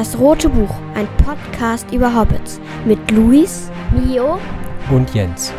Das 0.00 0.18
Rote 0.18 0.48
Buch, 0.48 0.74
ein 0.94 1.06
Podcast 1.18 1.92
über 1.92 2.18
Hobbits 2.18 2.58
mit 2.86 3.10
Luis, 3.10 3.70
Mio 3.92 4.38
und 4.90 5.12
Jens. 5.12 5.52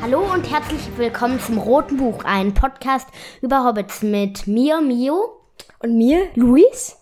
Hallo 0.00 0.32
und 0.32 0.48
herzlich 0.48 0.82
willkommen 0.96 1.40
zum 1.40 1.58
Roten 1.58 1.96
Buch, 1.96 2.22
ein 2.22 2.54
Podcast 2.54 3.08
über 3.42 3.64
Hobbits 3.64 4.02
mit 4.02 4.46
mir, 4.46 4.80
Mio. 4.80 5.40
und 5.80 5.98
mir, 5.98 6.28
Luis. 6.36 6.99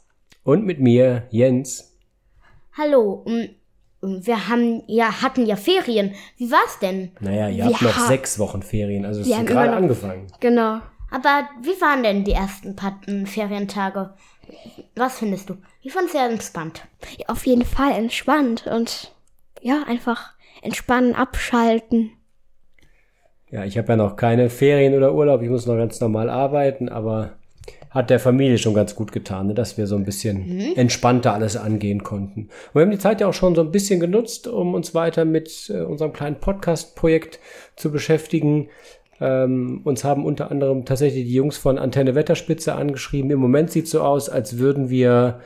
Und 0.48 0.64
mit 0.64 0.80
mir, 0.80 1.24
Jens. 1.28 1.94
Hallo, 2.72 3.22
ähm, 3.26 3.50
wir 4.00 4.48
haben 4.48 4.82
ja, 4.86 5.20
hatten 5.20 5.44
ja 5.44 5.56
Ferien. 5.56 6.14
Wie 6.38 6.50
war's 6.50 6.78
denn? 6.78 7.12
Naja, 7.20 7.50
ihr 7.50 7.56
Wir 7.56 7.64
habt 7.66 7.82
noch 7.82 7.94
ha- 7.94 8.06
sechs 8.06 8.38
Wochen 8.38 8.62
Ferien, 8.62 9.04
also 9.04 9.20
es 9.20 9.28
ist 9.28 9.44
gerade 9.44 9.72
angefangen. 9.76 10.26
Genau. 10.40 10.80
Aber 11.10 11.50
wie 11.60 11.78
waren 11.82 12.02
denn 12.02 12.24
die 12.24 12.32
ersten 12.32 12.74
paar 12.74 12.98
ähm, 13.06 13.26
Ferientage? 13.26 14.14
Was 14.96 15.18
findest 15.18 15.50
du? 15.50 15.56
Ich 15.82 15.92
fand's 15.92 16.12
sehr 16.12 16.24
entspannt. 16.30 16.88
Ja, 17.18 17.26
auf 17.28 17.44
jeden 17.44 17.66
Fall 17.66 17.92
entspannt 17.92 18.66
und 18.66 19.12
ja, 19.60 19.82
einfach 19.86 20.32
entspannen, 20.62 21.14
abschalten. 21.14 22.12
Ja, 23.50 23.64
ich 23.66 23.76
habe 23.76 23.88
ja 23.88 23.96
noch 23.96 24.16
keine 24.16 24.48
Ferien 24.48 24.94
oder 24.94 25.12
Urlaub, 25.12 25.42
ich 25.42 25.50
muss 25.50 25.66
noch 25.66 25.76
ganz 25.76 26.00
normal 26.00 26.30
arbeiten, 26.30 26.88
aber 26.88 27.37
hat 27.90 28.10
der 28.10 28.20
Familie 28.20 28.58
schon 28.58 28.74
ganz 28.74 28.94
gut 28.94 29.12
getan, 29.12 29.48
ne, 29.48 29.54
dass 29.54 29.78
wir 29.78 29.86
so 29.86 29.96
ein 29.96 30.04
bisschen 30.04 30.76
entspannter 30.76 31.32
alles 31.32 31.56
angehen 31.56 32.02
konnten. 32.02 32.42
Und 32.42 32.74
wir 32.74 32.82
haben 32.82 32.90
die 32.90 32.98
Zeit 32.98 33.20
ja 33.20 33.28
auch 33.28 33.34
schon 33.34 33.54
so 33.54 33.62
ein 33.62 33.72
bisschen 33.72 34.00
genutzt, 34.00 34.46
um 34.46 34.74
uns 34.74 34.94
weiter 34.94 35.24
mit 35.24 35.70
äh, 35.72 35.80
unserem 35.80 36.12
kleinen 36.12 36.36
Podcast-Projekt 36.36 37.38
zu 37.76 37.90
beschäftigen. 37.90 38.68
Ähm, 39.20 39.80
uns 39.84 40.04
haben 40.04 40.24
unter 40.24 40.50
anderem 40.50 40.84
tatsächlich 40.84 41.24
die 41.24 41.34
Jungs 41.34 41.56
von 41.56 41.78
Antenne 41.78 42.14
Wetterspitze 42.14 42.74
angeschrieben. 42.74 43.30
Im 43.30 43.40
Moment 43.40 43.70
sieht 43.70 43.88
so 43.88 44.02
aus, 44.02 44.28
als 44.28 44.58
würden 44.58 44.90
wir 44.90 45.40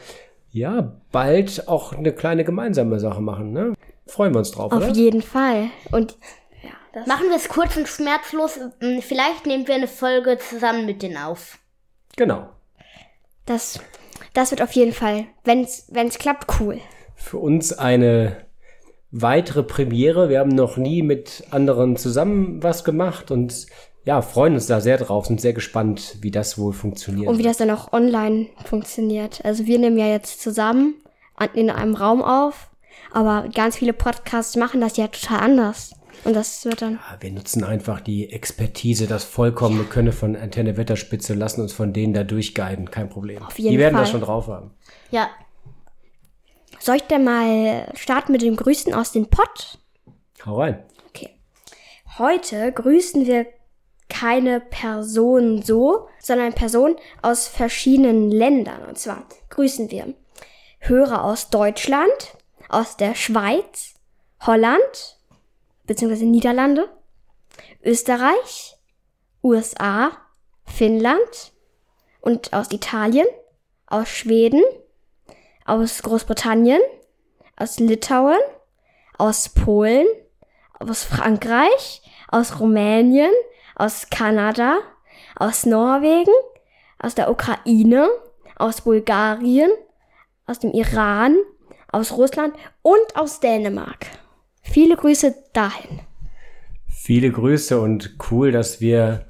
ja 0.50 0.92
bald 1.10 1.68
auch 1.68 1.92
eine 1.92 2.12
kleine 2.12 2.44
gemeinsame 2.44 3.00
Sache 3.00 3.22
machen. 3.22 3.52
Ne? 3.52 3.72
Freuen 4.06 4.34
wir 4.34 4.40
uns 4.40 4.50
drauf, 4.50 4.72
Auf 4.72 4.78
oder? 4.78 4.92
jeden 4.92 5.22
Fall. 5.22 5.70
Und 5.90 6.18
ja, 6.62 6.70
das 6.92 7.06
Machen 7.06 7.28
wir 7.28 7.36
es 7.36 7.48
kurz 7.48 7.76
und 7.76 7.88
schmerzlos. 7.88 8.58
Ähm, 8.82 9.00
Vielleicht 9.00 9.46
nehmen 9.46 9.66
wir 9.66 9.76
eine 9.76 9.88
Folge 9.88 10.38
zusammen 10.38 10.84
mit 10.84 11.02
denen 11.02 11.16
auf. 11.16 11.58
Genau. 12.16 12.48
Das, 13.46 13.80
das 14.34 14.50
wird 14.50 14.62
auf 14.62 14.72
jeden 14.72 14.92
Fall, 14.92 15.24
wenn 15.44 15.62
es 15.62 16.18
klappt, 16.18 16.60
cool. 16.60 16.78
für 17.16 17.38
uns 17.38 17.72
eine 17.72 18.36
weitere 19.10 19.62
Premiere. 19.62 20.28
Wir 20.28 20.38
haben 20.40 20.50
noch 20.50 20.76
nie 20.76 21.02
mit 21.02 21.44
anderen 21.50 21.96
zusammen 21.96 22.62
was 22.62 22.84
gemacht 22.84 23.30
und 23.30 23.66
ja, 24.04 24.20
freuen 24.20 24.54
uns 24.54 24.66
da 24.66 24.80
sehr 24.80 24.98
drauf, 24.98 25.26
sind 25.26 25.40
sehr 25.40 25.52
gespannt, 25.52 26.16
wie 26.22 26.30
das 26.32 26.58
wohl 26.58 26.72
funktioniert. 26.72 27.28
Und 27.28 27.38
wie 27.38 27.42
das 27.44 27.58
dann 27.58 27.70
auch 27.70 27.92
online 27.92 28.48
funktioniert. 28.64 29.44
Also 29.44 29.66
wir 29.66 29.78
nehmen 29.78 29.96
ja 29.98 30.08
jetzt 30.08 30.40
zusammen 30.40 30.94
an- 31.36 31.50
in 31.54 31.70
einem 31.70 31.94
Raum 31.94 32.22
auf, 32.22 32.70
aber 33.12 33.48
ganz 33.54 33.76
viele 33.76 33.92
Podcasts 33.92 34.56
machen 34.56 34.80
das 34.80 34.96
ja 34.96 35.06
total 35.08 35.40
anders. 35.40 35.94
Und 36.24 36.34
das 36.34 36.64
wird 36.64 36.82
dann, 36.82 36.94
Ja, 36.94 37.16
wir 37.20 37.32
nutzen 37.32 37.64
einfach 37.64 38.00
die 38.00 38.30
Expertise, 38.30 39.06
das 39.06 39.24
vollkommene 39.24 39.84
Können 39.84 40.12
von 40.12 40.36
Antenne 40.36 40.76
Wetterspitze, 40.76 41.34
lassen 41.34 41.60
uns 41.62 41.72
von 41.72 41.92
denen 41.92 42.14
da 42.14 42.24
durchguiden, 42.24 42.90
kein 42.90 43.08
Problem. 43.08 43.42
Auf 43.42 43.58
jeden 43.58 43.72
die 43.72 43.78
werden 43.78 43.94
Fall. 43.94 44.02
das 44.02 44.10
schon 44.10 44.20
drauf 44.20 44.46
haben. 44.46 44.70
Ja, 45.10 45.30
soll 46.82 46.96
ich 46.96 47.02
denn 47.02 47.22
mal 47.22 47.92
starten 47.94 48.32
mit 48.32 48.42
dem 48.42 48.56
Grüßen 48.56 48.92
aus 48.92 49.12
den 49.12 49.30
Pott? 49.30 49.78
Hau 50.44 50.60
rein. 50.60 50.82
Okay. 51.10 51.30
Heute 52.18 52.72
grüßen 52.72 53.24
wir 53.24 53.46
keine 54.08 54.58
Person 54.58 55.62
so, 55.62 56.08
sondern 56.18 56.52
Personen 56.54 56.96
aus 57.22 57.46
verschiedenen 57.46 58.32
Ländern. 58.32 58.82
Und 58.88 58.98
zwar 58.98 59.26
grüßen 59.50 59.92
wir 59.92 60.12
Hörer 60.80 61.22
aus 61.22 61.50
Deutschland, 61.50 62.36
aus 62.68 62.96
der 62.96 63.14
Schweiz, 63.14 63.94
Holland, 64.40 65.18
beziehungsweise 65.86 66.26
Niederlande, 66.26 66.88
Österreich, 67.84 68.76
USA, 69.42 70.12
Finnland 70.64 71.52
und 72.20 72.52
aus 72.52 72.70
Italien, 72.70 73.26
aus 73.86 74.08
Schweden, 74.08 74.62
aus 75.64 76.02
Großbritannien, 76.02 76.80
aus 77.56 77.78
Litauen, 77.78 78.38
aus 79.18 79.48
Polen, 79.48 80.06
aus 80.78 81.04
Frankreich, 81.04 82.02
aus 82.28 82.60
Rumänien, 82.60 83.32
aus 83.76 84.08
Kanada, 84.10 84.78
aus 85.36 85.66
Norwegen, 85.66 86.32
aus 86.98 87.14
der 87.14 87.30
Ukraine, 87.30 88.08
aus 88.56 88.82
Bulgarien, 88.82 89.70
aus 90.46 90.60
dem 90.60 90.72
Iran, 90.72 91.36
aus 91.90 92.12
Russland 92.12 92.54
und 92.82 93.16
aus 93.16 93.40
Dänemark. 93.40 94.06
Viele 94.62 94.96
Grüße 94.96 95.34
dahin. 95.52 96.00
Viele 96.88 97.30
Grüße 97.30 97.80
und 97.80 98.16
cool, 98.30 98.52
dass 98.52 98.80
wir 98.80 99.26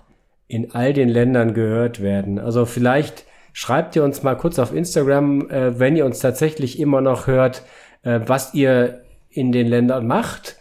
in 0.47 0.73
all 0.73 0.93
den 0.93 1.09
Ländern 1.09 1.55
gehört 1.55 2.03
werden. 2.03 2.39
Also 2.39 2.67
vielleicht 2.67 3.25
schreibt 3.53 3.97
ihr 3.97 4.05
uns 4.05 4.23
mal 4.23 4.37
kurz 4.37 4.59
auf 4.59 4.75
Instagram, 4.75 5.49
äh, 5.51 5.79
wenn 5.79 5.97
ihr 5.97 6.05
uns 6.05 6.19
tatsächlich 6.19 6.79
immer 6.79 7.01
noch 7.01 7.27
hört, 7.27 7.63
äh, 8.03 8.21
was 8.27 8.55
ihr 8.55 9.03
in 9.31 9.53
den 9.53 9.67
Ländern 9.67 10.07
macht, 10.07 10.57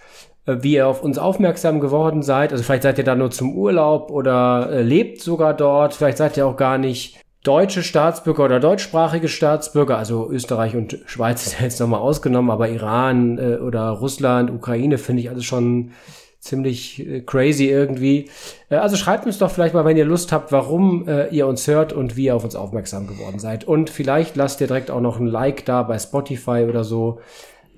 äh, 0.46 0.58
wie 0.62 0.76
ihr 0.76 0.88
auf 0.88 1.03
uns 1.03 1.18
aufmerksam 1.18 1.80
geworden 1.80 2.22
seid. 2.22 2.52
Also 2.52 2.64
vielleicht 2.64 2.84
seid 2.84 2.98
ihr 2.98 3.03
da 3.03 3.16
nur 3.16 3.32
zum 3.32 3.56
Urlaub 3.56 4.09
oder 4.09 4.70
äh, 4.72 4.82
lebt 4.82 5.22
sogar 5.22 5.53
dort. 5.53 5.94
Vielleicht 5.94 6.18
seid 6.18 6.38
ihr 6.38 6.48
auch 6.48 6.58
gar 6.58 6.78
nicht 6.78 7.20
deutsche 7.44 7.81
Staatsbürger 7.81 8.46
oder 8.46 8.59
deutschsprachige 8.59 9.28
Staatsbürger, 9.28 9.97
also 9.97 10.29
Österreich 10.29 10.75
und 10.75 11.00
Schweiz 11.06 11.46
ist 11.46 11.59
ja 11.59 11.66
jetzt 11.66 11.79
nochmal 11.79 12.00
ausgenommen, 12.00 12.52
aber 12.52 12.69
Iran 12.69 13.38
äh, 13.38 13.57
oder 13.57 13.90
Russland, 13.90 14.52
Ukraine 14.52 14.97
finde 14.97 15.24
ich 15.24 15.29
alles 15.29 15.46
schon 15.46 15.91
ziemlich 16.40 17.07
äh, 17.07 17.22
crazy 17.22 17.66
irgendwie. 17.66 18.29
Äh, 18.69 18.75
also 18.75 18.96
schreibt 18.96 19.25
uns 19.25 19.40
doch 19.40 19.50
vielleicht 19.50 19.74
mal, 19.74 19.85
wenn 19.85 19.97
ihr 19.97 20.06
Lust 20.06 20.31
habt, 20.31 20.52
warum 20.52 21.07
äh, 21.07 21.28
ihr 21.29 21.47
uns 21.47 21.66
hört 21.68 21.94
und 21.94 22.16
wie 22.16 22.25
ihr 22.25 22.35
auf 22.35 22.44
uns 22.44 22.56
aufmerksam 22.56 23.07
geworden 23.07 23.40
seid. 23.40 23.63
Und 23.63 23.90
vielleicht 23.90 24.35
lasst 24.35 24.62
ihr 24.62 24.68
direkt 24.68 24.91
auch 24.91 25.02
noch 25.02 25.19
ein 25.19 25.28
Like 25.28 25.66
da 25.66 25.84
bei 25.84 25.97
Spotify 25.97 26.66
oder 26.68 26.84
so. 26.84 27.22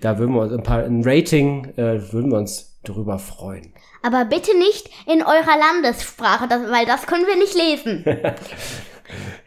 Da 0.02 0.18
würden 0.18 0.34
wir 0.34 0.42
uns 0.42 0.54
ein 0.54 0.64
paar, 0.64 0.84
ein 0.84 1.04
Rating, 1.06 1.66
äh, 1.78 2.12
würden 2.12 2.32
wir 2.32 2.38
uns 2.38 2.80
darüber 2.84 3.18
freuen. 3.18 3.74
aber 4.02 4.26
bitte 4.26 4.58
nicht 4.58 4.90
in 5.08 5.22
eurer 5.22 5.58
Landessprache, 5.58 6.50
das, 6.50 6.70
weil 6.70 6.86
das 6.86 7.06
können 7.08 7.26
wir 7.26 7.38
nicht 7.38 7.56
lesen. 7.56 8.04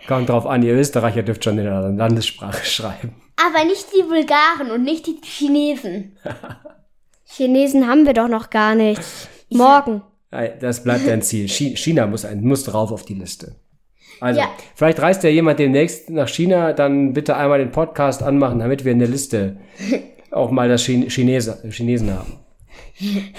Kommt 0.08 0.28
drauf 0.28 0.46
an, 0.46 0.62
ihr 0.62 0.74
Österreicher 0.74 1.22
dürft 1.22 1.44
schon 1.44 1.58
in 1.58 1.66
eurer 1.66 1.90
Landessprache 1.90 2.64
schreiben. 2.64 3.14
Aber 3.36 3.64
nicht 3.64 3.86
die 3.96 4.02
Bulgaren 4.02 4.70
und 4.72 4.82
nicht 4.84 5.06
die 5.06 5.18
Chinesen. 5.22 6.16
Chinesen 7.24 7.86
haben 7.86 8.06
wir 8.06 8.12
doch 8.14 8.28
noch 8.28 8.50
gar 8.50 8.74
nicht. 8.74 9.00
Morgen. 9.50 10.02
Das 10.60 10.82
bleibt 10.84 11.08
ein 11.08 11.22
Ziel. 11.22 11.46
Chi- 11.46 11.76
China 11.76 12.06
muss, 12.06 12.24
ein, 12.24 12.42
muss 12.42 12.64
drauf 12.64 12.92
auf 12.92 13.04
die 13.04 13.14
Liste. 13.14 13.56
Also, 14.20 14.40
Ja. 14.40 14.48
vielleicht 14.74 15.00
reist 15.00 15.22
ja 15.24 15.30
jemand 15.30 15.58
demnächst 15.58 16.08
nach 16.10 16.28
China, 16.28 16.72
dann 16.72 17.12
bitte 17.12 17.36
einmal 17.36 17.58
den 17.58 17.70
Podcast 17.70 18.22
anmachen, 18.22 18.58
damit 18.58 18.84
wir 18.84 18.92
in 18.92 18.98
der 18.98 19.08
Liste 19.08 19.58
auch 20.30 20.50
mal 20.50 20.68
das 20.68 20.82
Chin 20.84 21.08
Chinese, 21.08 21.62
Chinesen 21.70 22.10
haben. 22.12 22.38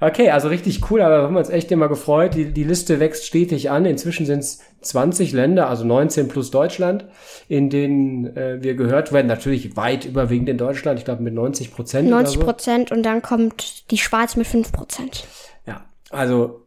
Okay, 0.00 0.30
also 0.30 0.48
richtig 0.48 0.90
cool, 0.90 1.00
aber 1.00 1.18
wir 1.18 1.22
haben 1.22 1.36
uns 1.36 1.48
echt 1.48 1.70
immer 1.72 1.88
gefreut. 1.88 2.34
Die, 2.34 2.52
die 2.52 2.64
Liste 2.64 3.00
wächst 3.00 3.24
stetig 3.24 3.70
an. 3.70 3.84
Inzwischen 3.86 4.26
sind 4.26 4.40
es 4.40 4.60
20 4.82 5.32
Länder, 5.32 5.68
also 5.68 5.84
19 5.84 6.28
plus 6.28 6.50
Deutschland, 6.50 7.06
in 7.48 7.70
denen 7.70 8.36
äh, 8.36 8.62
wir 8.62 8.74
gehört 8.74 9.12
werden. 9.12 9.28
Natürlich 9.28 9.76
weit 9.76 10.04
überwiegend 10.04 10.48
in 10.48 10.58
Deutschland, 10.58 10.98
ich 10.98 11.04
glaube 11.04 11.22
mit 11.22 11.34
90 11.34 11.72
Prozent. 11.72 12.10
90 12.10 12.36
oder 12.36 12.44
so. 12.44 12.50
Prozent 12.52 12.92
und 12.92 13.02
dann 13.02 13.22
kommt 13.22 13.90
die 13.90 13.98
Schweiz 13.98 14.36
mit 14.36 14.46
5 14.46 14.72
Prozent. 14.72 15.24
Ja, 15.66 15.84
also 16.10 16.66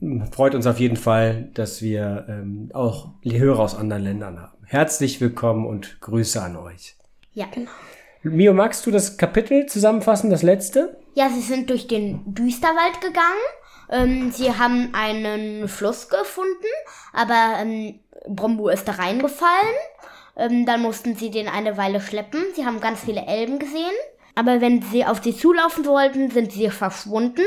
mh, 0.00 0.26
freut 0.30 0.54
uns 0.54 0.66
auf 0.66 0.78
jeden 0.80 0.96
Fall, 0.96 1.50
dass 1.54 1.82
wir 1.82 2.26
ähm, 2.28 2.70
auch 2.72 3.10
Hörer 3.24 3.60
aus 3.60 3.74
anderen 3.74 4.04
Ländern 4.04 4.40
haben. 4.40 4.56
Herzlich 4.64 5.20
willkommen 5.20 5.66
und 5.66 6.00
Grüße 6.00 6.40
an 6.42 6.56
euch. 6.56 6.96
Ja. 7.34 7.46
Mio, 8.30 8.52
magst 8.52 8.86
du 8.86 8.90
das 8.90 9.16
Kapitel 9.16 9.66
zusammenfassen, 9.66 10.30
das 10.30 10.42
letzte? 10.42 10.98
Ja, 11.14 11.28
sie 11.30 11.40
sind 11.40 11.70
durch 11.70 11.86
den 11.86 12.22
Düsterwald 12.34 13.00
gegangen. 13.00 13.26
Ähm, 13.90 14.32
sie 14.32 14.52
haben 14.56 14.90
einen 14.94 15.68
Fluss 15.68 16.08
gefunden, 16.08 16.66
aber 17.12 17.58
ähm, 17.60 18.00
Brombo 18.28 18.68
ist 18.68 18.86
da 18.88 18.92
reingefallen. 18.92 19.74
Ähm, 20.36 20.66
dann 20.66 20.82
mussten 20.82 21.14
sie 21.14 21.30
den 21.30 21.48
eine 21.48 21.76
Weile 21.76 22.00
schleppen. 22.00 22.42
Sie 22.54 22.66
haben 22.66 22.80
ganz 22.80 23.00
viele 23.04 23.24
Elben 23.26 23.58
gesehen. 23.58 23.94
Aber 24.34 24.60
wenn 24.60 24.82
sie 24.82 25.06
auf 25.06 25.22
sie 25.22 25.34
zulaufen 25.34 25.86
wollten, 25.86 26.30
sind 26.30 26.52
sie 26.52 26.68
verschwunden. 26.68 27.42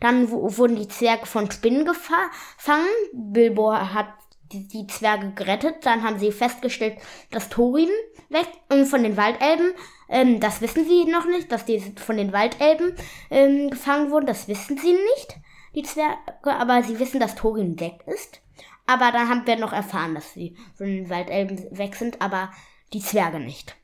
Dann 0.00 0.28
wurden 0.30 0.74
die 0.74 0.88
Zwerge 0.88 1.26
von 1.26 1.48
Spinnen 1.50 1.86
gefa- 1.86 2.30
gefangen. 2.56 2.88
Bilbo 3.12 3.72
hat 3.72 4.08
die, 4.50 4.66
Zwerge 4.88 5.32
gerettet. 5.36 5.76
Dann 5.86 6.02
haben 6.02 6.18
sie 6.18 6.32
festgestellt, 6.32 6.96
dass 7.30 7.48
Thorin 7.48 7.90
weg 8.28 8.48
und 8.70 8.86
von 8.86 9.04
den 9.04 9.16
Waldelben, 9.16 9.72
ähm, 10.12 10.40
das 10.40 10.60
wissen 10.60 10.84
sie 10.84 11.04
noch 11.10 11.26
nicht, 11.26 11.50
dass 11.50 11.64
die 11.64 11.80
von 11.80 12.18
den 12.18 12.32
Waldelben 12.32 12.92
ähm, 13.30 13.70
gefangen 13.70 14.10
wurden. 14.10 14.26
Das 14.26 14.46
wissen 14.46 14.76
sie 14.76 14.92
nicht, 14.92 15.36
die 15.74 15.82
Zwerge, 15.82 16.16
aber 16.44 16.82
sie 16.82 16.98
wissen, 16.98 17.18
dass 17.18 17.34
Thorin 17.34 17.80
weg 17.80 18.04
ist. 18.06 18.42
Aber 18.86 19.10
dann 19.10 19.28
haben 19.28 19.46
wir 19.46 19.56
noch 19.56 19.72
erfahren, 19.72 20.14
dass 20.14 20.34
sie 20.34 20.56
von 20.74 20.86
den 20.86 21.08
Waldelben 21.08 21.58
weg 21.76 21.94
sind, 21.94 22.20
aber 22.20 22.50
die 22.92 23.00
Zwerge 23.00 23.40
nicht. 23.40 23.74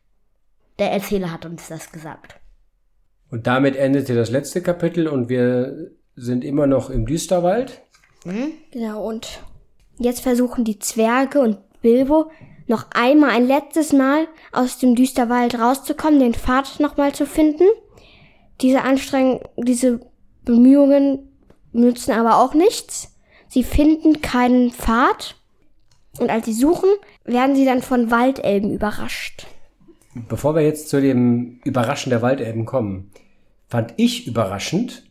Der 0.78 0.92
Erzähler 0.92 1.32
hat 1.32 1.46
uns 1.46 1.69
das 1.69 1.90
gesagt. 1.92 2.38
Und 3.30 3.46
damit 3.46 3.76
endete 3.76 4.14
das 4.14 4.30
letzte 4.30 4.62
Kapitel 4.62 5.08
und 5.08 5.28
wir 5.28 5.92
sind 6.14 6.44
immer 6.44 6.66
noch 6.66 6.90
im 6.90 7.06
Düsterwald. 7.06 7.82
Genau, 8.70 9.06
und 9.06 9.42
jetzt 9.98 10.20
versuchen 10.20 10.64
die 10.64 10.78
Zwerge 10.78 11.40
und 11.40 11.58
Bilbo 11.80 12.30
noch 12.69 12.87
einmal 12.93 13.31
ein 13.31 13.47
letztes 13.47 13.93
Mal 13.93 14.29
aus 14.53 14.79
dem 14.79 14.94
Düsterwald 14.94 15.59
rauszukommen, 15.59 16.20
den 16.20 16.35
Pfad 16.35 16.81
nochmal 16.81 17.15
zu 17.15 17.26
finden. 17.26 17.65
Diese 18.61 18.82
Anstrengung, 18.82 19.41
diese 19.56 20.00
Bemühungen 20.44 21.31
nützen 21.73 22.12
aber 22.12 22.37
auch 22.43 22.55
nichts. 22.55 23.15
Sie 23.49 23.65
finden 23.65 24.20
keinen 24.20 24.70
Pfad. 24.70 25.37
Und 26.19 26.31
als 26.31 26.47
sie 26.47 26.53
suchen, 26.53 26.88
werden 27.25 27.55
sie 27.55 27.65
dann 27.65 27.82
von 27.82 28.11
Waldelben 28.11 28.73
überrascht. 28.73 29.47
Bevor 30.29 30.55
wir 30.55 30.62
jetzt 30.62 30.88
zu 30.88 31.00
dem 31.00 31.61
Überraschen 31.64 32.11
der 32.11 32.23
Waldelben 32.23 32.64
kommen, 32.64 33.11
fand 33.69 33.94
ich 33.97 34.26
überraschend, 34.26 35.05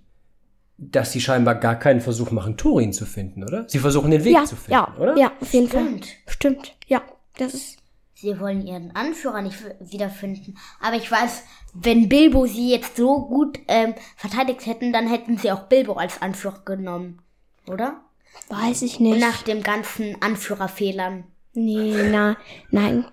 dass 0.78 1.12
sie 1.12 1.22
scheinbar 1.22 1.56
gar 1.56 1.76
keinen 1.76 2.02
Versuch 2.02 2.32
machen, 2.32 2.58
Thorin 2.58 2.94
zu 2.94 3.06
finden, 3.06 3.44
oder? 3.44 3.66
Sie 3.68 3.80
versuchen 3.80 4.12
den 4.12 4.24
Weg 4.24 4.34
ja, 4.34 4.44
zu 4.44 4.56
finden, 4.56 4.74
ja, 4.74 4.96
oder? 5.00 5.18
ja, 5.18 5.32
auf 5.40 5.54
jeden 5.54 5.68
Stimmt. 5.68 6.06
Fall. 6.06 6.16
Stimmt, 6.28 6.76
ja, 6.88 7.02
das 7.38 7.54
ist. 7.54 7.78
Sie 8.20 8.40
wollen 8.40 8.66
ihren 8.66 8.96
Anführer 8.96 9.42
nicht 9.42 9.58
wiederfinden. 9.80 10.58
Aber 10.82 10.96
ich 10.96 11.12
weiß, 11.12 11.44
wenn 11.74 12.10
Bilbo 12.10 12.48
sie 12.48 12.72
jetzt 12.72 12.98
so 12.98 13.28
gut 13.28 13.60
ähm, 13.68 13.94
verteidigt 14.16 14.66
hätten, 14.66 14.92
dann 14.92 15.08
hätten 15.08 15.38
sie 15.38 15.52
auch 15.52 15.64
Bilbo 15.66 15.94
als 15.94 16.20
Anführer 16.20 16.62
genommen. 16.66 17.22
Oder? 17.68 18.02
Weiß 18.50 18.82
ich 18.82 19.00
nicht. 19.00 19.20
Nach 19.20 19.44
dem 19.44 19.62
ganzen 19.62 20.20
Anführerfehlern. 20.20 21.26
Nee, 21.54 22.10
na, 22.12 22.38
nein, 22.72 23.06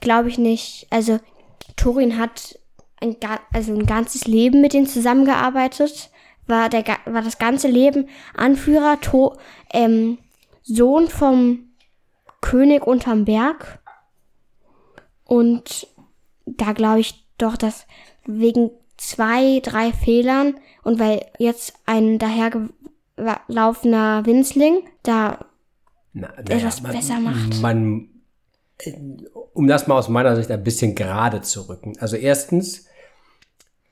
glaube 0.00 0.28
ich 0.28 0.38
nicht. 0.38 0.88
Also, 0.90 1.20
Thorin 1.76 2.18
hat 2.18 2.58
ein, 3.00 3.16
also 3.52 3.72
ein 3.72 3.86
ganzes 3.86 4.26
Leben 4.26 4.60
mit 4.60 4.72
denen 4.72 4.86
zusammengearbeitet. 4.86 6.10
War, 6.46 6.68
der, 6.68 6.84
war 7.04 7.22
das 7.22 7.38
ganze 7.38 7.68
Leben 7.68 8.08
Anführer, 8.34 9.00
to, 9.00 9.36
ähm, 9.72 10.18
Sohn 10.62 11.08
vom 11.08 11.67
König 12.40 12.86
unterm 12.86 13.24
Berg. 13.24 13.80
Und 15.24 15.88
da 16.46 16.72
glaube 16.72 17.00
ich 17.00 17.26
doch, 17.36 17.56
dass 17.56 17.86
wegen 18.24 18.70
zwei, 18.96 19.60
drei 19.60 19.92
Fehlern 19.92 20.54
und 20.82 20.98
weil 20.98 21.26
jetzt 21.38 21.74
ein 21.86 22.18
dahergelaufener 22.18 24.26
Winzling 24.26 24.80
da 25.02 25.46
Na, 26.12 26.36
Etwas 26.38 26.82
besser 26.82 27.20
macht. 27.20 27.60
Man, 27.60 28.08
äh, 28.80 28.92
um 29.54 29.66
das 29.66 29.86
mal 29.86 29.98
aus 29.98 30.08
meiner 30.08 30.36
Sicht 30.36 30.50
ein 30.50 30.64
bisschen 30.64 30.94
gerade 30.94 31.42
zu 31.42 31.68
rücken. 31.68 31.94
Also 32.00 32.16
erstens 32.16 32.87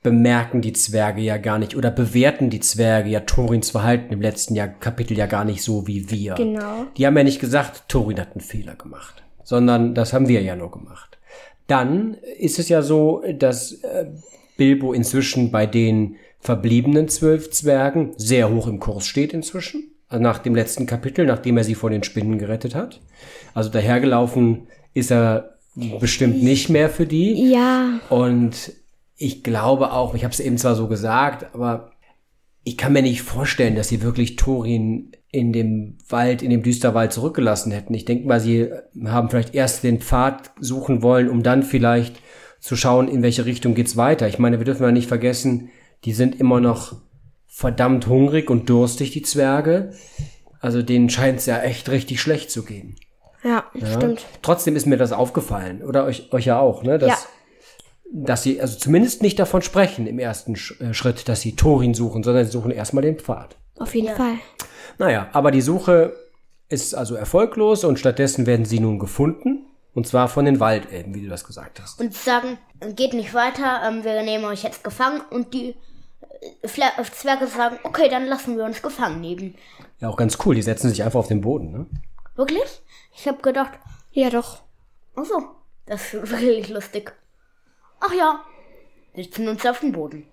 bemerken 0.07 0.61
die 0.61 0.71
Zwerge 0.71 1.19
ja 1.19 1.35
gar 1.35 1.59
nicht 1.59 1.75
oder 1.75 1.91
bewerten 1.91 2.49
die 2.49 2.61
Zwerge 2.61 3.09
ja 3.09 3.19
Torins 3.19 3.71
Verhalten 3.71 4.13
im 4.13 4.21
letzten 4.21 4.55
Jahr, 4.55 4.69
Kapitel 4.69 5.17
ja 5.17 5.25
gar 5.25 5.43
nicht 5.43 5.61
so 5.61 5.85
wie 5.85 6.09
wir. 6.09 6.35
Genau. 6.35 6.85
Die 6.95 7.05
haben 7.05 7.17
ja 7.17 7.25
nicht 7.25 7.41
gesagt, 7.41 7.89
Torin 7.89 8.17
hat 8.17 8.31
einen 8.31 8.39
Fehler 8.39 8.75
gemacht, 8.75 9.21
sondern 9.43 9.95
das 9.95 10.13
haben 10.13 10.29
wir 10.29 10.41
ja 10.41 10.55
nur 10.55 10.71
gemacht. 10.71 11.17
Dann 11.67 12.13
ist 12.39 12.57
es 12.57 12.69
ja 12.69 12.81
so, 12.81 13.21
dass 13.37 13.73
äh, 13.83 14.05
Bilbo 14.55 14.93
inzwischen 14.93 15.51
bei 15.51 15.65
den 15.65 16.15
verbliebenen 16.39 17.09
zwölf 17.09 17.51
Zwergen 17.51 18.13
sehr 18.15 18.49
hoch 18.49 18.67
im 18.67 18.79
Kurs 18.79 19.05
steht 19.05 19.33
inzwischen. 19.33 19.91
Also 20.07 20.23
nach 20.23 20.39
dem 20.39 20.55
letzten 20.55 20.85
Kapitel, 20.85 21.25
nachdem 21.25 21.57
er 21.57 21.65
sie 21.65 21.75
vor 21.75 21.89
den 21.89 22.03
Spinnen 22.03 22.37
gerettet 22.37 22.75
hat. 22.75 23.01
Also 23.53 23.69
dahergelaufen 23.69 24.67
ist 24.93 25.11
er 25.11 25.57
bestimmt 25.99 26.41
nicht 26.41 26.69
mehr 26.69 26.89
für 26.89 27.05
die. 27.05 27.51
Ja, 27.51 27.99
Und 28.09 28.71
ich 29.17 29.43
glaube 29.43 29.91
auch, 29.91 30.13
ich 30.13 30.23
habe 30.23 30.33
es 30.33 30.39
eben 30.39 30.57
zwar 30.57 30.75
so 30.75 30.87
gesagt, 30.87 31.53
aber 31.53 31.91
ich 32.63 32.77
kann 32.77 32.93
mir 32.93 33.01
nicht 33.01 33.21
vorstellen, 33.21 33.75
dass 33.75 33.87
sie 33.87 34.01
wirklich 34.01 34.35
Thorin 34.35 35.11
in 35.31 35.53
dem 35.53 35.97
Wald, 36.09 36.41
in 36.41 36.49
dem 36.49 36.63
Düsterwald 36.63 37.13
zurückgelassen 37.13 37.71
hätten. 37.71 37.93
Ich 37.93 38.05
denke 38.05 38.27
mal, 38.27 38.39
sie 38.39 38.69
haben 39.05 39.29
vielleicht 39.29 39.55
erst 39.55 39.83
den 39.83 39.99
Pfad 40.01 40.51
suchen 40.59 41.01
wollen, 41.01 41.29
um 41.29 41.43
dann 41.43 41.63
vielleicht 41.63 42.17
zu 42.59 42.75
schauen, 42.75 43.07
in 43.07 43.23
welche 43.23 43.45
Richtung 43.45 43.75
geht's 43.75 43.97
weiter. 43.97 44.27
Ich 44.27 44.39
meine, 44.39 44.59
wir 44.59 44.65
dürfen 44.65 44.83
ja 44.83 44.91
nicht 44.91 45.07
vergessen, 45.07 45.69
die 46.05 46.13
sind 46.13 46.39
immer 46.39 46.59
noch 46.59 46.95
verdammt 47.45 48.07
hungrig 48.07 48.49
und 48.49 48.69
durstig, 48.69 49.11
die 49.11 49.21
Zwerge. 49.21 49.93
Also 50.59 50.81
denen 50.81 51.09
scheint 51.09 51.39
es 51.39 51.45
ja 51.45 51.59
echt 51.59 51.89
richtig 51.89 52.21
schlecht 52.21 52.51
zu 52.51 52.63
gehen. 52.63 52.95
ja, 53.43 53.63
Ja. 53.73 53.87
stimmt. 53.93 54.25
Trotzdem 54.41 54.75
ist 54.75 54.85
mir 54.85 54.97
das 54.97 55.11
aufgefallen. 55.11 55.83
Oder 55.83 56.05
euch, 56.05 56.31
euch 56.33 56.45
ja 56.45 56.59
auch, 56.59 56.83
ne? 56.83 56.97
Dass, 56.97 57.09
Ja. 57.09 57.17
Dass 58.11 58.43
sie 58.43 58.59
also 58.61 58.77
zumindest 58.77 59.21
nicht 59.21 59.37
davon 59.39 59.61
sprechen 59.61 60.07
im 60.07 60.19
ersten 60.19 60.55
Sch 60.55 60.79
äh, 60.81 60.93
Schritt, 60.93 61.27
dass 61.29 61.41
sie 61.41 61.55
Thorin 61.55 61.93
suchen, 61.93 62.23
sondern 62.23 62.45
sie 62.45 62.51
suchen 62.51 62.71
erstmal 62.71 63.03
den 63.03 63.17
Pfad. 63.19 63.55
Auf 63.79 63.93
jeden 63.95 64.15
Fall. 64.15 64.35
Naja, 64.97 65.29
aber 65.33 65.51
die 65.51 65.61
Suche 65.61 66.15
ist 66.69 66.95
also 66.95 67.15
erfolglos 67.15 67.83
und 67.83 67.99
stattdessen 67.99 68.45
werden 68.45 68.65
sie 68.65 68.79
nun 68.79 68.99
gefunden. 68.99 69.65
Und 69.93 70.05
zwar 70.07 70.27
von 70.27 70.45
den 70.45 70.59
Waldelben, 70.59 71.15
wie 71.15 71.23
du 71.23 71.29
das 71.29 71.43
gesagt 71.43 71.79
hast. 71.81 71.99
Und 71.99 72.13
sagen, 72.13 72.57
geht 72.95 73.13
nicht 73.13 73.33
weiter, 73.33 73.81
ähm, 73.87 74.03
wir 74.03 74.21
nehmen 74.21 74.45
euch 74.45 74.61
jetzt 74.63 74.83
gefangen. 74.83 75.21
Und 75.31 75.53
die 75.55 75.75
äh, 76.63 76.67
Fla- 76.67 76.99
äh, 76.99 77.03
Zwerge 77.03 77.47
sagen, 77.47 77.77
okay, 77.83 78.07
dann 78.09 78.27
lassen 78.27 78.57
wir 78.57 78.63
uns 78.65 78.81
gefangen 78.83 79.21
nehmen. 79.21 79.55
Ja, 79.99 80.09
auch 80.09 80.17
ganz 80.17 80.37
cool. 80.45 80.53
Die 80.53 80.61
setzen 80.61 80.89
sich 80.89 81.01
einfach 81.03 81.19
auf 81.19 81.27
den 81.29 81.41
Boden, 81.41 81.71
ne? 81.71 81.85
Wirklich? 82.35 82.81
Ich 83.15 83.27
habe 83.27 83.41
gedacht, 83.41 83.71
Ja, 84.11 84.29
doch. 84.29 84.59
ach 85.15 85.25
so, 85.25 85.41
das 85.87 86.13
ist 86.13 86.29
wirklich 86.31 86.69
lustig. 86.69 87.13
Ach 87.99 88.13
ja, 88.13 88.43
wir 89.13 89.23
sitzen 89.23 89.47
uns 89.47 89.65
auf 89.65 89.79
den 89.79 89.91
Boden. 89.91 90.27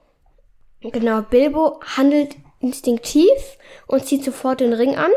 Genau, 0.81 1.23
Bilbo 1.23 1.81
handelt 1.97 2.37
instinktiv 2.61 3.31
und 3.87 4.05
zieht 4.05 4.25
sofort 4.25 4.61
den 4.61 4.75
Ring 4.75 4.97
an, 4.97 5.11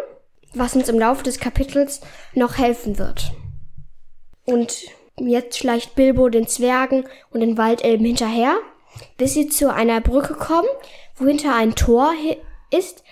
was 0.53 0.75
uns 0.75 0.87
im 0.87 0.99
Laufe 0.99 1.23
des 1.23 1.39
Kapitels 1.39 2.01
noch 2.33 2.57
helfen 2.57 2.97
wird. 2.97 3.31
Und 4.45 4.85
jetzt 5.17 5.57
schleicht 5.57 5.95
Bilbo 5.95 6.29
den 6.29 6.47
Zwergen 6.47 7.05
und 7.31 7.41
den 7.41 7.57
Waldelben 7.57 8.05
hinterher, 8.05 8.55
bis 9.17 9.33
sie 9.33 9.49
zu 9.49 9.73
einer 9.73 9.99
Brücke 9.99 10.35
kommen, 10.35 10.69
wo 11.15 11.25
hinter 11.25 11.53
ein 11.55 11.75
Tor 11.75 12.13
ist. 12.71 13.03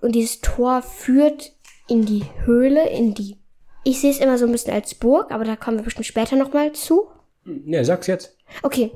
Und 0.00 0.12
dieses 0.12 0.40
Tor 0.40 0.82
führt 0.82 1.52
in 1.88 2.04
die 2.04 2.24
Höhle, 2.44 2.88
in 2.88 3.14
die. 3.14 3.38
Ich 3.84 4.00
sehe 4.00 4.10
es 4.10 4.18
immer 4.18 4.38
so 4.38 4.46
ein 4.46 4.52
bisschen 4.52 4.74
als 4.74 4.94
Burg, 4.94 5.30
aber 5.30 5.44
da 5.44 5.54
kommen 5.54 5.78
wir 5.78 5.84
bestimmt 5.84 6.06
später 6.06 6.36
nochmal 6.36 6.72
zu. 6.72 7.08
Ne, 7.44 7.84
sag's 7.84 8.06
jetzt. 8.06 8.36
Okay. 8.62 8.90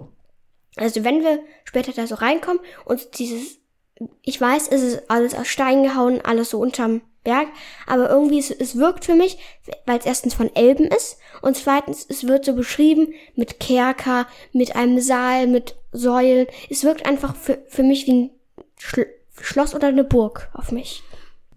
Also 0.77 1.05
wenn 1.05 1.23
wir 1.23 1.41
später 1.65 1.93
da 1.93 2.07
so 2.07 2.17
reinkommen 2.17 2.61
und 2.85 3.19
dieses, 3.19 3.59
ich 4.23 4.41
weiß, 4.41 4.69
es 4.69 4.83
ist 4.83 5.11
alles 5.11 5.35
aus 5.35 5.49
Stein 5.49 5.83
gehauen, 5.83 6.21
alles 6.23 6.51
so 6.51 6.59
unterm 6.59 7.01
Berg, 7.25 7.49
aber 7.87 8.09
irgendwie 8.09 8.39
es, 8.39 8.51
es 8.51 8.77
wirkt 8.77 9.05
für 9.05 9.15
mich, 9.15 9.39
weil 9.85 9.99
es 9.99 10.07
erstens 10.07 10.35
von 10.35 10.55
Elben 10.55 10.85
ist 10.85 11.19
und 11.43 11.57
zweitens 11.57 12.07
es 12.09 12.29
wird 12.29 12.45
so 12.45 12.55
beschrieben 12.55 13.15
mit 13.35 13.59
Kerker, 13.59 14.29
mit 14.53 14.77
einem 14.77 15.01
Saal, 15.01 15.47
mit 15.47 15.77
Säulen. 15.93 16.47
Es 16.71 16.85
wirkt 16.85 17.05
einfach 17.05 17.35
für, 17.35 17.59
für 17.69 17.83
mich 17.83 18.07
wie 18.07 18.13
ein 18.13 18.31
Schl 18.79 19.07
Schloss 19.39 19.75
oder 19.75 19.89
eine 19.89 20.05
Burg 20.05 20.49
auf 20.55 20.73
mich. 20.73 21.03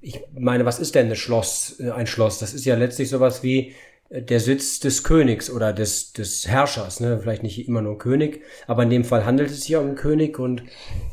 Ich 0.01 0.19
meine, 0.33 0.65
was 0.65 0.79
ist 0.79 0.95
denn 0.95 1.05
eine 1.05 1.15
Schloss, 1.15 1.79
äh, 1.79 1.91
ein 1.91 2.07
Schloss? 2.07 2.39
Das 2.39 2.53
ist 2.53 2.65
ja 2.65 2.75
letztlich 2.75 3.09
sowas 3.09 3.41
wie 3.41 3.73
der 4.11 4.39
Sitz 4.39 4.79
des 4.79 5.03
Königs 5.03 5.49
oder 5.51 5.71
des, 5.71 6.13
des 6.13 6.47
Herrschers, 6.47 6.99
ne? 6.99 7.19
Vielleicht 7.21 7.43
nicht 7.43 7.67
immer 7.67 7.81
nur 7.81 7.97
König, 7.99 8.41
aber 8.67 8.83
in 8.83 8.89
dem 8.89 9.03
Fall 9.03 9.25
handelt 9.25 9.49
es 9.51 9.61
sich 9.61 9.69
ja 9.69 9.79
um 9.79 9.87
einen 9.87 9.95
König 9.95 10.39
und 10.39 10.63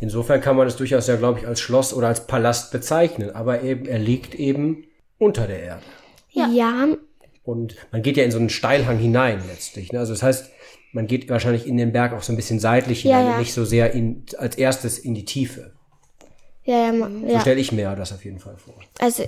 insofern 0.00 0.40
kann 0.40 0.56
man 0.56 0.66
es 0.66 0.76
durchaus 0.76 1.06
ja, 1.06 1.16
glaube 1.16 1.40
ich, 1.40 1.46
als 1.46 1.60
Schloss 1.60 1.92
oder 1.92 2.08
als 2.08 2.26
Palast 2.26 2.72
bezeichnen. 2.72 3.30
Aber 3.30 3.62
eben, 3.62 3.84
er 3.86 3.98
liegt 3.98 4.34
eben 4.34 4.84
unter 5.18 5.46
der 5.46 5.62
Erde. 5.62 5.82
Ja. 6.30 6.48
ja, 6.48 6.88
Und 7.44 7.76
man 7.92 8.02
geht 8.02 8.16
ja 8.16 8.24
in 8.24 8.30
so 8.30 8.38
einen 8.38 8.48
Steilhang 8.50 8.98
hinein 8.98 9.42
letztlich. 9.48 9.92
Ne? 9.92 9.98
Also 9.98 10.12
das 10.14 10.22
heißt, 10.22 10.50
man 10.92 11.06
geht 11.06 11.28
wahrscheinlich 11.28 11.66
in 11.66 11.76
den 11.76 11.92
Berg 11.92 12.14
auch 12.14 12.22
so 12.22 12.32
ein 12.32 12.36
bisschen 12.36 12.60
seitlich 12.60 13.04
Ja, 13.04 13.10
hinein 13.18 13.26
ja. 13.26 13.32
und 13.34 13.40
nicht 13.40 13.52
so 13.52 13.64
sehr 13.66 13.92
in, 13.92 14.24
als 14.38 14.56
erstes 14.56 14.98
in 14.98 15.14
die 15.14 15.24
Tiefe. 15.26 15.72
ja, 16.64 16.92
ma- 16.92 17.10
So 17.10 17.26
ja. 17.26 17.40
stelle 17.40 17.60
ich 17.60 17.72
mir 17.72 17.94
das 17.94 18.12
auf 18.12 18.24
jeden 18.24 18.38
Fall 18.38 18.56
vor. 18.56 18.74
Also, 18.98 19.24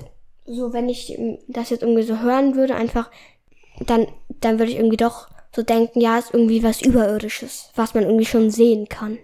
so 0.46 0.72
wenn 0.72 0.88
ich 0.88 1.18
das 1.48 1.68
jetzt 1.70 1.82
irgendwie 1.82 2.02
so 2.02 2.20
hören 2.20 2.56
würde, 2.56 2.74
einfach, 2.74 3.10
dann, 3.80 4.06
dann 4.40 4.58
würde 4.58 4.70
ich 4.72 4.78
irgendwie 4.78 4.96
doch 4.96 5.28
so 5.54 5.62
denken, 5.62 6.00
ja, 6.00 6.18
ist 6.18 6.32
irgendwie 6.34 6.62
was 6.62 6.82
Überirdisches, 6.82 7.70
was 7.74 7.94
man 7.94 8.04
irgendwie 8.04 8.26
schon 8.26 8.50
sehen 8.50 8.88
kann. 8.88 9.18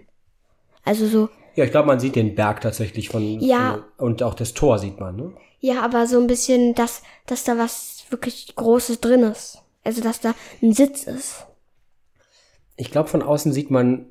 Also 0.83 1.07
so, 1.07 1.29
Ja, 1.55 1.63
ich 1.65 1.71
glaube, 1.71 1.87
man 1.87 1.99
sieht 1.99 2.15
den 2.15 2.35
Berg 2.35 2.61
tatsächlich 2.61 3.09
von, 3.09 3.39
Ja. 3.39 3.83
von 3.97 4.07
und 4.07 4.23
auch 4.23 4.33
das 4.33 4.53
Tor 4.53 4.79
sieht 4.79 4.99
man, 4.99 5.15
ne? 5.15 5.33
ja, 5.59 5.81
aber 5.81 6.05
so 6.07 6.19
ein 6.19 6.27
bisschen, 6.27 6.75
dass, 6.75 7.01
dass 7.25 7.43
da 7.43 7.57
was 7.57 8.05
wirklich 8.09 8.55
Großes 8.55 8.99
drin 9.01 9.23
ist. 9.23 9.59
Also, 9.83 10.01
dass 10.01 10.19
da 10.19 10.33
ein 10.61 10.73
Sitz 10.73 11.03
ist. 11.03 11.45
Ich 12.75 12.91
glaube, 12.91 13.09
von 13.09 13.21
außen 13.23 13.53
sieht 13.53 13.71
man 13.71 14.05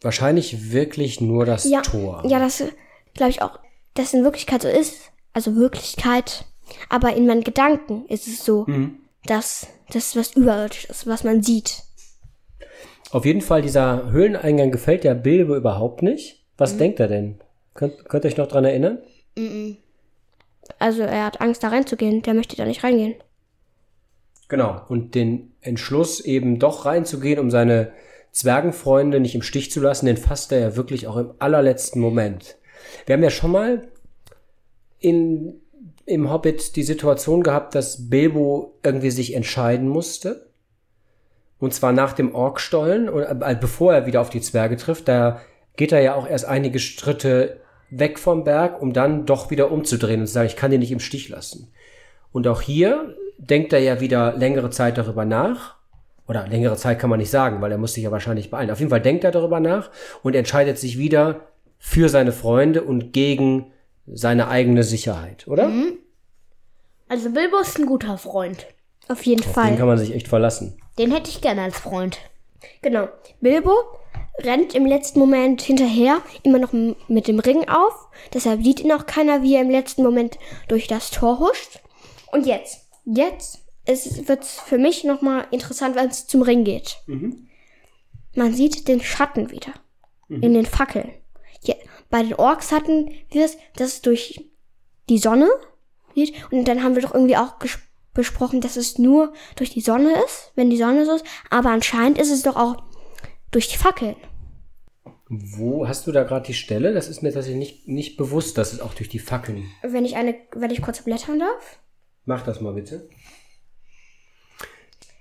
wahrscheinlich 0.00 0.72
wirklich 0.72 1.20
nur 1.20 1.44
das 1.44 1.64
Ja, 1.64 1.82
Tor. 1.82 2.22
ja, 2.26 2.38
das 2.38 2.62
glaube 3.14 3.30
ich 3.30 3.42
auch, 3.42 3.58
dass 3.94 4.14
in 4.14 4.24
Wirklichkeit 4.24 4.62
so 4.62 4.68
ist. 4.68 4.96
Also 5.32 5.54
Wirklichkeit. 5.56 6.46
Aber 6.88 7.14
in 7.14 7.26
meinen 7.26 7.44
Gedanken 7.44 8.06
ist 8.06 8.26
es 8.26 8.44
so, 8.44 8.64
Mhm. 8.66 8.98
Dass 9.26 9.66
das 9.92 10.16
was 10.16 10.34
überirdisch 10.34 10.86
ist, 10.86 11.06
was 11.06 11.24
man 11.24 11.42
sieht. 11.42 11.82
Auf 13.10 13.24
jeden 13.24 13.42
Fall, 13.42 13.62
dieser 13.62 14.10
Höhleneingang 14.10 14.70
gefällt 14.70 15.04
der 15.04 15.14
Bilbo 15.14 15.54
überhaupt 15.54 16.02
nicht. 16.02 16.34
Mhm. 16.34 16.42
Was 16.56 16.76
denkt 16.76 17.00
er 17.00 17.08
denn? 17.08 17.40
Könnt, 17.74 18.08
könnt 18.08 18.24
ihr 18.24 18.28
euch 18.28 18.36
noch 18.36 18.48
dran 18.48 18.64
erinnern? 18.64 18.98
Also 20.78 21.02
er 21.02 21.26
hat 21.26 21.40
Angst, 21.40 21.62
da 21.62 21.68
reinzugehen. 21.68 22.22
Der 22.22 22.34
möchte 22.34 22.56
da 22.56 22.64
nicht 22.64 22.84
reingehen. 22.84 23.14
Genau. 24.48 24.82
Und 24.88 25.14
den 25.14 25.54
Entschluss, 25.60 26.20
eben 26.20 26.58
doch 26.58 26.84
reinzugehen, 26.84 27.38
um 27.38 27.50
seine 27.50 27.92
Zwergenfreunde 28.32 29.20
nicht 29.20 29.34
im 29.34 29.42
Stich 29.42 29.70
zu 29.70 29.80
lassen, 29.80 30.06
den 30.06 30.16
fasst 30.16 30.52
er 30.52 30.60
ja 30.60 30.76
wirklich 30.76 31.06
auch 31.06 31.16
im 31.16 31.34
allerletzten 31.38 32.00
Moment. 32.00 32.56
Wir 33.06 33.14
haben 33.14 33.22
ja 33.22 33.30
schon 33.30 33.50
mal 33.50 33.88
in, 34.98 35.61
im 36.06 36.30
Hobbit 36.30 36.76
die 36.76 36.82
Situation 36.82 37.42
gehabt, 37.42 37.74
dass 37.74 38.10
Bilbo 38.10 38.74
irgendwie 38.82 39.10
sich 39.10 39.34
entscheiden 39.34 39.88
musste. 39.88 40.46
Und 41.58 41.72
zwar 41.74 41.92
nach 41.92 42.12
dem 42.12 42.34
Orkstollen, 42.34 43.08
oder, 43.08 43.30
äh, 43.30 43.56
bevor 43.58 43.94
er 43.94 44.06
wieder 44.06 44.20
auf 44.20 44.30
die 44.30 44.40
Zwerge 44.40 44.76
trifft. 44.76 45.06
Da 45.06 45.40
geht 45.76 45.92
er 45.92 46.00
ja 46.00 46.14
auch 46.14 46.28
erst 46.28 46.44
einige 46.44 46.78
Schritte 46.78 47.60
weg 47.90 48.18
vom 48.18 48.44
Berg, 48.44 48.80
um 48.82 48.92
dann 48.92 49.26
doch 49.26 49.50
wieder 49.50 49.70
umzudrehen 49.70 50.20
und 50.20 50.26
zu 50.26 50.32
sagen, 50.32 50.46
ich 50.46 50.56
kann 50.56 50.70
den 50.70 50.80
nicht 50.80 50.92
im 50.92 51.00
Stich 51.00 51.28
lassen. 51.28 51.72
Und 52.32 52.48
auch 52.48 52.60
hier 52.60 53.14
denkt 53.38 53.72
er 53.72 53.80
ja 53.80 54.00
wieder 54.00 54.36
längere 54.36 54.70
Zeit 54.70 54.98
darüber 54.98 55.24
nach. 55.24 55.76
Oder 56.26 56.46
längere 56.46 56.76
Zeit 56.76 56.98
kann 56.98 57.10
man 57.10 57.18
nicht 57.18 57.30
sagen, 57.30 57.60
weil 57.60 57.72
er 57.72 57.78
muss 57.78 57.94
sich 57.94 58.04
ja 58.04 58.10
wahrscheinlich 58.10 58.50
beeilen. 58.50 58.70
Auf 58.70 58.78
jeden 58.78 58.90
Fall 58.90 59.00
denkt 59.00 59.24
er 59.24 59.32
darüber 59.32 59.60
nach 59.60 59.90
und 60.22 60.34
entscheidet 60.34 60.78
sich 60.78 60.98
wieder 60.98 61.42
für 61.78 62.08
seine 62.08 62.32
Freunde 62.32 62.82
und 62.82 63.12
gegen 63.12 63.71
seine 64.06 64.48
eigene 64.48 64.82
Sicherheit, 64.84 65.46
oder? 65.48 65.70
Also 67.08 67.30
Bilbo 67.30 67.58
ist 67.58 67.78
ein 67.78 67.86
guter 67.86 68.18
Freund. 68.18 68.66
Auf 69.08 69.24
jeden 69.26 69.42
Den 69.42 69.52
Fall. 69.52 69.76
kann 69.76 69.86
man 69.86 69.98
sich 69.98 70.14
echt 70.14 70.28
verlassen. 70.28 70.78
Den 70.98 71.12
hätte 71.12 71.30
ich 71.30 71.40
gerne 71.40 71.62
als 71.62 71.78
Freund. 71.78 72.18
Genau. 72.80 73.08
Bilbo 73.40 73.72
rennt 74.38 74.74
im 74.74 74.86
letzten 74.86 75.18
Moment 75.18 75.62
hinterher, 75.62 76.22
immer 76.42 76.58
noch 76.58 76.72
mit 77.08 77.28
dem 77.28 77.38
Ring 77.38 77.68
auf. 77.68 78.08
Deshalb 78.32 78.62
sieht 78.62 78.80
ihn 78.80 78.92
auch 78.92 79.06
keiner, 79.06 79.42
wie 79.42 79.54
er 79.54 79.62
im 79.62 79.70
letzten 79.70 80.02
Moment 80.02 80.38
durch 80.68 80.86
das 80.86 81.10
Tor 81.10 81.38
huscht. 81.38 81.80
Und 82.30 82.46
jetzt, 82.46 82.88
jetzt 83.04 83.60
wird 83.86 84.42
es 84.42 84.60
für 84.60 84.78
mich 84.78 85.04
nochmal 85.04 85.46
interessant, 85.50 85.96
wenn 85.96 86.08
es 86.08 86.26
zum 86.26 86.42
Ring 86.42 86.64
geht. 86.64 86.96
Man 88.34 88.54
sieht 88.54 88.88
den 88.88 89.00
Schatten 89.02 89.50
wieder 89.50 89.72
in 90.28 90.54
den 90.54 90.64
Fackeln. 90.66 91.10
Ja, 91.64 91.74
bei 92.12 92.22
den 92.22 92.34
Orks 92.34 92.70
hatten 92.70 93.10
wir 93.30 93.46
es, 93.46 93.56
dass 93.74 93.94
es 93.94 94.02
durch 94.02 94.44
die 95.08 95.18
Sonne 95.18 95.48
geht. 96.14 96.34
Und 96.52 96.68
dann 96.68 96.84
haben 96.84 96.94
wir 96.94 97.02
doch 97.02 97.14
irgendwie 97.14 97.38
auch 97.38 97.54
besprochen, 98.12 98.60
dass 98.60 98.76
es 98.76 98.98
nur 98.98 99.32
durch 99.56 99.70
die 99.70 99.80
Sonne 99.80 100.12
ist, 100.24 100.52
wenn 100.54 100.70
die 100.70 100.76
Sonne 100.76 101.06
so 101.06 101.14
ist. 101.14 101.24
Aber 101.50 101.70
anscheinend 101.70 102.18
ist 102.18 102.30
es 102.30 102.42
doch 102.42 102.56
auch 102.56 102.84
durch 103.50 103.68
die 103.68 103.78
Fackeln. 103.78 104.14
Wo 105.28 105.88
hast 105.88 106.06
du 106.06 106.12
da 106.12 106.24
gerade 106.24 106.46
die 106.46 106.54
Stelle? 106.54 106.92
Das 106.92 107.08
ist 107.08 107.22
mir 107.22 107.32
tatsächlich 107.32 107.58
nicht, 107.58 107.88
nicht 107.88 108.16
bewusst, 108.18 108.58
dass 108.58 108.74
es 108.74 108.80
auch 108.80 108.92
durch 108.92 109.08
die 109.08 109.18
Fackeln. 109.18 109.64
Wenn 109.82 110.04
ich 110.04 110.14
eine, 110.14 110.36
wenn 110.54 110.70
ich 110.70 110.82
kurz 110.82 111.02
blättern 111.02 111.38
darf. 111.38 111.78
Mach 112.26 112.44
das 112.44 112.60
mal 112.60 112.74
bitte. 112.74 113.08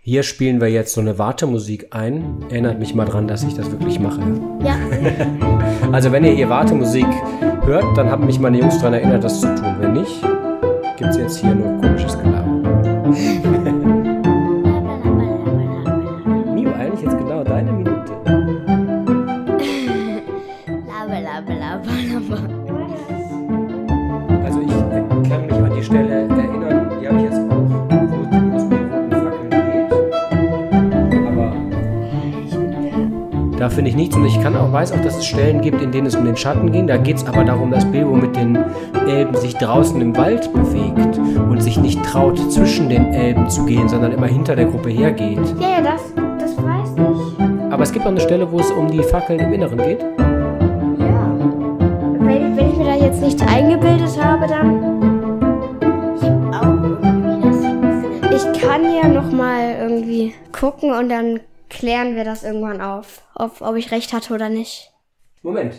Hier 0.04 0.24
spielen 0.24 0.60
wir 0.60 0.68
jetzt 0.68 0.96
so 0.96 1.02
eine 1.02 1.20
Wartemusik 1.20 1.90
ein. 1.92 2.44
Erinnert 2.50 2.80
mich 2.80 2.96
mal 2.96 3.06
dran, 3.06 3.28
dass 3.28 3.44
ich 3.44 3.54
das 3.54 3.70
wirklich 3.70 4.00
mache. 4.00 4.20
Ja. 4.64 4.76
Also 5.92 6.12
wenn 6.14 6.24
ihr 6.24 6.32
hier 6.32 6.50
Wartemusik 6.50 7.06
hört, 7.66 7.98
dann 7.98 8.10
haben 8.10 8.26
mich 8.26 8.40
meine 8.40 8.58
Jungs 8.58 8.78
daran 8.78 8.94
erinnert, 8.94 9.24
das 9.26 9.42
zu 9.42 9.48
tun. 9.56 9.76
Wenn 9.80 9.94
nicht, 9.94 10.22
gibt's 10.98 11.18
jetzt 11.18 11.38
hier 11.40 11.54
nur 11.54 11.82
komisches 11.82 12.18
Gelaber. 12.18 13.41
Finde 33.72 33.90
ich 33.90 33.96
nichts 33.96 34.16
und 34.16 34.26
ich 34.26 34.42
kann 34.42 34.56
auch, 34.56 34.72
weiß 34.72 34.92
auch, 34.92 35.02
dass 35.02 35.18
es 35.18 35.26
Stellen 35.26 35.62
gibt, 35.62 35.82
in 35.82 35.92
denen 35.92 36.08
es 36.08 36.16
um 36.16 36.26
den 36.26 36.36
Schatten 36.36 36.72
ging. 36.72 36.88
Da 36.88 36.98
geht 36.98 37.18
es 37.18 37.26
aber 37.26 37.44
darum, 37.44 37.72
dass 37.72 37.86
Bilbo 37.86 38.16
mit 38.16 38.36
den 38.36 38.58
Elben 39.08 39.36
sich 39.36 39.56
draußen 39.56 40.00
im 40.02 40.16
Wald 40.16 40.52
bewegt 40.54 41.18
und 41.18 41.62
sich 41.62 41.78
nicht 41.78 42.04
traut, 42.04 42.52
zwischen 42.52 42.90
den 42.90 43.14
Elben 43.14 43.50
zu 43.50 43.66
gehen, 43.66 43.88
sondern 43.90 44.12
immer 44.12 44.28
hinter 44.28 44.56
der 44.56 44.66
Gruppe 44.66 44.90
hergeht. 44.90 45.40
Ja, 45.60 45.70
ja, 45.70 45.82
das, 45.82 46.02
das 46.40 46.58
weiß 46.58 46.96
ich. 46.98 47.72
Aber 47.72 47.84
es 47.84 47.92
gibt 47.92 48.06
auch 48.06 48.10
eine 48.10 48.20
Stelle, 48.20 48.52
wo 48.52 48.60
es 48.60 48.72
um 48.72 48.90
die 48.92 49.02
Fackeln 49.04 49.40
im 49.40 49.54
Inneren 49.54 49.78
geht. 49.78 50.02
Ja. 50.02 51.36
Wenn, 52.20 52.58
wenn 52.58 52.70
ich 52.70 52.78
mir 52.78 52.86
da 52.86 52.96
jetzt 52.96 53.22
nichts 53.22 53.42
eingebildet 53.48 54.22
habe, 54.22 54.48
dann. 54.48 55.02
Ich 58.34 58.62
kann 58.62 58.82
ja 58.84 59.08
noch 59.08 59.32
mal 59.32 59.76
irgendwie 59.80 60.34
gucken 60.52 60.92
und 60.92 61.10
dann 61.10 61.40
klären 61.82 62.16
wir 62.16 62.24
das 62.24 62.44
irgendwann 62.44 62.80
auf, 62.80 63.24
ob, 63.34 63.60
ob 63.60 63.76
ich 63.76 63.90
recht 63.90 64.14
hatte 64.14 64.36
oder 64.36 64.50
nicht. 64.50 64.92
Moment. 65.42 65.74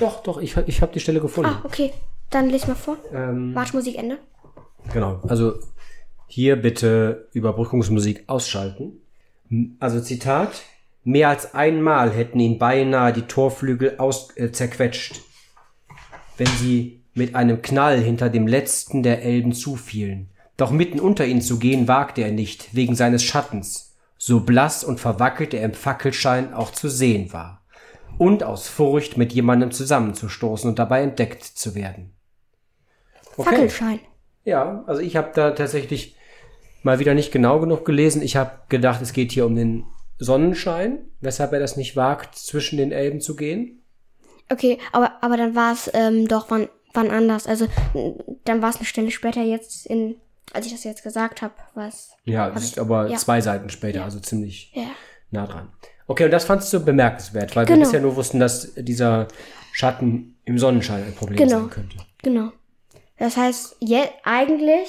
Doch, 0.00 0.20
doch, 0.24 0.38
ich, 0.38 0.56
ich 0.66 0.82
habe 0.82 0.92
die 0.92 0.98
Stelle 0.98 1.20
gefunden. 1.20 1.48
Ah, 1.48 1.62
okay. 1.62 1.92
Dann 2.28 2.50
les 2.50 2.66
mal 2.66 2.74
vor. 2.74 2.96
Ähm, 3.14 3.54
Wartemusik 3.54 3.96
Ende. 3.96 4.18
Genau, 4.92 5.20
also 5.28 5.54
hier 6.26 6.56
bitte 6.56 7.28
Überbrückungsmusik 7.34 8.24
ausschalten. 8.26 9.00
Also 9.78 10.00
Zitat, 10.00 10.62
mehr 11.04 11.28
als 11.28 11.54
einmal 11.54 12.10
hätten 12.10 12.40
ihn 12.40 12.58
beinahe 12.58 13.12
die 13.12 13.22
Torflügel 13.22 13.98
aus, 13.98 14.36
äh, 14.36 14.50
zerquetscht, 14.50 15.20
wenn 16.36 16.48
sie 16.58 17.00
mit 17.14 17.36
einem 17.36 17.62
Knall 17.62 18.00
hinter 18.00 18.28
dem 18.28 18.48
letzten 18.48 19.04
der 19.04 19.22
Elben 19.22 19.52
zufielen. 19.52 20.30
Doch 20.56 20.72
mitten 20.72 20.98
unter 20.98 21.26
ihnen 21.26 21.42
zu 21.42 21.60
gehen 21.60 21.86
wagte 21.86 22.22
er 22.22 22.32
nicht, 22.32 22.74
wegen 22.74 22.96
seines 22.96 23.22
Schattens, 23.22 23.89
so 24.22 24.40
blass 24.40 24.84
und 24.84 25.00
verwackelt 25.00 25.54
er 25.54 25.64
im 25.64 25.72
Fackelschein 25.72 26.52
auch 26.52 26.72
zu 26.72 26.90
sehen 26.90 27.32
war. 27.32 27.64
Und 28.18 28.42
aus 28.42 28.68
Furcht, 28.68 29.16
mit 29.16 29.32
jemandem 29.32 29.70
zusammenzustoßen 29.70 30.68
und 30.68 30.78
dabei 30.78 31.00
entdeckt 31.02 31.42
zu 31.42 31.74
werden. 31.74 32.12
Okay. 33.38 33.48
Fackelschein. 33.48 34.00
Ja, 34.44 34.84
also 34.86 35.00
ich 35.00 35.16
habe 35.16 35.30
da 35.34 35.52
tatsächlich 35.52 36.16
mal 36.82 36.98
wieder 36.98 37.14
nicht 37.14 37.32
genau 37.32 37.60
genug 37.60 37.86
gelesen. 37.86 38.20
Ich 38.20 38.36
habe 38.36 38.50
gedacht, 38.68 39.00
es 39.00 39.14
geht 39.14 39.32
hier 39.32 39.46
um 39.46 39.56
den 39.56 39.86
Sonnenschein, 40.18 40.98
weshalb 41.22 41.54
er 41.54 41.60
das 41.60 41.78
nicht 41.78 41.96
wagt, 41.96 42.34
zwischen 42.34 42.76
den 42.76 42.92
Elben 42.92 43.22
zu 43.22 43.36
gehen. 43.36 43.82
Okay, 44.50 44.76
aber, 44.92 45.12
aber 45.22 45.38
dann 45.38 45.54
war 45.54 45.72
es 45.72 45.90
ähm, 45.94 46.28
doch 46.28 46.50
wann, 46.50 46.68
wann 46.92 47.10
anders. 47.10 47.46
Also 47.46 47.68
dann 48.44 48.60
war 48.60 48.68
es 48.68 48.76
eine 48.76 48.84
Stelle 48.84 49.12
später 49.12 49.40
jetzt 49.40 49.86
in, 49.86 50.16
als 50.52 50.66
ich 50.66 50.72
das 50.72 50.84
jetzt 50.84 51.02
gesagt 51.02 51.42
habe, 51.42 51.54
was. 51.74 52.10
Ja, 52.24 52.48
es 52.54 52.64
ist 52.64 52.78
aber 52.78 53.08
ja. 53.08 53.16
zwei 53.16 53.40
Seiten 53.40 53.70
später, 53.70 54.04
also 54.04 54.18
ziemlich 54.20 54.72
Ja. 54.74 54.90
nah 55.30 55.46
dran. 55.46 55.68
Okay, 56.06 56.24
und 56.24 56.30
das 56.32 56.44
fandst 56.44 56.72
du 56.72 56.84
bemerkenswert, 56.84 57.54
weil 57.54 57.66
wir 57.68 57.74
Genau. 57.74 57.86
bisher 57.86 58.00
nur 58.00 58.16
wussten, 58.16 58.40
dass 58.40 58.72
dieser 58.74 59.28
Schatten 59.72 60.36
im 60.44 60.58
Sonnenschein 60.58 61.04
ein 61.04 61.14
Problem 61.14 61.38
Genau. 61.38 61.60
sein 61.60 61.70
könnte. 61.70 61.96
Genau. 62.22 62.50
Das 63.18 63.36
heißt, 63.36 63.76
je, 63.80 64.00
eigentlich 64.24 64.88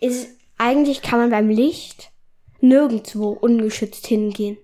ist 0.00 0.28
eigentlich 0.56 1.02
kann 1.02 1.18
man 1.18 1.30
beim 1.30 1.48
Licht 1.50 2.10
nirgendwo 2.60 3.30
ungeschützt 3.30 4.06
hingehen. 4.06 4.56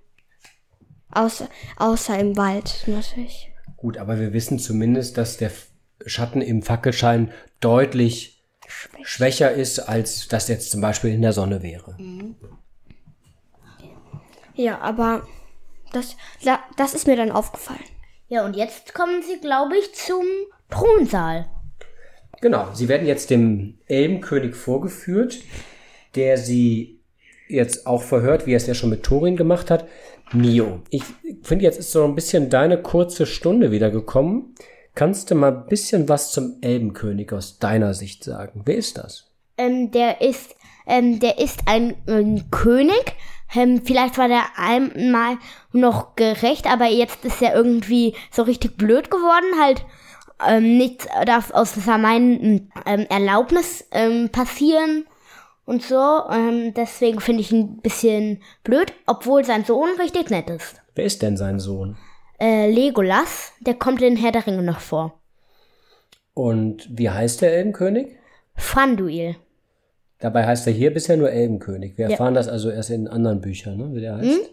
Außer, 1.10 1.48
außer 1.76 2.18
im 2.18 2.36
Wald, 2.36 2.84
natürlich. 2.86 3.50
Gut, 3.76 3.98
aber 3.98 4.18
wir 4.20 4.32
wissen 4.32 4.58
zumindest, 4.58 5.18
dass 5.18 5.36
der 5.36 5.50
Schatten 6.06 6.40
im 6.40 6.62
Fackelschein 6.62 7.32
deutlich 7.60 8.39
schwächer 9.02 9.50
ist, 9.52 9.78
als 9.80 10.28
das 10.28 10.48
jetzt 10.48 10.70
zum 10.70 10.80
Beispiel 10.80 11.12
in 11.12 11.22
der 11.22 11.32
Sonne 11.32 11.62
wäre. 11.62 11.96
Ja, 14.54 14.78
aber 14.80 15.26
das, 15.92 16.16
da- 16.44 16.60
das 16.76 16.94
ist 16.94 17.06
mir 17.06 17.16
dann 17.16 17.30
aufgefallen. 17.32 17.80
Ja, 18.28 18.44
und 18.44 18.56
jetzt 18.56 18.94
kommen 18.94 19.22
sie, 19.22 19.40
glaube 19.40 19.76
ich, 19.76 19.94
zum 19.94 20.24
Thronsaal. 20.70 21.46
Genau, 22.40 22.68
sie 22.72 22.88
werden 22.88 23.06
jetzt 23.06 23.30
dem 23.30 23.78
Elbenkönig 23.86 24.54
vorgeführt, 24.54 25.38
der 26.14 26.38
sie 26.38 27.00
jetzt 27.48 27.86
auch 27.86 28.02
verhört, 28.02 28.46
wie 28.46 28.52
er 28.52 28.56
es 28.58 28.66
ja 28.66 28.74
schon 28.74 28.90
mit 28.90 29.02
Thorin 29.02 29.36
gemacht 29.36 29.70
hat. 29.70 29.86
Mio, 30.32 30.80
ich 30.90 31.02
finde, 31.42 31.64
jetzt 31.64 31.78
ist 31.80 31.90
so 31.90 32.04
ein 32.04 32.14
bisschen 32.14 32.50
deine 32.50 32.80
kurze 32.80 33.26
Stunde 33.26 33.72
wieder 33.72 33.90
gekommen. 33.90 34.54
Kannst 34.94 35.30
du 35.30 35.34
mal 35.34 35.52
ein 35.52 35.66
bisschen 35.66 36.08
was 36.08 36.32
zum 36.32 36.56
Elbenkönig 36.60 37.32
aus 37.32 37.58
deiner 37.58 37.94
Sicht 37.94 38.24
sagen? 38.24 38.62
Wer 38.64 38.76
ist 38.76 38.98
das? 38.98 39.30
ähm, 39.60 39.90
der 39.90 40.20
ist, 40.20 40.56
ähm, 40.86 41.20
der 41.20 41.38
ist 41.38 41.60
ein, 41.66 41.94
ein 42.06 42.50
König. 42.50 43.14
Ähm, 43.54 43.82
vielleicht 43.84 44.16
war 44.16 44.28
der 44.28 44.44
einmal 44.56 45.36
noch 45.72 46.16
gerecht, 46.16 46.66
aber 46.66 46.86
jetzt 46.86 47.24
ist 47.24 47.42
er 47.42 47.54
irgendwie 47.54 48.14
so 48.30 48.42
richtig 48.42 48.76
blöd 48.76 49.10
geworden. 49.10 49.60
Halt, 49.60 49.84
ähm, 50.46 50.78
nichts 50.78 51.06
darf 51.26 51.50
aus 51.50 51.74
seinem 51.74 52.70
ähm, 52.86 53.06
Erlaubnis 53.10 53.86
ähm, 53.90 54.30
passieren 54.30 55.04
und 55.66 55.82
so. 55.82 56.22
Ähm, 56.30 56.72
deswegen 56.74 57.20
finde 57.20 57.42
ich 57.42 57.52
ihn 57.52 57.74
ein 57.76 57.80
bisschen 57.82 58.42
blöd, 58.64 58.92
obwohl 59.06 59.44
sein 59.44 59.64
Sohn 59.64 59.90
richtig 59.98 60.30
nett 60.30 60.48
ist. 60.48 60.80
Wer 60.94 61.04
ist 61.04 61.20
denn 61.20 61.36
sein 61.36 61.58
Sohn? 61.60 61.98
Äh, 62.40 62.70
Legolas, 62.70 63.52
der 63.60 63.74
kommt 63.74 64.00
in 64.02 64.16
Herr 64.16 64.32
der 64.32 64.46
Ringe 64.46 64.62
noch 64.62 64.80
vor. 64.80 65.20
Und 66.34 66.88
wie 66.90 67.10
heißt 67.10 67.42
der 67.42 67.52
Elbenkönig? 67.52 68.16
Franduil. 68.54 69.36
Dabei 70.20 70.46
heißt 70.46 70.66
er 70.66 70.72
hier 70.72 70.92
bisher 70.92 71.16
nur 71.16 71.30
Elbenkönig. 71.30 71.96
Wir 71.98 72.10
erfahren 72.10 72.34
das 72.34 72.48
also 72.48 72.70
erst 72.70 72.90
in 72.90 73.08
anderen 73.08 73.40
Büchern, 73.40 73.76
ne, 73.76 73.90
wie 73.94 74.00
der 74.00 74.16
heißt. 74.16 74.50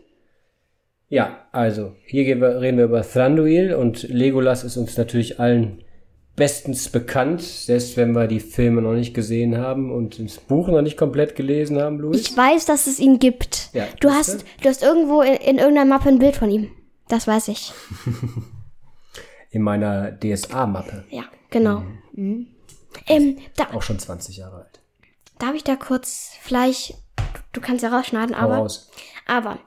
Ja, 1.10 1.48
also 1.51 1.94
hier 2.06 2.25
reden 2.25 2.77
wir 2.77 2.86
über 2.86 3.01
Thranduil 3.01 3.74
und 3.74 4.03
Legolas 4.03 4.63
ist 4.63 4.75
uns 4.75 4.98
natürlich 4.98 5.39
allen 5.39 5.84
bestens 6.36 6.89
bekannt, 6.89 7.41
selbst 7.41 7.98
wenn 7.98 8.12
wir 8.12 8.27
die 8.27 8.41
Filme 8.41 8.82
noch 8.82 8.94
nicht 8.94 9.13
gesehen 9.13 9.58
haben 9.58 9.91
und 9.91 10.24
das 10.24 10.38
Buch 10.38 10.67
noch 10.67 10.82
nicht 10.82 10.98
komplett 10.98 11.36
gelesen 11.36 11.79
haben, 11.79 12.00
Luis. 12.00 12.22
Ich 12.22 12.38
weiß, 12.38 12.65
dass 12.65 12.88
es 12.88 13.00
ihn 13.00 13.20
gibt. 13.20 13.70
Ja, 13.74 13.86
du 14.00 14.10
hast, 14.12 14.46
du 14.62 14.70
hast 14.70 14.84
irgendwo 14.84 15.22
in, 15.22 15.34
in 15.34 15.58
irgendeiner 15.58 15.86
Mappe 15.86 16.10
ein 16.10 16.20
Bild 16.20 16.36
von 16.36 16.50
ihm. 16.51 16.70
Das 17.10 17.28
weiß 17.28 17.48
ich. 17.50 17.74
In 19.50 19.62
meiner 19.62 20.12
DSA-Mappe. 20.12 21.06
Ja, 21.10 21.24
genau. 21.50 21.84
Mhm. 22.14 22.48
Ähm, 23.08 23.38
da, 23.56 23.70
Auch 23.74 23.82
schon 23.82 24.00
20 24.00 24.38
Jahre 24.38 24.58
alt. 24.58 24.82
darf 25.40 25.54
ich 25.56 25.64
da 25.64 25.76
kurz 25.76 26.32
vielleicht, 26.42 26.96
du 27.54 27.62
kannst 27.62 27.84
ja 27.84 27.90
rausschneiden, 27.96 28.36
Hau 28.36 28.46
aber, 28.46 28.58
raus. 28.58 28.90
aber 29.26 29.60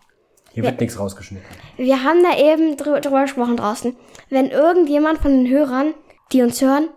Hier 0.53 0.65
wird 0.65 0.81
nichts 0.81 0.99
rausgeschnitten. 0.99 1.47
wir 1.77 2.03
haben 2.05 2.23
da 2.23 2.37
eben 2.37 2.77
drü 2.77 3.01
drüber 3.01 3.23
gesprochen 3.23 3.57
draußen. 3.57 3.97
Wenn 4.29 4.51
irgendjemand 4.51 5.21
von 5.21 5.31
den 5.45 5.49
Hörern, 5.49 5.95
die 6.33 6.43
uns 6.43 6.61
hören, 6.61 6.89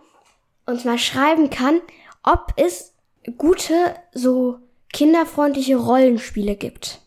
uns 0.66 0.86
mal 0.86 0.98
schreiben 0.98 1.50
kann, 1.50 1.80
ob 2.24 2.54
es 2.58 2.94
gute, 3.38 3.96
so 4.14 4.58
kinderfreundliche 4.92 5.78
Rollenspiele 5.78 6.56
gibt. 6.56 7.02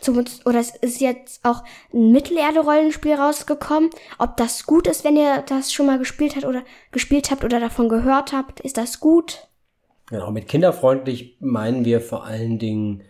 Zum, 0.00 0.24
oder 0.44 0.58
es 0.58 0.70
ist 0.76 1.00
jetzt 1.00 1.44
auch 1.44 1.62
ein 1.92 2.12
Mittelerde-Rollenspiel 2.12 3.14
rausgekommen. 3.14 3.90
Ob 4.18 4.36
das 4.36 4.66
gut 4.66 4.86
ist, 4.86 5.04
wenn 5.04 5.16
ihr 5.16 5.42
das 5.46 5.72
schon 5.72 5.86
mal 5.86 5.98
gespielt 5.98 6.36
habt 6.36 6.46
oder 6.46 6.62
gespielt 6.92 7.30
habt 7.30 7.44
oder 7.44 7.60
davon 7.60 7.88
gehört 7.88 8.32
habt, 8.32 8.60
ist 8.60 8.76
das 8.76 9.00
gut? 9.00 9.48
Genau, 10.08 10.30
mit 10.30 10.48
kinderfreundlich 10.48 11.36
meinen 11.40 11.84
wir 11.84 12.00
vor 12.00 12.24
allen 12.24 12.58
Dingen 12.58 13.02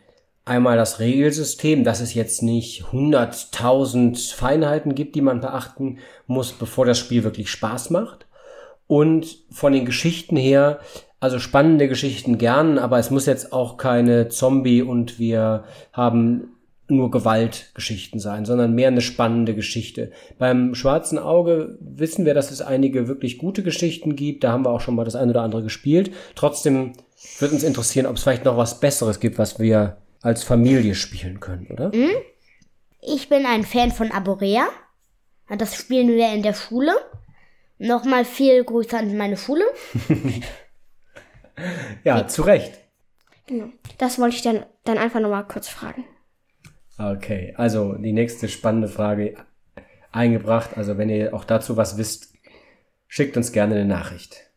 einmal 0.45 0.77
das 0.77 0.99
Regelsystem, 0.99 1.85
dass 1.85 2.01
es 2.01 2.15
jetzt 2.15 2.43
nicht 2.43 2.85
100.000 2.87 4.35
Feinheiten 4.35 4.95
gibt, 4.95 5.15
die 5.15 5.21
man 5.21 5.41
beachten 5.41 5.99
muss, 6.27 6.53
bevor 6.53 6.87
das 6.87 6.99
Spiel 6.99 7.25
wirklich 7.25 7.51
Spaß 7.51 7.91
macht. 7.91 8.27
Und 8.87 9.39
von 9.51 9.73
den 9.73 9.85
Geschichten 9.85 10.37
her, 10.37 10.81
also 11.21 11.39
spannende 11.39 11.87
Geschichten 11.87 12.37
gern, 12.37 12.79
aber 12.79 12.99
es 12.99 13.11
muss 13.11 13.27
jetzt 13.27 13.53
auch 13.53 13.77
keine 13.77 14.29
Zombie 14.29 14.83
und 14.83 15.19
wir 15.19 15.65
haben 15.93 16.57
nur 16.91 17.11
Gewaltgeschichten 17.11 18.21
sein, 18.21 18.45
sondern 18.45 18.75
mehr 18.75 18.89
eine 18.89 19.01
spannende 19.01 19.55
Geschichte. 19.55 20.13
Beim 20.39 20.75
Schwarzen 20.75 21.19
Auge 21.19 21.79
wissen 21.81 22.25
wir, 22.25 22.35
dass 22.35 22.51
es 22.51 22.63
einige 22.63 23.09
wirklich 23.09 23.39
gute 23.39 23.63
Geschichten 23.63 24.17
gibt. 24.17 24.45
Da 24.45 24.53
haben 24.53 24.65
wir 24.65 24.71
auch 24.71 24.81
schon 24.81 24.95
mal 24.95 25.05
das 25.05 25.17
eine 25.17 25.31
oder 25.31 25.43
andere 25.43 25.63
gespielt. 25.63 26.13
Trotzdem 26.35 26.93
würde 27.39 27.55
uns 27.55 27.65
interessieren, 27.65 28.07
ob 28.07 28.17
es 28.17 28.23
vielleicht 28.23 28.45
noch 28.45 28.57
was 28.57 28.81
Besseres 28.81 29.21
gibt, 29.21 29.39
was 29.39 29.59
wir 29.59 29.99
als 30.23 30.45
Familie 30.45 30.95
spielen 30.95 31.41
können, 31.41 31.67
oder? 31.71 31.93
Ich 33.01 33.29
bin 33.29 33.47
ein 33.47 33.65
Fan 33.65 33.93
von 33.93 34.11
Aborea. 34.11 34.69
Das 35.57 35.75
spielen 35.77 36.09
wir 36.09 36.33
in 36.33 36.43
der 36.43 36.55
Schule. 36.55 36.93
Nochmal 37.79 38.25
viel 38.25 38.63
Grüße 38.63 38.97
an 38.99 39.17
meine 39.17 39.37
Schule. 39.37 39.65
Ja, 42.05 42.27
zu 42.27 42.43
Recht. 42.43 42.73
Genau. 43.47 43.67
Das 43.99 44.19
wollte 44.19 44.37
ich 44.37 44.43
dann, 44.43 44.65
dann 44.85 44.99
einfach 44.99 45.21
nochmal 45.21 45.47
kurz 45.47 45.69
fragen. 45.69 46.05
Okay, 47.01 47.55
also 47.57 47.95
die 47.95 48.13
nächste 48.13 48.47
spannende 48.49 48.89
Frage 48.89 49.35
eingebracht. 50.13 50.77
Also 50.77 50.99
wenn 50.99 51.09
ihr 51.09 51.33
auch 51.35 51.45
dazu 51.45 51.79
was 51.79 51.97
wisst, 51.97 52.35
schickt 53.07 53.39
uns 53.39 53.53
gerne 53.53 53.77
eine 53.77 53.87
Nachricht. 53.87 54.51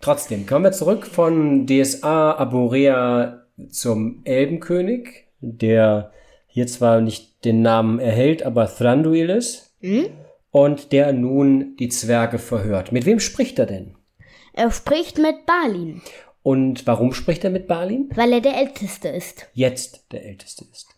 Trotzdem, 0.00 0.46
kommen 0.46 0.64
wir 0.64 0.72
zurück 0.72 1.06
von 1.06 1.66
DSA 1.66 2.32
Aborea 2.32 3.46
zum 3.70 4.20
Elbenkönig, 4.24 5.28
der 5.40 6.12
hier 6.46 6.66
zwar 6.66 7.00
nicht 7.00 7.44
den 7.46 7.62
Namen 7.62 7.98
erhält, 7.98 8.42
aber 8.42 8.66
Thranduil 8.66 9.30
ist. 9.30 9.74
Und 10.50 10.92
der 10.92 11.14
nun 11.14 11.76
die 11.76 11.88
Zwerge 11.88 12.38
verhört. 12.38 12.92
Mit 12.92 13.06
wem 13.06 13.18
spricht 13.18 13.58
er 13.58 13.66
denn? 13.66 13.96
Er 14.52 14.70
spricht 14.70 15.16
mit 15.16 15.46
Balin, 15.46 16.02
Und 16.42 16.86
warum 16.86 17.12
spricht 17.12 17.44
er 17.44 17.50
mit 17.50 17.68
Balin? 17.68 18.10
weil 18.14 18.32
er 18.32 18.40
der 18.40 18.56
Älteste 18.56 19.08
ist. 19.08 19.46
Jetzt 19.52 20.12
der 20.12 20.24
Älteste 20.24 20.64
ist. 20.72 20.88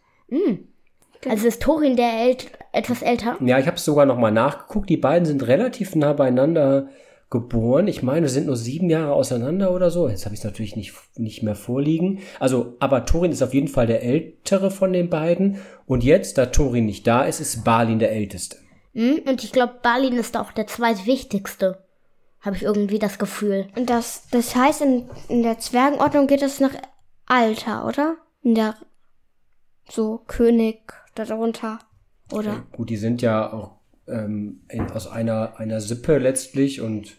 Also 1.29 1.49
ist 1.49 1.63
Thorin 1.63 1.97
der 1.97 2.13
ält 2.13 2.51
etwas 2.73 3.03
älter. 3.03 3.37
Ja, 3.41 3.59
ich 3.59 3.67
habe 3.67 3.77
es 3.77 3.85
sogar 3.85 4.07
noch 4.07 4.19
mal 4.19 4.31
nachgeguckt. 4.31 4.91
Die 4.91 4.97
beiden 4.97 5.27
sind 5.27 5.47
relativ 5.47 5.95
nah 5.95 6.13
beieinander 6.13 6.89
geboren. 7.31 7.89
Ich 7.89 8.03
meine, 8.03 8.29
sind 8.29 8.47
nur 8.47 8.57
sieben 8.57 8.91
Jahre 8.91 9.15
auseinander 9.15 9.73
oder 9.73 9.91
so. 9.91 10.09
Jetzt 10.09 10.25
habe 10.25 10.35
ich 10.35 10.41
es 10.41 10.45
natürlich 10.45 10.77
nicht, 10.77 10.93
nicht 11.17 11.43
mehr 11.43 11.55
vorliegen. 11.55 12.21
Also, 12.39 12.77
aber 12.79 13.07
Thorin 13.07 13.33
ist 13.33 13.43
auf 13.43 13.55
jeden 13.55 13.69
Fall 13.69 13.87
der 13.87 14.03
ältere 14.03 14.71
von 14.71 14.93
den 14.93 15.11
beiden. 15.11 15.59
Und 15.87 16.05
jetzt, 16.05 16.39
da 16.39 16.47
Thorin 16.47 16.87
nicht 16.87 17.07
da 17.07 17.25
ist, 17.25 17.41
ist 17.41 17.65
Balin 17.65 17.99
der 17.99 18.13
älteste. 18.13 18.57
Hm? 18.93 19.21
Und 19.27 19.43
ich 19.43 19.53
glaube, 19.53 19.75
Balin 19.83 20.15
ist 20.15 20.37
auch 20.37 20.53
der 20.53 20.67
zweitwichtigste. 20.67 21.84
Habe 22.45 22.57
ich 22.57 22.63
irgendwie 22.63 22.99
das 22.99 23.19
Gefühl. 23.19 23.69
Und 23.77 23.89
das, 23.89 24.29
das 24.31 24.55
heißt, 24.55 24.83
in, 24.83 25.09
in 25.29 25.43
der 25.43 25.59
Zwergenordnung 25.59 26.27
geht 26.27 26.43
es 26.43 26.61
nach 26.61 26.75
Alter, 27.27 27.87
oder? 27.87 28.17
In 28.43 28.55
der, 28.55 28.75
so, 29.89 30.23
König 30.27 30.93
darunter, 31.15 31.79
oder? 32.33 32.65
Gut, 32.73 32.91
die 32.91 32.97
sind 32.97 33.23
ja 33.23 33.53
auch 33.53 33.73
ähm, 34.09 34.61
in, 34.69 34.91
aus 34.91 35.07
einer, 35.07 35.59
einer 35.59 35.81
Sippe 35.81 36.19
letztlich 36.19 36.81
und 36.81 37.17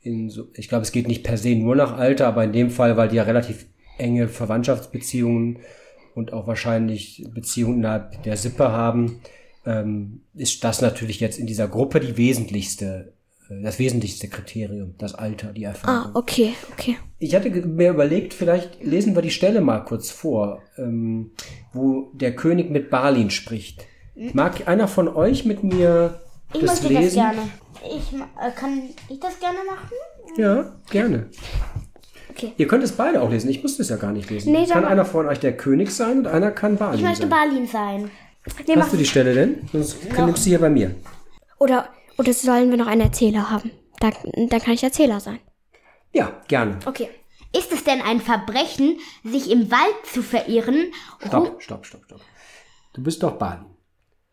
in 0.00 0.30
so, 0.30 0.48
ich 0.54 0.68
glaube, 0.68 0.82
es 0.82 0.92
geht 0.92 1.08
nicht 1.08 1.24
per 1.24 1.36
se 1.36 1.54
nur 1.54 1.76
nach 1.76 1.96
Alter, 1.96 2.28
aber 2.28 2.44
in 2.44 2.52
dem 2.52 2.70
Fall, 2.70 2.96
weil 2.96 3.08
die 3.08 3.16
ja 3.16 3.24
relativ 3.24 3.66
enge 3.98 4.28
Verwandtschaftsbeziehungen 4.28 5.58
und 6.14 6.32
auch 6.32 6.46
wahrscheinlich 6.46 7.26
Beziehungen 7.32 7.78
innerhalb 7.78 8.22
der 8.22 8.36
Sippe 8.36 8.70
haben, 8.70 9.20
ähm, 9.64 10.22
ist 10.34 10.62
das 10.64 10.80
natürlich 10.80 11.20
jetzt 11.20 11.38
in 11.38 11.46
dieser 11.46 11.68
Gruppe 11.68 12.00
die 12.00 12.16
wesentlichste, 12.16 13.12
das 13.48 13.78
wesentlichste 13.78 14.28
Kriterium, 14.28 14.94
das 14.98 15.14
Alter, 15.14 15.52
die 15.52 15.66
Ah, 15.66 15.70
Erfahrung. 15.70 16.14
okay, 16.14 16.54
okay. 16.72 16.96
Ich 17.18 17.34
hatte 17.34 17.50
mir 17.50 17.90
überlegt, 17.90 18.34
vielleicht 18.34 18.82
lesen 18.82 19.14
wir 19.14 19.22
die 19.22 19.30
Stelle 19.30 19.60
mal 19.60 19.80
kurz 19.80 20.10
vor, 20.10 20.62
ähm, 20.78 21.30
wo 21.72 22.10
der 22.12 22.34
König 22.36 22.70
mit 22.70 22.90
Balin 22.90 23.30
spricht. 23.30 23.84
Mag 24.32 24.66
einer 24.66 24.88
von 24.88 25.08
euch 25.08 25.44
mit 25.44 25.62
mir 25.62 26.20
Ich 26.54 26.60
das 26.60 26.82
möchte 26.82 26.94
das 26.94 27.02
lesen? 27.02 27.14
gerne. 27.16 27.38
Ich 27.84 28.12
äh, 28.14 28.50
kann 28.54 28.82
ich 29.08 29.20
das 29.20 29.38
gerne 29.38 29.58
machen? 29.68 29.90
Ja, 30.38 30.72
gerne. 30.90 31.26
Okay. 32.30 32.52
Ihr 32.56 32.66
könnt 32.66 32.82
es 32.84 32.92
beide 32.92 33.22
auch 33.22 33.30
lesen. 33.30 33.48
Ich 33.48 33.62
muss 33.62 33.76
das 33.78 33.88
ja 33.88 33.96
gar 33.96 34.12
nicht 34.12 34.28
lesen. 34.30 34.52
Nee, 34.52 34.66
kann 34.66 34.84
einer 34.84 35.04
von 35.04 35.26
euch 35.26 35.38
der 35.40 35.56
König 35.56 35.90
sein 35.90 36.18
und 36.18 36.26
einer 36.26 36.50
kann 36.50 36.76
Balin 36.76 36.98
Ich 36.98 37.04
möchte 37.04 37.20
sein. 37.22 37.30
Balin 37.30 37.66
sein. 37.66 38.10
Nee, 38.66 38.76
Hast 38.76 38.92
du 38.92 38.96
die 38.96 39.06
Stelle 39.06 39.34
denn? 39.34 39.68
Sonst 39.72 39.96
nimmst 40.16 40.44
du 40.44 40.50
hier 40.50 40.58
bei 40.60 40.68
mir. 40.70 40.94
oder, 41.58 41.88
oder 42.18 42.32
sollen 42.32 42.70
wir 42.70 42.78
noch 42.78 42.86
einen 42.86 43.02
Erzähler 43.02 43.50
haben? 43.50 43.70
Dann, 44.00 44.14
dann 44.48 44.60
kann 44.60 44.74
ich 44.74 44.82
Erzähler 44.82 45.20
sein. 45.20 45.40
Ja, 46.12 46.32
gerne. 46.48 46.78
Okay. 46.86 47.08
Ist 47.56 47.72
es 47.72 47.84
denn 47.84 48.02
ein 48.02 48.20
Verbrechen, 48.20 48.98
sich 49.24 49.50
im 49.50 49.70
Wald 49.70 50.06
zu 50.12 50.22
verirren? 50.22 50.92
Stopp, 51.26 51.62
stopp, 51.62 51.86
stopp, 51.86 52.04
stopp. 52.04 52.20
Du 52.92 53.02
bist 53.02 53.22
doch 53.22 53.32
Balin. 53.32 53.66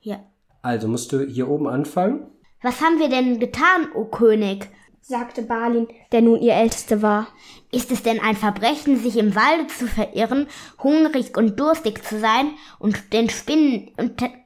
Ja. 0.01 0.19
Also 0.61 0.87
musst 0.87 1.11
du 1.11 1.25
hier 1.25 1.49
oben 1.49 1.67
anfangen. 1.67 2.27
Was 2.61 2.81
haben 2.81 2.99
wir 2.99 3.09
denn 3.09 3.39
getan, 3.39 3.89
o 3.93 4.05
König? 4.05 4.69
Sagte 5.01 5.41
Balin, 5.41 5.87
der 6.13 6.21
nun 6.21 6.39
ihr 6.39 6.53
Älteste 6.53 7.01
war. 7.01 7.27
Ist 7.73 7.91
es 7.91 8.03
denn 8.03 8.19
ein 8.19 8.35
Verbrechen, 8.35 9.01
sich 9.01 9.17
im 9.17 9.35
Walde 9.35 9.65
zu 9.65 9.87
verirren, 9.87 10.45
hungrig 10.83 11.35
und 11.35 11.59
durstig 11.59 12.03
zu 12.03 12.19
sein 12.19 12.51
und 12.77 13.11
den 13.13 13.31
Spinnen 13.31 13.89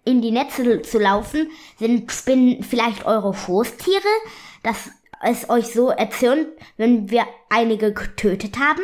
in 0.05 0.21
die 0.21 0.31
Netze 0.31 0.81
zu 0.81 0.97
laufen? 0.97 1.49
Sind 1.77 2.09
Spinnen 2.09 2.63
vielleicht 2.63 3.05
eure 3.05 3.33
Schoßtiere, 3.33 4.01
dass 4.63 4.91
es 5.21 5.49
euch 5.49 5.67
so 5.73 5.89
erzürnt, 5.89 6.47
wenn 6.77 7.11
wir 7.11 7.25
einige 7.49 7.91
getötet 7.91 8.59
haben? 8.59 8.81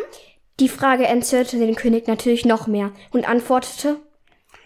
Die 0.59 0.67
Frage 0.67 1.05
entzürnte 1.05 1.57
den 1.57 1.75
König 1.75 2.07
natürlich 2.07 2.43
noch 2.43 2.67
mehr 2.67 2.91
und 3.11 3.27
antwortete, 3.27 4.01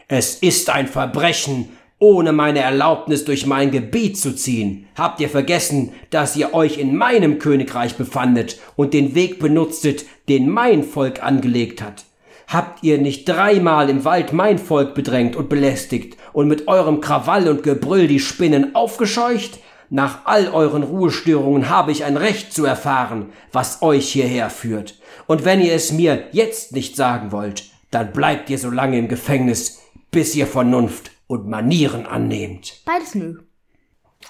Es 0.08 0.38
ist 0.38 0.72
ein 0.72 0.88
Verbrechen, 0.88 1.77
ohne 2.00 2.32
meine 2.32 2.60
Erlaubnis 2.60 3.26
durch 3.26 3.46
mein 3.46 3.72
Gebiet 3.72 4.18
zu 4.18 4.36
ziehen? 4.36 4.88
Habt 4.96 5.20
ihr 5.20 5.30
vergessen, 5.30 5.94
dass 6.10 6.36
ihr 6.36 6.54
euch 6.54 6.78
in 6.78 6.96
meinem 6.96 7.40
Königreich 7.40 7.96
befandet 7.96 8.60
und 8.76 8.94
den 8.94 9.16
Weg 9.16 9.40
benutztet, 9.40 10.06
den 10.30 10.50
mein 10.50 10.84
Volk 10.84 11.24
angelegt 11.24 11.82
hat? 11.82 12.06
Habt 12.48 12.84
ihr 12.84 12.98
nicht 12.98 13.28
dreimal 13.28 13.90
im 13.90 14.06
Wald 14.06 14.32
mein 14.32 14.58
Volk 14.58 14.94
bedrängt 14.94 15.36
und 15.36 15.50
belästigt 15.50 16.18
und 16.34 16.48
mit 16.48 16.68
eurem 16.68 17.02
Krawall 17.02 17.50
und 17.50 17.64
Gebrüll 17.64 18.08
die 18.08 18.20
Spinnen 18.20 18.74
aufgescheucht? 18.76 19.60
Nach 19.90 20.26
all 20.26 20.50
euren 20.50 20.84
Ruhestörungen 20.84 21.70
habe 21.70 21.92
ich 21.92 22.04
ein 22.04 22.18
Recht 22.18 22.54
zu 22.54 22.66
erfahren, 22.66 23.30
was 23.52 23.82
euch 23.82 24.10
hierher 24.10 24.50
führt. 24.50 25.00
Und 25.28 25.46
wenn 25.46 25.62
ihr 25.62 25.74
es 25.74 25.92
mir 25.92 26.26
jetzt 26.32 26.74
nicht 26.74 26.96
sagen 26.96 27.32
wollt, 27.32 27.66
dann 27.90 28.12
bleibt 28.12 28.50
ihr 28.50 28.60
so 28.60 28.70
lange 28.70 28.98
im 28.98 29.08
Gefängnis, 29.08 29.82
bis 30.12 30.36
ihr 30.36 30.48
Vernunft 30.48 31.12
und 31.28 31.48
Manieren 31.48 32.06
annehmt. 32.06 32.82
Beides 32.86 33.16
nö. 33.16 33.40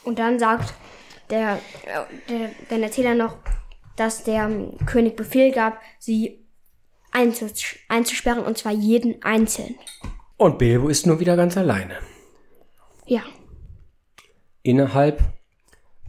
Und 0.03 0.19
dann 0.19 0.39
sagt 0.39 0.73
der, 1.29 1.59
äh, 1.85 2.29
der, 2.29 2.49
der 2.69 2.81
Erzähler 2.81 3.15
noch, 3.15 3.37
dass 3.95 4.23
der 4.23 4.45
ähm, 4.45 4.77
König 4.85 5.15
Befehl 5.15 5.51
gab, 5.51 5.79
sie 5.99 6.45
einzus 7.11 7.53
einzusperren 7.87 8.43
und 8.43 8.57
zwar 8.57 8.71
jeden 8.73 9.23
einzeln. 9.23 9.75
Und 10.37 10.57
Bilbo 10.59 10.87
ist 10.89 11.07
nun 11.07 11.19
wieder 11.19 11.35
ganz 11.35 11.57
alleine. 11.57 11.95
Ja, 13.05 13.21
Innerhalb 14.63 15.21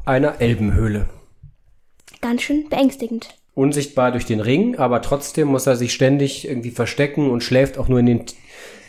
einer 0.05 0.41
Elbenhöhle. 0.41 1.09
ganz 2.21 2.43
schön 2.43 2.69
beängstigend. 2.69 3.29
Unsichtbar 3.55 4.11
durch 4.13 4.27
den 4.27 4.41
Ring, 4.41 4.77
aber 4.77 5.01
trotzdem 5.03 5.49
muss 5.49 5.67
er 5.67 5.77
sich 5.77 5.93
ständig 5.93 6.47
irgendwie 6.49 6.71
verstecken 6.73 7.31
und 7.31 7.43
schläft 7.43 7.79
auch 7.79 7.89
nur 7.89 8.01
in 8.01 8.07
den 8.07 8.25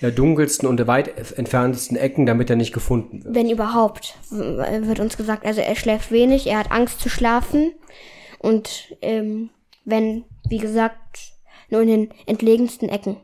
äh, 0.02 0.12
dunkelsten 0.12 0.68
und 0.68 0.86
weit 0.88 1.38
entferntesten 1.38 1.98
Ecken, 1.98 2.26
damit 2.26 2.50
er 2.50 2.56
nicht 2.56 2.74
gefunden 2.74 3.24
wird. 3.24 3.36
Wenn 3.36 3.50
überhaupt, 3.50 4.16
wird 4.30 5.00
uns 5.00 5.18
gesagt. 5.18 5.46
Also 5.46 5.62
er 5.62 5.76
schläft 5.76 6.12
wenig, 6.12 6.48
er 6.48 6.60
hat 6.60 6.72
Angst 6.72 7.00
zu 7.00 7.10
schlafen. 7.10 7.74
Und 8.40 8.96
ähm, 9.02 9.50
wenn, 9.86 10.24
wie 10.48 10.60
gesagt, 10.60 11.34
nur 11.70 11.82
in 11.82 11.88
den 11.88 12.10
entlegensten 12.26 12.90
Ecken. 12.90 13.18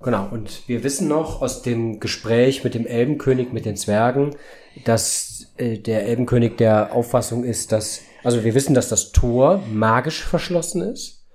Genau, 0.00 0.28
und 0.30 0.68
wir 0.68 0.84
wissen 0.84 1.08
noch 1.08 1.42
aus 1.42 1.62
dem 1.62 1.98
Gespräch 1.98 2.62
mit 2.62 2.74
dem 2.74 2.86
Elbenkönig, 2.86 3.52
mit 3.52 3.64
den 3.64 3.76
Zwergen, 3.76 4.36
dass 4.84 5.52
äh, 5.56 5.78
der 5.78 6.06
Elbenkönig 6.06 6.56
der 6.56 6.94
Auffassung 6.94 7.42
ist, 7.42 7.72
dass, 7.72 8.02
also 8.22 8.44
wir 8.44 8.54
wissen, 8.54 8.74
dass 8.74 8.88
das 8.88 9.10
Tor 9.10 9.60
magisch 9.72 10.24
verschlossen 10.24 10.82
ist. 10.82 11.26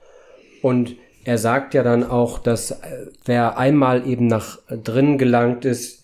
Und 0.61 0.95
er 1.25 1.37
sagt 1.37 1.73
ja 1.73 1.83
dann 1.83 2.03
auch, 2.03 2.39
dass 2.39 2.71
äh, 2.71 3.07
wer 3.25 3.57
einmal 3.57 4.07
eben 4.07 4.27
nach 4.27 4.59
drinnen 4.69 5.17
gelangt 5.17 5.65
ist, 5.65 6.03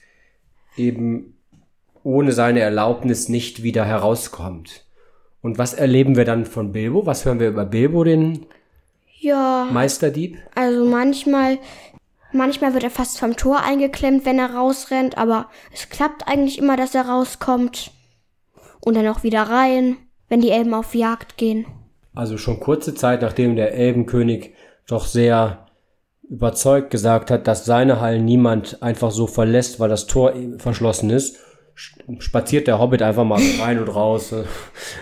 eben 0.78 1.38
ohne 2.04 2.32
seine 2.32 2.62
Erlaubnis 2.62 3.30
nicht 3.30 3.62
wieder 3.64 3.86
herauskommt. 3.86 4.86
Und 5.42 5.58
was 5.58 5.74
erleben 5.74 6.16
wir 6.16 6.26
dann 6.26 6.46
von 6.46 6.72
Bilbo? 6.72 7.06
Was 7.06 7.26
hören 7.26 7.40
wir 7.40 7.50
über 7.50 7.66
Bilbo, 7.66 8.04
den 8.04 8.46
Ja, 9.20 9.68
Meisterdieb? 9.72 10.38
also 10.56 10.86
manchmal, 10.86 11.58
manchmal 12.32 12.74
wird 12.74 12.84
er 12.84 12.90
fast 12.90 13.20
vom 13.20 13.36
Tor 13.36 13.62
eingeklemmt, 13.64 14.26
wenn 14.26 14.40
er 14.40 14.54
rausrennt, 14.56 15.18
aber 15.18 15.50
es 15.74 15.90
klappt 15.90 16.28
eigentlich 16.28 16.58
immer, 16.58 16.78
dass 16.78 16.96
er 16.96 17.08
rauskommt. 17.08 17.92
Und 18.82 18.96
dann 18.96 19.08
auch 19.08 19.24
wieder 19.24 19.44
rein, 19.44 19.98
wenn 20.30 20.42
die 20.42 20.52
Elben 20.52 20.74
auf 20.74 20.96
Jagd 20.96 21.38
gehen. 21.38 21.66
Also 22.16 22.38
schon 22.38 22.60
kurze 22.60 22.96
Zeit 22.96 23.22
nachdem 23.22 23.56
der 23.56 23.74
Elbenkönig 23.74 24.54
doch 24.92 25.06
sehr 25.06 25.66
überzeugt 26.30 26.92
gesagt 26.92 27.32
hat, 27.32 27.48
dass 27.48 27.66
seine 27.66 28.00
Hallen 28.00 28.26
niemand 28.26 28.84
einfach 28.84 29.12
so 29.12 29.26
verlässt, 29.28 29.80
weil 29.80 29.90
das 29.90 30.06
Tor 30.06 30.34
verschlossen 30.58 31.10
ist, 31.10 31.38
spaziert 32.20 32.68
der 32.68 32.80
Hobbit 32.80 33.02
einfach 33.02 33.24
mal 33.24 33.42
rein 33.60 33.80
und 33.80 33.90
raus. 33.90 34.34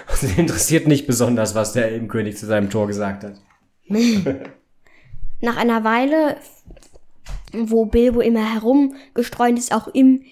Also 0.08 0.28
interessiert 0.38 0.88
nicht 0.88 1.06
besonders, 1.08 1.56
was 1.56 1.74
der 1.74 1.90
Elbenkönig 1.90 2.38
zu 2.38 2.46
seinem 2.46 2.70
Tor 2.70 2.88
gesagt 2.88 3.24
hat. 3.24 3.34
Nach 5.42 5.58
einer 5.58 5.84
Weile, 5.84 6.38
wo 7.54 7.86
Bilbo 7.86 8.22
immer 8.22 8.54
herumgestreunt 8.54 9.60
ist, 9.60 9.74
auch 9.74 9.88
im, 9.88 10.24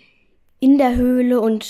in 0.60 0.78
der 0.78 0.96
Höhle 0.96 1.42
und 1.42 1.68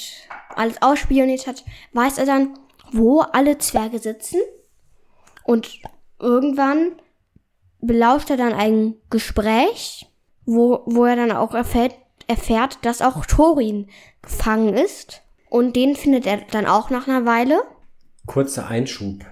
alles 0.56 0.82
ausspioniert 0.82 1.48
hat, 1.48 1.64
weiß 1.94 2.18
er 2.18 2.26
dann, 2.26 2.58
wo 2.92 3.22
alle 3.22 3.58
Zwerge 3.58 4.00
sitzen. 4.00 4.40
Und 5.44 5.80
irgendwann 6.20 6.94
belauscht 7.86 8.30
er 8.30 8.38
dann 8.38 8.54
ein 8.54 8.96
Gespräch, 9.10 10.08
wo, 10.46 10.82
wo 10.86 11.06
er 11.06 11.16
dann 11.16 11.32
auch 11.32 11.54
erfährt, 11.54 11.94
erfährt, 12.28 12.80
dass 12.84 13.02
auch 13.02 13.26
Thorin 13.26 13.88
gefangen 14.22 14.74
ist. 14.74 15.22
Und 15.50 15.76
den 15.76 15.96
findet 15.96 16.26
er 16.26 16.38
dann 16.52 16.66
auch 16.66 16.90
nach 16.90 17.08
einer 17.08 17.26
Weile. 17.26 17.62
Kurzer 18.26 18.68
Einschub. 18.68 19.26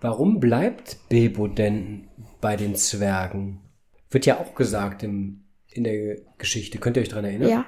Warum 0.00 0.40
bleibt 0.40 0.96
Bilbo 1.08 1.46
denn 1.48 2.08
bei 2.40 2.56
den 2.56 2.74
Zwergen? 2.76 3.60
Wird 4.10 4.26
ja 4.26 4.38
auch 4.38 4.54
gesagt 4.54 5.02
im, 5.02 5.44
in 5.68 5.84
der 5.84 6.16
Geschichte. 6.38 6.78
Könnt 6.78 6.96
ihr 6.96 7.02
euch 7.02 7.08
dran 7.08 7.24
erinnern? 7.24 7.48
Ja. 7.50 7.64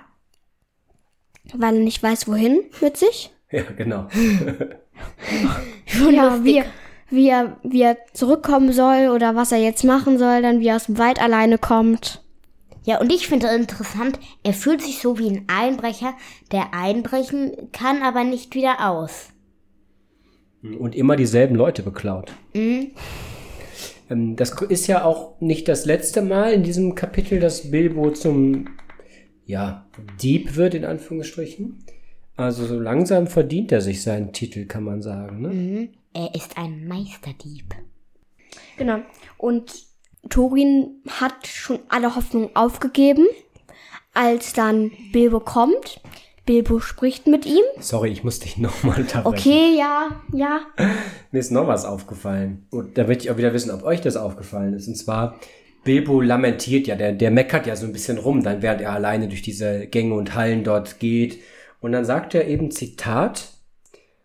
Weil 1.55 1.75
er 1.77 1.81
nicht 1.83 2.03
weiß, 2.03 2.29
wohin 2.29 2.63
mit 2.81 2.97
sich. 2.97 3.31
Ja, 3.53 3.63
genau. 3.77 4.07
ja, 6.13 6.45
wie, 6.45 6.59
er- 6.59 6.67
wie, 7.11 7.29
er, 7.29 7.57
wie 7.63 7.83
er 7.83 7.97
zurückkommen 8.13 8.73
soll 8.73 9.09
oder 9.09 9.35
was 9.37 9.53
er 9.53 9.59
jetzt 9.59 9.85
machen 9.85 10.19
soll, 10.19 10.43
dann 10.43 10.61
wie 10.61 10.69
er 10.69 10.77
aus 10.77 10.87
dem 10.87 10.99
Wald 10.99 11.21
alleine 11.21 11.59
kommt. 11.59 12.23
Ja, 12.85 12.99
und 13.01 13.13
ich 13.13 13.29
finde 13.29 13.49
interessant, 13.49 14.19
er 14.43 14.55
fühlt 14.55 14.81
sich 14.81 15.01
so 15.01 15.19
wie 15.19 15.29
ein 15.29 15.45
Einbrecher, 15.49 16.15
der 16.51 16.73
einbrechen 16.73 17.69
kann, 17.73 18.03
aber 18.03 18.25
nicht 18.25 18.55
wieder 18.55 18.89
aus. 18.89 19.29
und 20.63 20.95
immer 20.95 21.17
dieselben 21.17 21.57
Leute 21.57 21.83
beklaut. 21.83 22.33
Ähm, 24.11 24.37
das 24.37 24.61
ist 24.63 24.87
ja 24.87 25.05
auch 25.05 25.41
nicht 25.41 25.69
das 25.69 25.85
letzte 25.87 26.23
Mal 26.23 26.53
in 26.53 26.63
diesem 26.63 26.95
Kapitel, 26.95 27.41
dass 27.41 27.71
Bilbo 27.71 28.11
zum 28.11 28.67
ja, 29.47 29.87
Dieb 30.21 30.57
wird, 30.57 30.75
in 30.75 30.85
Anführungsstrichen. 30.85 31.85
Also 32.37 32.65
so 32.65 32.79
langsam 32.81 33.27
verdient 33.27 33.73
er 33.73 33.81
sich 33.81 34.03
seinen 34.03 34.33
Titel, 34.33 34.67
kann 34.67 34.85
man 34.85 35.03
sagen. 35.03 35.41
Ne? 35.43 35.89
Er 36.13 36.35
ist 36.35 36.59
ein 36.59 36.89
Meisterdieb. 36.89 37.75
Genau. 38.77 38.99
Und 39.39 39.73
Thorin 40.29 41.03
hat 41.09 41.47
schon 41.47 41.79
alle 41.89 42.17
Hoffnung 42.17 42.51
aufgegeben, 42.55 43.27
als 44.13 44.53
dann 44.53 44.91
Bilbo 45.13 45.41
kommt. 45.41 46.01
Bilbo 46.47 46.81
spricht 46.81 47.29
mit 47.29 47.47
ihm. 47.47 47.63
Sorry, 47.79 48.11
ich 48.11 48.25
muss 48.25 48.41
dich 48.41 48.57
nochmal 48.59 49.01
unterbrechen. 49.01 49.27
Okay, 49.27 49.79
ja, 49.79 50.21
ja. 50.33 50.63
Mir 51.31 51.39
ist 51.39 51.53
noch 51.53 51.69
was 51.69 51.85
aufgefallen. 51.85 52.67
Und 52.71 52.99
da 52.99 53.05
möchte 53.05 53.25
ich 53.25 53.31
auch 53.31 53.37
wieder 53.37 53.53
wissen, 53.53 53.71
ob 53.71 53.85
euch 53.85 54.01
das 54.01 54.17
aufgefallen 54.17 54.75
ist. 54.75 54.89
Und 54.89 54.97
zwar, 54.97 55.39
Bilbo 55.85 56.21
lamentiert 56.21 56.89
ja, 56.89 56.97
der, 56.97 57.13
der 57.13 57.31
meckert 57.31 57.67
ja 57.67 57.77
so 57.77 57.87
ein 57.87 57.93
bisschen 57.93 58.19
rum, 58.19 58.43
dann 58.43 58.63
während 58.63 58.81
er 58.81 58.93
alleine 58.93 59.29
durch 59.29 59.43
diese 59.43 59.87
Gänge 59.87 60.15
und 60.15 60.35
Hallen 60.35 60.65
dort 60.65 60.99
geht. 60.99 61.39
Und 61.81 61.93
dann 61.93 62.05
sagt 62.05 62.35
er 62.35 62.49
eben, 62.49 62.71
Zitat, 62.73 63.60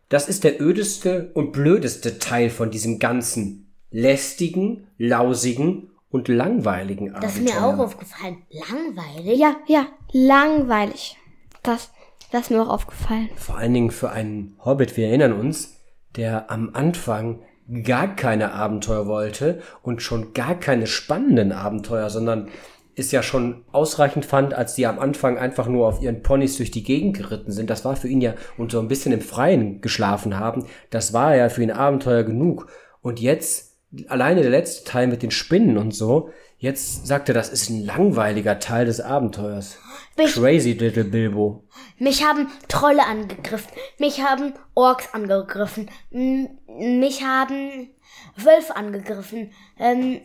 das 0.10 0.28
ist 0.30 0.44
der 0.44 0.62
ödeste 0.62 1.32
und 1.34 1.52
blödeste 1.52 2.20
Teil 2.20 2.50
von 2.50 2.72
diesem 2.72 3.00
ganzen 3.00 3.74
lästigen, 3.92 4.88
lausigen 4.98 5.92
und 6.10 6.28
langweiligen 6.28 7.10
Abenteuer. 7.10 7.22
Das 7.22 7.38
ist 7.38 7.44
mir 7.44 7.66
auch 7.66 7.80
aufgefallen. 7.80 8.38
Langweilig. 8.50 9.40
Ja, 9.40 9.56
ja, 9.68 9.88
langweilig. 10.12 11.18
Das, 11.64 11.92
das 12.32 12.44
ist 12.44 12.52
mir 12.52 12.62
auch 12.62 12.70
aufgefallen. 12.70 13.30
Vor 13.36 13.58
allen 13.58 13.74
Dingen 13.74 13.92
für 13.92 14.12
einen 14.12 14.56
Hobbit, 14.64 14.96
wir 14.98 15.08
erinnern 15.08 15.34
uns, 15.34 15.76
der 16.16 16.52
am 16.52 16.72
Anfang 16.74 17.40
gar 17.84 18.16
keine 18.16 18.54
Abenteuer 18.54 19.08
wollte 19.08 19.62
und 19.82 20.02
schon 20.02 20.34
gar 20.34 20.56
keine 20.56 20.88
spannenden 20.88 21.52
Abenteuer, 21.52 22.10
sondern 22.10 22.50
es 22.98 23.12
ja 23.12 23.22
schon 23.24 23.66
ausreichend 23.72 24.26
fand, 24.26 24.54
als 24.54 24.76
die 24.76 24.88
am 24.88 25.00
Anfang 25.00 25.38
einfach 25.38 25.68
nur 25.68 25.88
auf 25.88 26.02
ihren 26.02 26.24
Ponys 26.24 26.58
durch 26.58 26.72
die 26.72 26.84
Gegend 26.84 27.18
geritten 27.18 27.52
sind. 27.52 27.70
Das 27.70 27.84
war 27.86 27.96
für 27.96 28.08
ihn 28.08 28.22
ja 28.22 28.34
und 28.58 28.72
so 28.72 28.80
ein 28.80 28.88
bisschen 28.88 29.12
im 29.12 29.22
Freien 29.22 29.82
geschlafen 29.82 30.38
haben. 30.40 30.66
Das 30.90 31.12
war 31.14 31.36
ja 31.36 31.50
für 31.50 31.62
ihn 31.64 31.72
Abenteuer 31.72 32.24
genug. 32.24 32.68
Und 33.02 33.20
jetzt, 33.20 33.78
alleine 34.08 34.42
der 34.42 34.52
letzte 34.52 34.90
Teil 34.90 35.08
mit 35.08 35.24
den 35.24 35.32
Spinnen 35.32 35.78
und 35.78 35.94
so, 35.94 36.30
jetzt 36.58 37.06
sagt 37.06 37.28
er, 37.30 37.36
das 37.36 37.50
ist 37.50 37.70
ein 37.70 37.84
langweiliger 37.86 38.60
Teil 38.60 38.86
des 38.86 39.02
Abenteuers. 39.02 39.78
Ich- 40.18 40.34
Crazy 40.34 40.72
little 40.72 41.04
Bilbo. 41.04 41.66
Mich 42.00 42.24
haben 42.26 42.48
Trolle 42.70 43.06
angegriffen. 43.06 43.72
Mich 44.00 44.22
haben 44.22 44.54
Orks 44.74 45.14
angegriffen. 45.14 45.90
Mich 46.12 47.24
haben 47.24 47.90
Wölfe 48.38 48.76
angegriffen. 48.76 49.52
Ähm, 49.78 50.22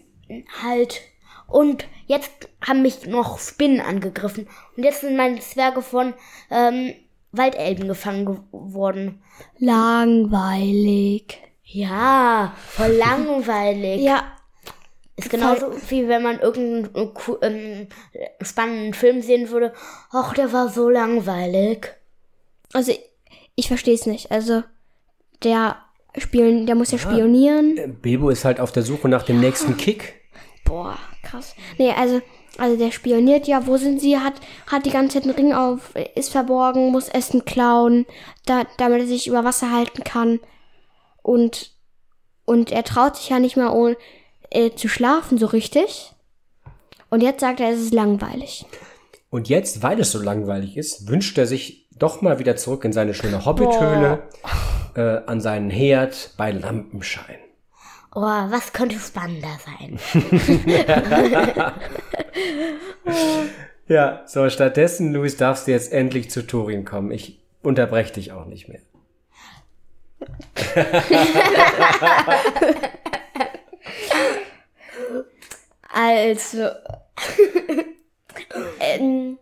halt. 0.63 1.01
Und 1.51 1.87
jetzt 2.07 2.31
haben 2.67 2.83
mich 2.83 3.07
noch 3.07 3.39
Spinnen 3.39 3.81
angegriffen. 3.81 4.49
Und 4.77 4.85
jetzt 4.85 5.01
sind 5.01 5.17
meine 5.17 5.41
Zwerge 5.41 5.83
von 5.83 6.15
ähm, 6.51 6.95
Waldelben 7.33 7.89
gefangen 7.89 8.25
geworden. 8.25 9.23
Langweilig. 9.59 11.39
Ja, 11.65 12.55
voll 12.67 12.93
langweilig. 12.99 14.01
Ja, 14.01 14.25
Ist 15.17 15.31
genauso 15.31 15.73
wie 15.89 16.09
wenn 16.09 16.23
man 16.23 16.41
irgendeinen 16.41 16.89
ähm, 17.43 17.89
spannenden 18.41 18.95
Film 18.95 19.23
sehen 19.23 19.51
würde. 19.51 19.73
Ach, 20.11 20.35
der 20.35 20.53
war 20.53 20.69
so 20.69 20.89
langweilig. 20.89 21.89
Also 22.73 22.93
ich 23.55 23.69
verstehe 23.69 23.95
es 23.95 24.07
nicht. 24.07 24.31
Also 24.31 24.63
der 25.43 25.77
spielen, 26.17 26.67
der 26.67 26.75
muss 26.75 26.91
ja 26.91 26.99
spionieren. 26.99 27.77
Äh, 27.77 27.89
Bilbo 27.89 28.31
ist 28.31 28.45
halt 28.45 28.61
auf 28.61 28.73
der 28.73 28.83
Suche 28.83 29.09
nach 29.09 29.23
dem 29.23 29.41
nächsten 29.41 29.77
Kick. 29.77 30.20
Boah, 30.71 30.97
krass. 31.25 31.57
Nee, 31.79 31.91
also 31.91 32.21
also 32.57 32.77
der 32.77 32.93
spioniert 32.93 33.49
ja, 33.49 33.67
wo 33.67 33.77
sind 33.77 34.01
sie? 34.01 34.19
Hat 34.19 34.35
hat 34.69 34.87
die 34.87 34.91
ganze 34.91 35.15
Zeit 35.15 35.25
einen 35.25 35.35
Ring 35.35 35.53
auf, 35.53 35.97
ist 36.15 36.31
verborgen, 36.31 36.93
muss 36.93 37.09
Essen 37.09 37.45
klauen, 37.45 38.07
da, 38.47 38.65
damit 38.77 39.01
er 39.01 39.07
sich 39.07 39.27
über 39.27 39.43
Wasser 39.45 39.73
halten 39.73 40.05
kann. 40.05 40.39
Und 41.23 41.73
und 42.45 42.71
er 42.71 42.85
traut 42.85 43.17
sich 43.17 43.31
ja 43.31 43.41
nicht 43.41 43.57
mal 43.57 43.71
ohne, 43.71 43.97
äh, 44.51 44.71
zu 44.71 44.89
schlafen 44.89 45.39
so 45.39 45.47
richtig. 45.47 46.13
Und 47.09 47.21
jetzt 47.21 47.41
sagt 47.41 47.59
er, 47.59 47.71
es 47.71 47.81
ist 47.81 47.95
langweilig. 47.95 48.65
Und 49.29 49.49
jetzt, 49.49 49.83
weil 49.83 49.99
es 49.99 50.13
so 50.13 50.23
langweilig 50.23 50.77
ist, 50.77 51.09
wünscht 51.09 51.37
er 51.37 51.47
sich 51.47 51.89
doch 51.97 52.23
mal 52.23 52.39
wieder 52.39 52.57
zurück 52.57 52.85
in 52.85 52.93
seine 52.93 53.15
schöne 53.15 53.45
Hobbithöhle, 53.45 54.29
äh, 54.95 55.25
an 55.27 55.41
seinen 55.41 55.71
Herd 55.71 56.35
bei 56.37 56.53
Lampenschein. 56.53 57.39
Oh, 58.15 58.21
was 58.23 58.73
könnte 58.73 58.99
spannender 58.99 59.57
sein? 59.65 59.99
Ja, 63.87 64.23
so 64.25 64.49
stattdessen, 64.51 65.13
Luis, 65.13 65.37
darfst 65.37 65.67
du 65.67 65.73
jetzt 65.73 65.93
endlich 65.93 66.31
zu 66.31 66.47
Turin 66.47 66.85
kommen. 66.85 67.11
Ich 67.11 67.41
unterbreche 67.61 68.13
dich 68.13 68.31
auch 68.31 68.47
nicht 68.47 68.69
mehr. 68.69 68.79
Also, 75.93 76.61
ähm, 78.81 79.39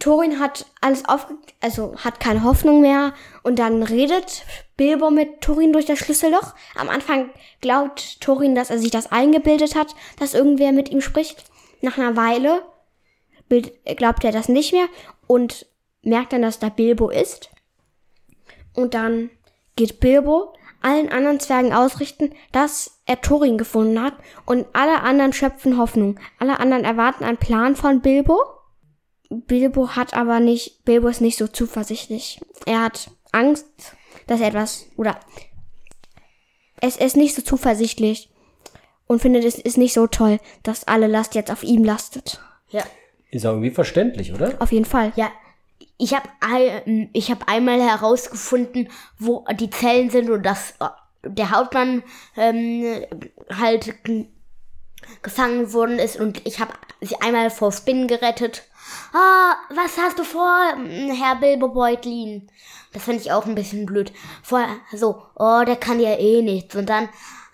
Thorin 0.00 0.40
hat 0.40 0.66
alles 0.80 1.08
aufge... 1.08 1.36
Also 1.60 1.94
hat 1.98 2.18
keine 2.18 2.42
Hoffnung 2.42 2.80
mehr. 2.80 3.14
Und 3.44 3.60
dann 3.60 3.84
redet 3.84 4.44
Bilbo 4.76 5.10
mit 5.10 5.40
Thorin 5.40 5.72
durch 5.72 5.86
das 5.86 6.00
Schlüsselloch. 6.00 6.54
Am 6.74 6.88
Anfang 6.88 7.30
glaubt 7.60 8.20
Thorin, 8.20 8.56
dass 8.56 8.70
er 8.70 8.78
sich 8.78 8.90
das 8.90 9.12
eingebildet 9.12 9.76
hat, 9.76 9.94
dass 10.18 10.34
irgendwer 10.34 10.72
mit 10.72 10.90
ihm 10.90 11.00
spricht. 11.00 11.44
Nach 11.82 11.96
einer 11.96 12.16
Weile 12.16 12.62
glaubt 13.96 14.24
er 14.24 14.32
das 14.32 14.48
nicht 14.48 14.72
mehr 14.72 14.86
und 15.26 15.66
merkt 16.02 16.32
dann, 16.32 16.42
dass 16.42 16.58
da 16.58 16.68
Bilbo 16.68 17.10
ist. 17.10 17.50
Und 18.74 18.94
dann 18.94 19.30
geht 19.76 20.00
Bilbo 20.00 20.54
allen 20.82 21.10
anderen 21.10 21.40
Zwergen 21.40 21.74
ausrichten, 21.74 22.32
dass 22.52 23.02
er 23.04 23.20
Thorin 23.20 23.58
gefunden 23.58 24.02
hat 24.02 24.14
und 24.46 24.66
alle 24.72 25.02
anderen 25.02 25.32
schöpfen 25.32 25.76
Hoffnung. 25.76 26.18
Alle 26.38 26.58
anderen 26.58 26.84
erwarten 26.84 27.24
einen 27.24 27.36
Plan 27.36 27.76
von 27.76 28.00
Bilbo. 28.00 28.38
Bilbo 29.30 29.90
hat 29.90 30.12
aber 30.14 30.40
nicht, 30.40 30.84
Bilbo 30.84 31.08
ist 31.08 31.20
nicht 31.20 31.38
so 31.38 31.46
zuversichtlich. 31.46 32.40
Er 32.66 32.82
hat 32.82 33.10
Angst, 33.32 33.66
dass 34.26 34.40
er 34.40 34.48
etwas, 34.48 34.86
oder 34.96 35.18
es 36.80 36.96
ist 36.96 37.16
nicht 37.16 37.34
so 37.34 37.42
zuversichtlich 37.42 38.28
und 39.06 39.22
findet 39.22 39.44
es 39.44 39.56
ist 39.56 39.78
nicht 39.78 39.92
so 39.94 40.06
toll, 40.06 40.38
dass 40.62 40.84
alle 40.88 41.06
Last 41.06 41.34
jetzt 41.34 41.50
auf 41.50 41.62
ihm 41.62 41.84
lastet. 41.84 42.40
Ja. 42.70 42.82
Ist 43.30 43.46
auch 43.46 43.52
irgendwie 43.52 43.70
verständlich, 43.70 44.32
oder? 44.32 44.56
Auf 44.60 44.72
jeden 44.72 44.84
Fall. 44.84 45.12
Ja, 45.14 45.30
ich 45.96 46.14
habe 46.14 46.28
ein, 46.40 47.10
ich 47.12 47.30
hab 47.30 47.48
einmal 47.48 47.80
herausgefunden, 47.80 48.88
wo 49.18 49.44
die 49.54 49.70
Zellen 49.70 50.10
sind 50.10 50.30
und 50.30 50.42
dass 50.44 50.72
äh, 50.80 50.88
der 51.22 51.50
Hauptmann 51.50 52.02
ähm, 52.36 53.04
halt 53.56 54.02
g- 54.04 54.26
gefangen 55.22 55.72
worden 55.72 55.98
ist 55.98 56.16
und 56.18 56.44
ich 56.46 56.58
habe 56.58 56.72
sie 57.00 57.16
einmal 57.20 57.50
vor 57.50 57.70
Spinnen 57.70 58.08
gerettet. 58.08 58.64
Ah, 59.12 59.56
was 59.74 59.96
hast 59.98 60.18
du 60.18 60.24
vor, 60.24 60.74
mm, 60.76 61.12
Herr 61.12 61.36
Bilbo 61.36 61.68
Beutlin? 61.68 62.50
Das 62.92 63.04
fand 63.04 63.20
ich 63.20 63.32
auch 63.32 63.46
ein 63.46 63.54
bisschen 63.54 63.86
blöd. 63.86 64.12
Vorher 64.42 64.76
so, 64.92 65.22
oh, 65.36 65.62
der 65.66 65.76
kann 65.76 66.00
ja 66.00 66.18
eh 66.18 66.42
nichts. 66.42 66.76
Und 66.76 66.88
dann, 66.88 67.08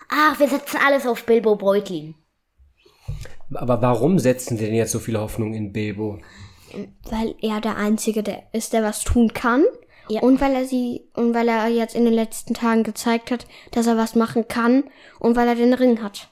ach, 0.09 0.39
wir 0.39 0.47
setzen 0.47 0.79
alles 0.85 1.05
auf 1.05 1.25
Bilbo 1.25 1.55
Beutlin. 1.55 2.15
Aber 3.53 3.81
warum 3.81 4.19
setzen 4.19 4.57
Sie 4.57 4.65
denn 4.65 4.75
jetzt 4.75 4.91
so 4.91 4.99
viele 4.99 5.21
Hoffnung 5.21 5.53
in 5.53 5.71
Bilbo? 5.71 6.19
weil 7.09 7.35
er 7.41 7.61
der 7.61 7.77
Einzige 7.77 8.23
der 8.23 8.43
ist, 8.53 8.73
der 8.73 8.83
was 8.83 9.03
tun 9.03 9.33
kann. 9.33 9.63
Ja. 10.09 10.21
Und 10.21 10.39
weil 10.39 10.55
er 10.55 10.65
sie, 10.65 11.09
und 11.15 11.33
weil 11.33 11.49
er 11.49 11.67
jetzt 11.67 11.95
in 11.95 12.05
den 12.05 12.13
letzten 12.13 12.53
Tagen 12.53 12.83
gezeigt 12.83 13.29
hat, 13.29 13.45
dass 13.71 13.87
er 13.87 13.97
was 13.97 14.15
machen 14.15 14.47
kann 14.47 14.85
und 15.19 15.35
weil 15.35 15.49
er 15.49 15.55
den 15.55 15.73
Ring 15.73 16.01
hat. 16.01 16.29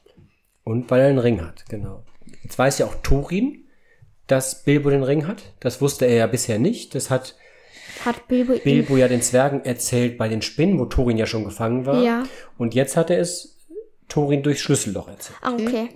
Und 0.64 0.90
weil 0.90 1.02
er 1.02 1.08
einen 1.08 1.20
Ring 1.20 1.42
hat, 1.42 1.66
genau. 1.68 2.04
Jetzt 2.42 2.58
weiß 2.58 2.78
ja 2.78 2.86
auch 2.86 2.96
Turin, 3.04 3.65
dass 4.28 4.64
Bilbo 4.64 4.90
den 4.90 5.04
Ring 5.04 5.28
hat. 5.28 5.54
Das 5.60 5.82
wusste 5.82 6.06
er 6.06 6.16
ja 6.16 6.28
bisher 6.28 6.60
nicht. 6.60 6.96
Das 6.96 7.10
hat 7.10 7.36
Hat 8.04 8.28
Bilbo, 8.28 8.54
Bilbo 8.64 8.98
ja 8.98 9.08
den 9.08 9.22
Zwergen 9.22 9.64
erzählt 9.64 10.18
bei 10.18 10.28
den 10.28 10.42
Spinnen, 10.42 10.80
wo 10.80 10.86
Turin 10.86 11.18
ja 11.18 11.26
schon 11.26 11.44
gefangen 11.44 11.86
war. 11.86 12.02
Ja. 12.02 12.24
Und 12.58 12.74
jetzt 12.74 12.98
hat 12.98 13.10
er 13.10 13.20
es 13.20 13.58
Turin 14.08 14.44
durchs 14.44 14.62
Schlüsselloch 14.62 15.08
erzählt. 15.08 15.38
Ah, 15.42 15.54
okay. 15.54 15.90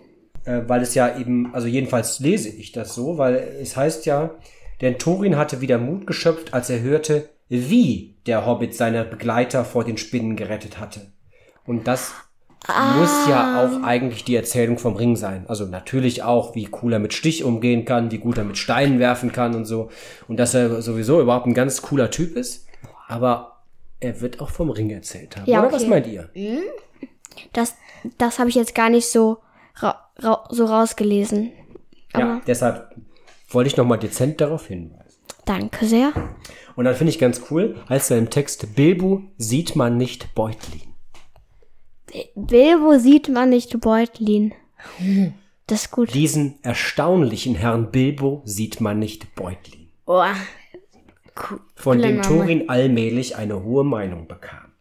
Äh, 0.46 0.62
weil 0.68 0.82
es 0.82 0.96
ja 0.96 1.18
eben, 1.18 1.54
also 1.54 1.68
jedenfalls 1.68 2.20
lese 2.20 2.50
ich 2.50 2.72
das 2.72 2.96
so, 2.96 3.18
weil 3.18 3.36
es 3.62 3.76
heißt 3.76 4.06
ja, 4.06 4.36
denn 4.82 4.98
Thorin 4.98 5.38
hatte 5.38 5.62
wieder 5.62 5.78
Mut 5.78 6.08
geschöpft, 6.08 6.54
als 6.54 6.70
er 6.70 6.82
hörte, 6.82 7.30
wie 7.50 8.15
der 8.26 8.46
Hobbit 8.46 8.76
seine 8.76 9.04
Begleiter 9.04 9.65
vor 9.65 9.84
den 9.84 9.98
Spinnen 9.98 10.36
gerettet 10.36 10.80
hatte. 10.80 11.12
Und 11.65 11.88
das 11.88 12.13
muss 12.67 13.28
ja 13.28 13.63
auch 13.63 13.84
eigentlich 13.84 14.26
die 14.26 14.36
Erzählung 14.36 14.78
vom 14.78 14.95
Ring 14.95 15.15
sein. 15.15 15.45
Also 15.48 15.65
natürlich 15.65 16.24
auch, 16.24 16.56
wie 16.56 16.69
cool 16.82 16.93
er 16.93 17.00
mit 17.00 17.13
Stich 17.13 17.43
umgehen 17.43 17.86
kann, 17.86 18.12
wie 18.12 18.17
gut 18.17 18.38
er 18.38 18.43
mit 18.43 18.58
Steinen 18.58 19.00
werfen 19.00 19.32
kann 19.32 19.56
und 19.56 19.65
so. 19.65 19.89
Und 20.28 20.38
dass 20.38 20.54
er 20.54 20.82
sowieso 20.82 21.22
überhaupt 21.22 21.48
ein 21.48 21.54
ganz 21.54 21.82
cooler 21.82 22.12
Typ 22.12 22.36
ist. 22.36 22.67
Aber 23.08 23.63
er 24.00 24.22
wird 24.22 24.39
auch 24.39 24.50
vom 24.50 24.69
Ring 24.69 24.89
erzählt 24.89 25.36
haben. 25.36 25.50
Ja, 25.50 25.60
Oder 25.60 25.67
okay. 25.67 25.76
was 25.76 25.88
meint 25.88 26.08
ihr? 26.08 26.30
Das, 27.54 27.76
das 28.17 28.39
habe 28.39 28.50
ich 28.50 28.56
jetzt 28.56 28.76
gar 28.76 28.89
nicht 28.89 29.10
so, 29.10 29.39
ra, 29.76 30.10
ra, 30.17 30.45
so 30.50 30.65
rausgelesen. 30.65 31.52
Ja, 32.15 32.41
deshalb 32.45 32.95
wollte 33.50 33.69
ich 33.69 33.78
nochmal 33.78 34.00
dezent 34.00 34.41
darauf 34.41 34.67
hinweisen. 34.67 35.19
Danke 35.45 35.86
sehr. 35.86 36.12
Und 36.76 36.86
dann 36.86 36.95
finde 36.95 37.12
ich 37.12 37.19
ganz 37.19 37.41
cool, 37.50 37.78
heißt 37.89 38.12
ja 38.12 38.17
im 38.17 38.30
Text, 38.30 38.76
Bilbo 38.76 39.24
sieht 39.38 39.76
man 39.76 39.98
nicht 39.98 40.36
Beutlin. 40.36 40.88
Bilbo 42.36 42.98
sieht 42.98 43.30
man 43.30 43.50
nicht 43.50 43.80
Beutlin. 43.80 44.54
Das 45.67 45.82
ist 45.84 45.91
gut. 45.91 46.13
Diesen 46.13 46.60
erstaunlichen 46.63 47.56
Herrn 47.56 47.91
Bilbo 47.91 48.41
sieht 48.45 48.82
man 48.82 49.00
nicht 49.00 49.36
Beutlin. 49.36 49.89
Oh, 50.06 50.24
Von 51.76 52.02
dem. 52.02 52.22
Thorin 52.22 52.69
allmählich 52.69 53.36
eine 53.36 53.63
hohe 53.63 53.84
Meinung 53.84 54.28
bekam. 54.28 54.72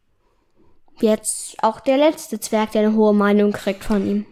Jetzt 1.00 1.56
auch 1.62 1.78
der 1.80 1.96
letzte 1.96 2.40
Zwerg, 2.40 2.72
der 2.72 2.82
eine 2.82 2.94
hohe 2.96 3.14
Meinung 3.14 3.52
kriegt 3.52 3.84
von 3.84 4.04
ihm. 4.06 4.26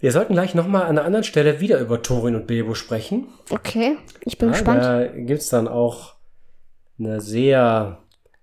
Wir 0.00 0.10
sollten 0.12 0.32
gleich 0.32 0.54
nochmal 0.54 0.82
an 0.82 0.90
einer 0.90 1.04
anderen 1.04 1.24
Stelle 1.24 1.60
wieder 1.60 1.78
über 1.80 2.02
Thorin 2.02 2.34
und 2.36 2.46
Bilbo 2.46 2.74
sprechen. 2.74 3.28
Okay, 3.50 3.96
ich 4.24 4.38
bin 4.38 4.48
Ja, 4.48 4.52
gespannt. 4.54 4.82
da 4.82 5.06
gibt's 5.06 5.48
dann 5.48 5.68
auch 5.68 6.14
eine 6.98 7.20
sehr 7.20 7.98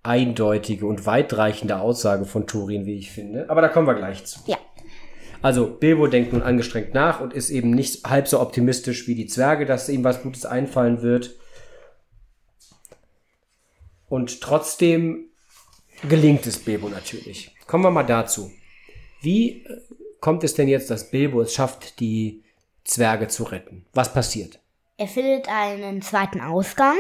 eindeutige 0.06 0.86
und 0.86 1.06
weitreichende 1.06 1.80
Aussage 1.80 2.26
von 2.26 2.48
Thorin, 2.48 2.86
wie 2.86 2.98
ich 2.98 3.12
finde. 3.12 3.50
Aber 3.50 3.62
da 3.62 3.68
kommen 3.68 3.88
wir 3.88 3.96
gleich 3.96 4.26
zu. 4.26 4.40
Ja. 4.46 4.58
Also 5.42 5.68
Bilbo 5.68 6.08
denkt 6.08 6.34
nun 6.34 6.42
angestrengt 6.42 6.94
nach 6.94 7.22
und 7.22 7.34
ist 7.34 7.50
eben 7.50 7.70
nicht 7.70 8.06
halb 8.06 8.28
so 8.28 8.40
optimistisch 8.40 9.08
wie 9.08 9.16
die 9.16 9.28
Zwerge, 9.28 9.66
dass 9.66 9.90
ihm 9.90 10.04
was 10.04 10.24
Gutes 10.24 10.46
einfallen 10.46 11.02
wird. 11.02 11.36
Und 14.10 14.42
trotzdem 14.42 15.26
gelingt 16.08 16.46
es 16.48 16.60
Bilbo 16.60 16.90
natürlich. 16.90 17.56
Kommen 17.68 17.84
wir 17.84 17.92
mal 17.92 18.04
dazu. 18.04 18.52
Wie 19.22 19.64
äh, 19.66 19.82
kommt 20.20 20.44
es 20.44 20.54
denn 20.54 20.68
jetzt, 20.68 20.90
dass 20.90 21.10
Bilbo 21.12 21.42
es 21.42 21.54
schafft, 21.54 22.00
die 22.00 22.44
Zwerge 22.84 23.28
zu 23.28 23.44
retten? 23.44 23.86
Was 23.94 24.14
passiert? 24.14 24.60
Er 24.98 25.08
findet 25.08 25.50
einen 25.50 26.02
zweiten 26.02 26.42
Ausgang. 26.42 26.96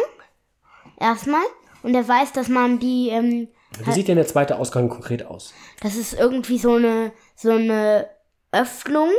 Erstmal. 1.00 1.46
Und 1.86 1.94
er 1.94 2.08
weiß, 2.08 2.32
dass 2.32 2.50
man 2.50 2.80
die, 2.80 3.10
ähm, 3.10 3.48
Wie 3.84 3.92
sieht 3.92 4.08
denn 4.08 4.16
der 4.16 4.26
zweite 4.26 4.58
Ausgang 4.58 4.90
konkret 4.90 5.24
aus? 5.24 5.54
das 5.82 5.96
ist 5.96 6.14
irgendwie 6.14 6.58
so 6.58 6.74
eine, 6.74 7.12
so 7.36 7.52
eine 7.52 8.10
Öffnung. 8.52 9.10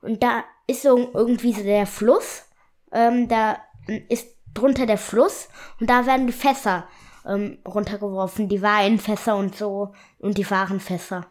Und 0.00 0.22
da 0.22 0.42
ist 0.66 0.82
so 0.82 1.10
irgendwie 1.12 1.52
so 1.52 1.62
der 1.62 1.86
Fluss. 1.86 2.44
Ähm, 2.92 3.28
da 3.28 3.58
ist 4.08 4.28
drunter 4.54 4.86
der 4.86 4.96
Fluss. 4.96 5.48
Und 5.80 5.90
da 5.90 6.06
werden 6.06 6.26
die 6.26 6.32
Fässer 6.32 6.88
ähm, 7.26 7.58
runtergeworfen. 7.68 8.48
Die 8.48 8.62
Weinfässer 8.62 9.36
und 9.36 9.54
so. 9.54 9.92
Und 10.18 10.38
die 10.38 10.50
Warenfässer. 10.50 11.26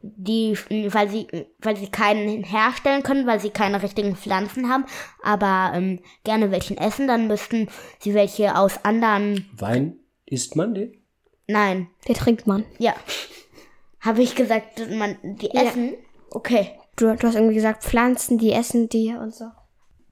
Die, 0.00 0.56
weil 0.92 1.10
sie, 1.10 1.26
weil 1.58 1.76
sie 1.76 1.88
keinen 1.88 2.44
herstellen 2.44 3.02
können, 3.02 3.26
weil 3.26 3.40
sie 3.40 3.50
keine 3.50 3.82
richtigen 3.82 4.14
Pflanzen 4.14 4.68
haben, 4.68 4.84
aber 5.24 5.72
ähm, 5.74 5.98
gerne 6.22 6.52
welchen 6.52 6.76
essen, 6.76 7.08
dann 7.08 7.26
müssten 7.26 7.68
sie 7.98 8.14
welche 8.14 8.56
aus 8.56 8.84
anderen 8.84 9.50
Wein 9.56 9.98
isst 10.26 10.56
man 10.56 10.74
den? 10.74 11.02
Nein, 11.48 11.88
Der 12.08 12.14
trinkt 12.14 12.46
man. 12.46 12.64
ja. 12.78 12.94
Habe 14.00 14.22
ich 14.22 14.36
gesagt, 14.36 14.88
man 14.90 15.16
die 15.22 15.50
essen? 15.52 15.94
Okay. 16.30 16.70
du, 16.96 17.14
du 17.16 17.26
hast 17.26 17.34
irgendwie 17.34 17.54
gesagt, 17.56 17.82
Pflanzen, 17.82 18.38
die 18.38 18.52
essen 18.52 18.88
die 18.88 19.12
und 19.12 19.34
so. 19.34 19.46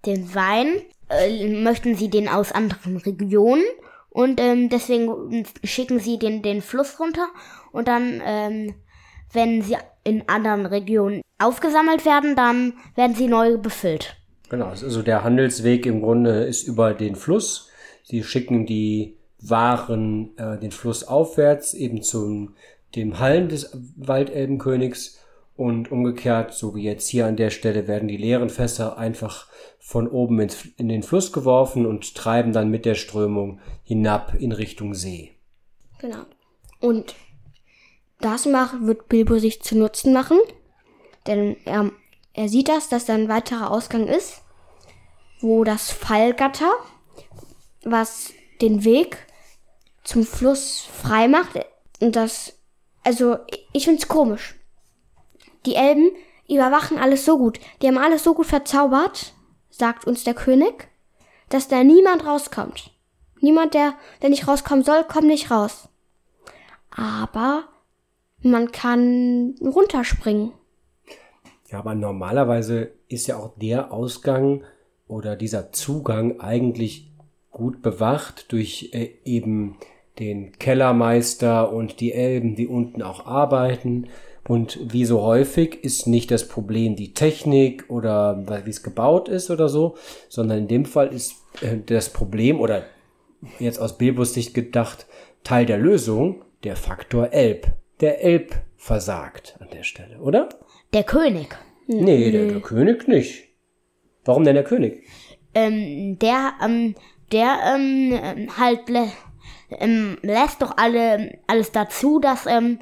Den 0.04 0.34
Wein 0.34 0.80
äh, 1.08 1.48
möchten 1.48 1.94
sie 1.94 2.08
den 2.10 2.28
aus 2.28 2.50
anderen 2.50 2.96
Regionen 2.96 3.62
und 4.10 4.40
ähm, 4.40 4.68
deswegen 4.68 5.44
schicken 5.62 5.98
sie 6.00 6.18
den 6.18 6.42
den 6.42 6.60
Fluss 6.60 6.98
runter 6.98 7.28
und 7.72 7.86
dann, 7.88 8.20
ähm, 8.24 8.74
wenn 9.32 9.62
sie 9.62 9.76
in 10.02 10.28
anderen 10.28 10.66
Regionen 10.66 11.22
aufgesammelt 11.38 12.04
werden, 12.04 12.36
dann 12.36 12.74
werden 12.96 13.14
sie 13.14 13.26
neu 13.28 13.58
befüllt. 13.58 14.16
Genau, 14.50 14.66
also 14.66 15.02
der 15.02 15.24
Handelsweg 15.24 15.86
im 15.86 16.00
Grunde 16.02 16.44
ist 16.44 16.66
über 16.66 16.94
den 16.94 17.16
Fluss. 17.16 17.70
Sie 18.02 18.22
schicken 18.22 18.66
die 18.66 19.16
Waren 19.48 20.36
äh, 20.38 20.58
den 20.58 20.70
Fluss 20.70 21.04
aufwärts, 21.04 21.74
eben 21.74 22.02
zum 22.02 22.54
dem 22.94 23.18
Hallen 23.18 23.48
des 23.48 23.76
Waldelbenkönigs 23.96 25.18
und 25.56 25.90
umgekehrt, 25.92 26.52
so 26.52 26.74
wie 26.74 26.82
jetzt 26.82 27.08
hier 27.08 27.26
an 27.26 27.36
der 27.36 27.50
Stelle, 27.50 27.86
werden 27.86 28.08
die 28.08 28.16
leeren 28.16 28.50
Fässer 28.50 28.98
einfach 28.98 29.48
von 29.78 30.08
oben 30.08 30.40
ins, 30.40 30.64
in 30.76 30.88
den 30.88 31.02
Fluss 31.02 31.32
geworfen 31.32 31.86
und 31.86 32.14
treiben 32.14 32.52
dann 32.52 32.70
mit 32.70 32.84
der 32.84 32.94
Strömung 32.94 33.60
hinab 33.84 34.34
in 34.34 34.52
Richtung 34.52 34.94
See. 34.94 35.32
Genau. 35.98 36.24
Und 36.80 37.14
das 38.20 38.46
macht, 38.46 38.80
wird 38.80 39.08
Bilbo 39.08 39.38
sich 39.38 39.62
zu 39.62 39.76
Nutzen 39.76 40.12
machen, 40.12 40.38
denn 41.26 41.56
er, 41.64 41.90
er 42.32 42.48
sieht 42.48 42.68
das, 42.68 42.88
dass 42.88 43.04
da 43.04 43.14
ein 43.14 43.28
weiterer 43.28 43.70
Ausgang 43.70 44.06
ist, 44.06 44.42
wo 45.40 45.64
das 45.64 45.90
Fallgatter, 45.90 46.72
was 47.84 48.32
den 48.60 48.84
Weg 48.84 49.18
zum 50.04 50.24
Fluss 50.24 50.80
frei 50.80 51.28
macht, 51.28 51.58
und 52.00 52.16
das, 52.16 52.58
also 53.02 53.38
ich 53.72 53.84
find's 53.86 54.08
komisch. 54.08 54.54
Die 55.66 55.74
Elben 55.74 56.10
überwachen 56.48 56.98
alles 56.98 57.24
so 57.24 57.38
gut, 57.38 57.58
die 57.80 57.88
haben 57.88 57.98
alles 57.98 58.22
so 58.22 58.34
gut 58.34 58.46
verzaubert, 58.46 59.32
sagt 59.70 60.06
uns 60.06 60.24
der 60.24 60.34
König, 60.34 60.88
dass 61.48 61.68
da 61.68 61.82
niemand 61.82 62.26
rauskommt. 62.26 62.90
Niemand, 63.40 63.74
der, 63.74 63.94
der 64.22 64.30
nicht 64.30 64.48
rauskommen 64.48 64.84
soll, 64.84 65.04
kommt 65.04 65.26
nicht 65.26 65.50
raus. 65.50 65.88
Aber 66.90 67.64
man 68.40 68.72
kann 68.72 69.54
runterspringen. 69.60 70.52
Ja, 71.70 71.78
aber 71.78 71.94
normalerweise 71.94 72.92
ist 73.08 73.26
ja 73.26 73.36
auch 73.36 73.52
der 73.56 73.92
Ausgang 73.92 74.64
oder 75.08 75.36
dieser 75.36 75.72
Zugang 75.72 76.40
eigentlich 76.40 77.10
gut 77.50 77.82
bewacht 77.82 78.52
durch 78.52 78.90
äh, 78.92 79.16
eben 79.24 79.78
den 80.18 80.52
Kellermeister 80.58 81.72
und 81.72 82.00
die 82.00 82.12
Elben, 82.12 82.54
die 82.54 82.66
unten 82.66 83.02
auch 83.02 83.26
arbeiten. 83.26 84.08
Und 84.46 84.78
wie 84.92 85.04
so 85.04 85.22
häufig 85.22 85.82
ist 85.82 86.06
nicht 86.06 86.30
das 86.30 86.48
Problem 86.48 86.96
die 86.96 87.14
Technik 87.14 87.84
oder 87.88 88.44
wie 88.64 88.70
es 88.70 88.82
gebaut 88.82 89.28
ist 89.28 89.50
oder 89.50 89.68
so, 89.68 89.96
sondern 90.28 90.58
in 90.58 90.68
dem 90.68 90.84
Fall 90.84 91.12
ist 91.12 91.36
äh, 91.62 91.78
das 91.84 92.10
Problem 92.10 92.60
oder 92.60 92.84
jetzt 93.58 93.78
aus 93.78 93.96
Bilbos 93.96 94.34
Sicht 94.34 94.54
gedacht 94.54 95.06
Teil 95.44 95.66
der 95.66 95.78
Lösung 95.78 96.42
der 96.62 96.76
Faktor 96.76 97.32
Elb. 97.32 97.66
Der 98.00 98.22
Elb 98.22 98.54
versagt 98.76 99.56
an 99.60 99.68
der 99.72 99.82
Stelle, 99.82 100.18
oder? 100.18 100.48
Der 100.92 101.04
König. 101.04 101.56
Nee, 101.86 102.30
der, 102.30 102.48
der 102.48 102.60
König 102.60 103.08
nicht. 103.08 103.44
Warum 104.24 104.44
denn 104.44 104.54
der 104.54 104.64
König? 104.64 105.04
Ähm, 105.54 106.18
der, 106.18 106.52
ähm, 106.62 106.94
der, 107.30 107.58
ähm, 107.74 108.48
halt 108.58 108.88
ähm, 109.70 110.18
lässt 110.22 110.62
doch 110.62 110.76
alle, 110.76 111.38
alles 111.46 111.72
dazu, 111.72 112.18
dass, 112.20 112.46
ähm, 112.46 112.78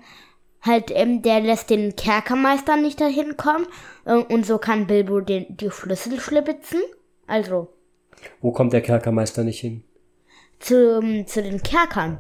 halt, 0.61 0.91
ähm, 0.91 1.23
der 1.23 1.41
lässt 1.41 1.71
den 1.71 1.97
Kerkermeister 1.97 2.77
nicht 2.77 3.01
dahin 3.01 3.37
kommen 3.37 3.67
äh, 4.05 4.15
und 4.15 4.47
so 4.47 4.59
kann 4.59 4.87
Bilbo 4.87 5.21
den, 5.21 5.57
die 5.57 5.71
Schlüssel 5.71 6.21
schlibitzen. 6.21 6.81
Also, 7.27 7.69
Wo 8.41 8.53
kommt 8.53 8.73
der 8.73 8.83
Kerkermeister 8.83 9.45
nicht 9.45 9.61
hin? 9.61 9.85
zu, 10.63 11.25
zu 11.27 11.43
den 11.43 11.63
Kerkern. 11.63 12.19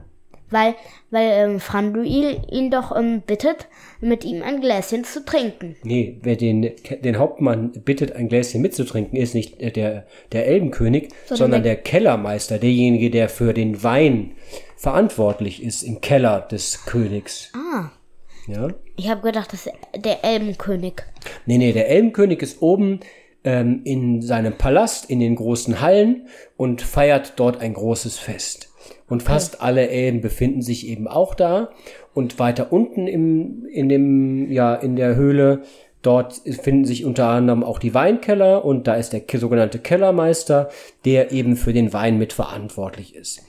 Weil, 0.52 0.74
weil 1.10 1.30
ähm, 1.32 1.60
Franduil 1.60 2.42
ihn 2.50 2.70
doch 2.70 2.94
ähm, 2.96 3.22
bittet, 3.26 3.68
mit 4.00 4.24
ihm 4.24 4.42
ein 4.42 4.60
Gläschen 4.60 5.04
zu 5.04 5.24
trinken. 5.24 5.76
Nee, 5.82 6.18
wer 6.22 6.36
den, 6.36 6.70
den 7.02 7.18
Hauptmann 7.18 7.72
bittet, 7.72 8.14
ein 8.14 8.28
Gläschen 8.28 8.62
mitzutrinken, 8.62 9.18
ist 9.18 9.34
nicht 9.34 9.60
äh, 9.60 9.70
der, 9.70 10.06
der 10.32 10.46
Elbenkönig, 10.46 11.08
sondern, 11.26 11.62
der, 11.62 11.76
Kellermeister, 11.76 12.58
derjenige, 12.58 13.10
der 13.10 13.28
für 13.28 13.54
den 13.54 13.82
Wein 13.82 14.32
verantwortlich 14.76 15.62
ist 15.62 15.82
im 15.82 16.00
Keller 16.00 16.40
des 16.40 16.84
Königs. 16.84 17.52
Ah, 17.54 17.90
Ja? 18.46 18.68
ich 18.96 19.08
habe 19.08 19.22
gedacht, 19.22 19.52
das 19.52 19.66
ist 19.66 19.74
der 19.96 20.24
Elbenkönig. 20.24 20.94
Nee, 21.46 21.58
nee, 21.58 21.72
der 21.72 21.88
Elbenkönig 21.88 22.42
ist 22.42 22.60
oben 22.60 23.00
ähm, 23.44 23.82
in 23.84 24.22
seinem 24.22 24.58
Palast, 24.58 25.08
in 25.08 25.20
den 25.20 25.36
großen 25.36 25.80
Hallen 25.80 26.26
und 26.56 26.82
feiert 26.82 27.34
dort 27.36 27.60
ein 27.60 27.74
großes 27.74 28.18
Fest. 28.18 28.71
Und 29.08 29.22
fast 29.22 29.62
alle 29.62 29.88
Elben 29.88 30.20
befinden 30.20 30.62
sich 30.62 30.86
eben 30.88 31.08
auch 31.08 31.34
da. 31.34 31.70
Und 32.14 32.38
weiter 32.38 32.72
unten 32.72 33.06
im, 33.06 33.66
in 33.66 33.88
dem, 33.88 34.50
ja, 34.50 34.74
in 34.74 34.96
der 34.96 35.16
Höhle, 35.16 35.62
dort 36.02 36.34
finden 36.60 36.84
sich 36.84 37.04
unter 37.04 37.28
anderem 37.28 37.62
auch 37.62 37.78
die 37.78 37.94
Weinkeller 37.94 38.64
und 38.64 38.86
da 38.86 38.94
ist 38.94 39.12
der 39.12 39.22
sogenannte 39.38 39.78
Kellermeister, 39.78 40.68
der 41.04 41.32
eben 41.32 41.56
für 41.56 41.72
den 41.72 41.92
Wein 41.92 42.18
mitverantwortlich 42.18 43.14
ist. 43.14 43.42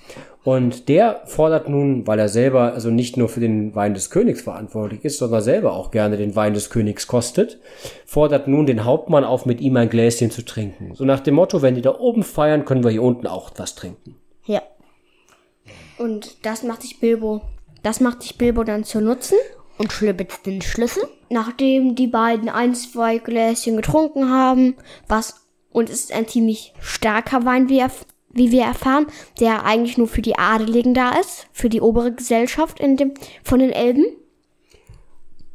Und 0.43 0.89
der 0.89 1.21
fordert 1.25 1.69
nun, 1.69 2.05
weil 2.05 2.19
er 2.19 2.29
selber 2.29 2.73
also 2.73 2.89
nicht 2.89 3.17
nur 3.17 3.29
für 3.29 3.39
den 3.39 3.73
Wein 3.75 3.93
des 3.93 4.09
Königs 4.09 4.41
verantwortlich 4.41 5.03
ist, 5.05 5.17
sondern 5.17 5.41
selber 5.41 5.73
auch 5.73 5.89
gerne 5.89 6.17
den 6.17 6.35
Wein 6.35 6.53
des 6.53 6.69
Königs 6.69 7.07
kostet, 7.07 7.59
fordert 8.05 8.47
nun 8.47 8.65
den 8.65 8.83
Hauptmann 8.83 9.23
auf, 9.23 9.45
mit 9.45 9.61
ihm 9.61 9.77
ein 9.77 9.89
Gläschen 9.89 10.31
zu 10.31 10.43
trinken. 10.43 10.95
So 10.95 11.05
nach 11.05 11.21
dem 11.21 11.35
Motto, 11.35 11.61
wenn 11.61 11.75
die 11.75 11.81
da 11.81 11.97
oben 11.97 12.23
feiern, 12.23 12.65
können 12.65 12.83
wir 12.83 12.91
hier 12.91 13.03
unten 13.03 13.25
auch 13.25 13.51
was 13.57 13.75
trinken. 13.75 14.15
Ja. 14.45 14.61
Und 15.97 16.45
das 16.45 16.63
macht 16.63 16.81
sich 16.81 16.99
Bilbo, 16.99 17.41
das 17.83 17.99
macht 17.99 18.21
sich 18.23 18.37
Bilbo 18.37 18.63
dann 18.63 18.83
zu 18.83 19.01
Nutzen. 19.01 19.37
Und 19.77 19.91
schlibitzt 19.91 20.45
den 20.45 20.61
Schlüssel. 20.61 21.03
Nachdem 21.29 21.95
die 21.95 22.07
beiden 22.07 22.49
ein, 22.49 22.75
zwei 22.75 23.17
Gläschen 23.17 23.75
getrunken 23.75 24.29
haben, 24.29 24.75
was, 25.07 25.47
und 25.71 25.89
es 25.89 26.01
ist 26.01 26.13
ein 26.13 26.27
ziemlich 26.27 26.73
starker 26.79 27.43
Wein, 27.45 27.69
wie, 27.69 27.81
erf- 27.81 28.05
wie 28.29 28.51
wir 28.51 28.63
erfahren, 28.63 29.07
der 29.39 29.65
eigentlich 29.65 29.97
nur 29.97 30.07
für 30.07 30.21
die 30.21 30.37
Adeligen 30.37 30.93
da 30.93 31.11
ist, 31.19 31.47
für 31.51 31.69
die 31.69 31.81
obere 31.81 32.13
Gesellschaft 32.13 32.79
in 32.79 32.97
dem, 32.97 33.13
von 33.43 33.59
den 33.59 33.71
Elben. 33.71 34.05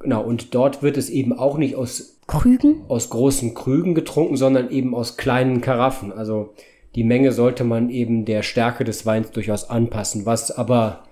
Genau, 0.01 0.23
und 0.23 0.55
dort 0.55 0.83
wird 0.83 0.97
es 0.97 1.11
eben 1.11 1.33
auch 1.33 1.57
nicht 1.57 1.77
aus, 1.77 2.19
Krügen. 2.27 2.85
aus 2.89 3.11
großen 3.11 3.55
Krügen 3.55 3.95
getrunken, 3.95 4.37
sondern 4.37 4.71
eben 4.71 4.95
aus 4.95 5.17
kleinen 5.17 5.61
Karaffen. 5.61 6.13
Also 6.13 6.55
die 6.99 7.05
Menge 7.05 7.31
sollte 7.31 7.63
man 7.63 7.91
eben 7.91 8.25
der 8.25 8.43
Stärke 8.43 8.83
des 8.83 9.07
Weins 9.07 9.31
durchaus 9.31 9.71
anpassen, 9.71 10.27
was 10.27 10.51
aber 10.51 11.05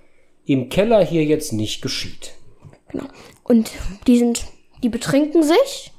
im 0.44 0.68
Keller 0.68 1.01
hier 1.05 1.25
jetzt 1.25 1.53
nicht 1.53 1.81
geschieht. 1.81 2.33
Genau. 2.88 3.05
Und 3.44 3.70
die 4.09 4.18
sind, 4.18 4.46
die 4.83 4.88
betrinken 4.88 5.44
sich. 5.44 5.92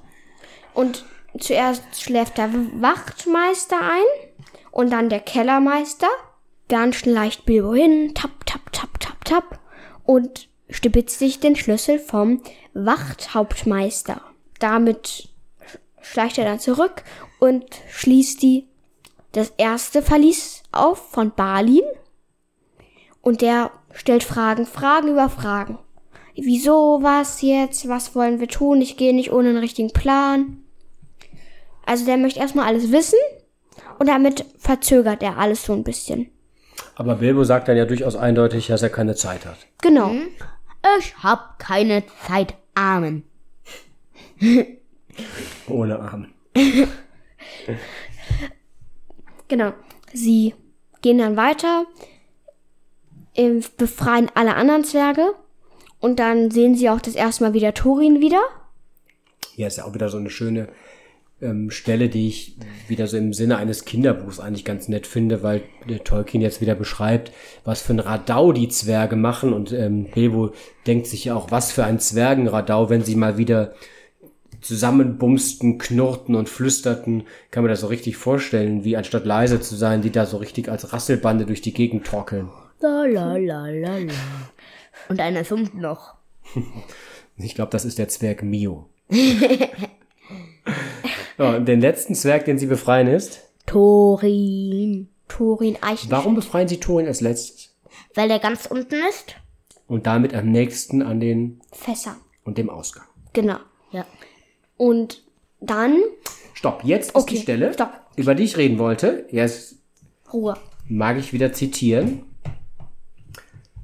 Und 0.73 1.05
zuerst 1.39 1.83
schläft 2.01 2.37
der 2.37 2.49
Wachtmeister 2.81 3.79
ein. 3.79 4.29
Und 4.71 4.91
dann 4.91 5.07
der 5.07 5.21
Kellermeister. 5.21 6.09
Dann 6.67 6.91
schleicht 6.91 7.45
Bilbo 7.45 7.73
hin. 7.73 8.11
Tap, 8.13 8.45
tap, 8.45 8.73
tap, 8.73 8.99
tap, 8.99 9.23
tap. 9.23 9.59
Und 10.03 10.49
stibitzt 10.69 11.17
sich 11.17 11.39
den 11.39 11.55
Schlüssel 11.55 11.97
vom 11.97 12.41
Wachthauptmeister. 12.73 14.19
Damit 14.59 15.29
schleicht 16.01 16.39
er 16.39 16.43
dann 16.43 16.59
zurück 16.59 17.03
und 17.39 17.63
schließt 17.89 18.41
die, 18.41 18.66
das 19.37 19.53
erste 19.57 20.01
Verlies 20.01 20.63
auf 20.71 21.11
von 21.11 21.31
Balin. 21.31 21.83
Und 23.21 23.41
der 23.41 23.71
stellt 23.93 24.23
Fragen, 24.23 24.65
Fragen 24.65 25.09
über 25.09 25.29
Fragen. 25.29 25.77
Wieso, 26.35 26.99
was 27.01 27.41
jetzt, 27.41 27.87
was 27.87 28.15
wollen 28.15 28.39
wir 28.39 28.47
tun? 28.47 28.81
Ich 28.81 28.97
gehe 28.97 29.13
nicht 29.13 29.31
ohne 29.31 29.49
einen 29.49 29.57
richtigen 29.59 29.91
Plan. 29.91 30.63
Also 31.85 32.05
der 32.05 32.17
möchte 32.17 32.39
erstmal 32.39 32.65
alles 32.67 32.91
wissen 32.91 33.19
und 33.99 34.07
damit 34.07 34.43
verzögert 34.57 35.21
er 35.21 35.37
alles 35.37 35.63
so 35.63 35.73
ein 35.73 35.83
bisschen. 35.83 36.31
Aber 36.95 37.15
Bilbo 37.15 37.43
sagt 37.43 37.67
dann 37.67 37.77
ja 37.77 37.85
durchaus 37.85 38.15
eindeutig, 38.15 38.67
dass 38.67 38.81
er 38.81 38.89
keine 38.89 39.15
Zeit 39.15 39.45
hat. 39.45 39.57
Genau. 39.81 40.11
Ich 40.99 41.15
hab 41.17 41.59
keine 41.59 42.03
Zeit, 42.27 42.55
Amen. 42.73 43.23
Ohne 45.67 45.99
Arm. 45.99 46.27
Genau. 49.47 49.73
Sie 50.13 50.53
gehen 51.01 51.17
dann 51.17 51.37
weiter, 51.37 51.85
ähm, 53.35 53.63
befreien 53.77 54.31
alle 54.33 54.55
anderen 54.55 54.83
Zwerge 54.83 55.33
und 55.99 56.19
dann 56.19 56.51
sehen 56.51 56.75
sie 56.75 56.89
auch 56.89 57.01
das 57.01 57.15
erste 57.15 57.43
Mal 57.43 57.53
wieder 57.53 57.73
Thorin 57.73 58.21
wieder. 58.21 58.41
Hier 59.55 59.67
ist 59.67 59.77
ja 59.77 59.85
auch 59.85 59.93
wieder 59.93 60.09
so 60.09 60.17
eine 60.17 60.29
schöne 60.29 60.69
ähm, 61.41 61.69
Stelle, 61.69 62.09
die 62.09 62.27
ich 62.27 62.57
wieder 62.87 63.07
so 63.07 63.17
im 63.17 63.33
Sinne 63.33 63.57
eines 63.57 63.85
Kinderbuchs 63.85 64.39
eigentlich 64.39 64.65
ganz 64.65 64.87
nett 64.87 65.05
finde, 65.05 65.43
weil 65.43 65.63
der 65.87 66.03
Tolkien 66.03 66.41
jetzt 66.41 66.61
wieder 66.61 66.75
beschreibt, 66.75 67.31
was 67.63 67.81
für 67.81 67.93
ein 67.93 67.99
Radau 67.99 68.51
die 68.51 68.69
Zwerge 68.69 69.15
machen 69.15 69.53
und 69.53 69.71
ähm, 69.71 70.05
Bilbo 70.13 70.51
denkt 70.87 71.07
sich 71.07 71.25
ja 71.25 71.35
auch, 71.35 71.51
was 71.51 71.71
für 71.71 71.85
ein 71.85 71.99
Zwergenradau, 71.99 72.89
wenn 72.89 73.03
sie 73.03 73.15
mal 73.15 73.37
wieder 73.37 73.73
zusammenbumsten, 74.67 75.77
knurrten 75.77 76.35
und 76.35 76.49
flüsterten. 76.49 77.23
Kann 77.51 77.63
mir 77.63 77.69
das 77.69 77.81
so 77.81 77.87
richtig 77.87 78.17
vorstellen, 78.17 78.83
wie 78.83 78.97
anstatt 78.97 79.25
leise 79.25 79.59
zu 79.61 79.75
sein, 79.75 80.01
die 80.01 80.11
da 80.11 80.25
so 80.25 80.37
richtig 80.37 80.69
als 80.69 80.93
Rasselbande 80.93 81.45
durch 81.45 81.61
die 81.61 81.73
Gegend 81.73 82.05
torkeln. 82.05 82.49
La 82.79 83.05
la 83.05 83.37
la 83.37 83.67
la 83.67 83.97
la. 83.97 84.13
Und 85.09 85.19
einer 85.19 85.43
summt 85.43 85.75
noch. 85.75 86.13
Ich 87.39 87.53
glaube, 87.53 87.69
das 87.69 87.85
ist 87.85 87.99
der 87.99 88.07
Zwerg 88.07 88.41
Mio. 88.41 88.89
ja, 91.37 91.55
und 91.55 91.67
den 91.67 91.81
letzten 91.81 92.15
Zwerg, 92.15 92.45
den 92.45 92.57
sie 92.57 92.65
befreien, 92.65 93.07
ist. 93.07 93.43
Torin. 93.67 95.07
Thorin 95.27 95.77
Eichen. 95.81 96.09
Warum 96.09 96.33
befreien 96.33 96.67
sie 96.67 96.79
Thorin 96.79 97.05
als 97.05 97.21
letztes? 97.21 97.75
Weil 98.15 98.27
der 98.27 98.39
ganz 98.39 98.65
unten 98.65 98.95
ist? 99.07 99.35
Und 99.87 100.07
damit 100.07 100.33
am 100.33 100.51
nächsten 100.51 101.03
an 101.03 101.19
den 101.19 101.61
Fässer. 101.71 102.15
und 102.43 102.57
dem 102.57 102.71
Ausgang. 102.71 103.05
Genau. 103.33 103.57
Ja. 103.91 104.05
Und 104.77 105.23
dann 105.59 105.97
Stopp, 106.53 106.83
jetzt 106.83 107.09
ist 107.09 107.15
Okay, 107.15 107.35
die 107.35 107.41
Stelle, 107.41 107.73
stopp. 107.73 107.91
über 108.15 108.35
die 108.35 108.43
ich 108.43 108.57
reden 108.57 108.79
wollte. 108.79 109.25
Jetzt 109.31 109.75
Ruhe. 110.31 110.55
mag 110.87 111.17
ich 111.17 111.33
wieder 111.33 111.53
zitieren. 111.53 112.23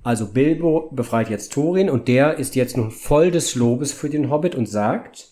Also 0.04 0.28
Bilbo 0.28 0.90
befreit 0.92 1.30
jetzt 1.30 1.54
Thorin 1.54 1.90
und 1.90 2.08
der 2.08 2.38
ist 2.38 2.56
jetzt 2.56 2.76
nun 2.76 2.92
voll 2.92 3.32
des 3.32 3.56
Lobes 3.56 3.94
für 3.94 4.10
den 4.10 4.30
Hobbit 4.30 4.54
und 4.56 4.66
sagt, 4.68 5.30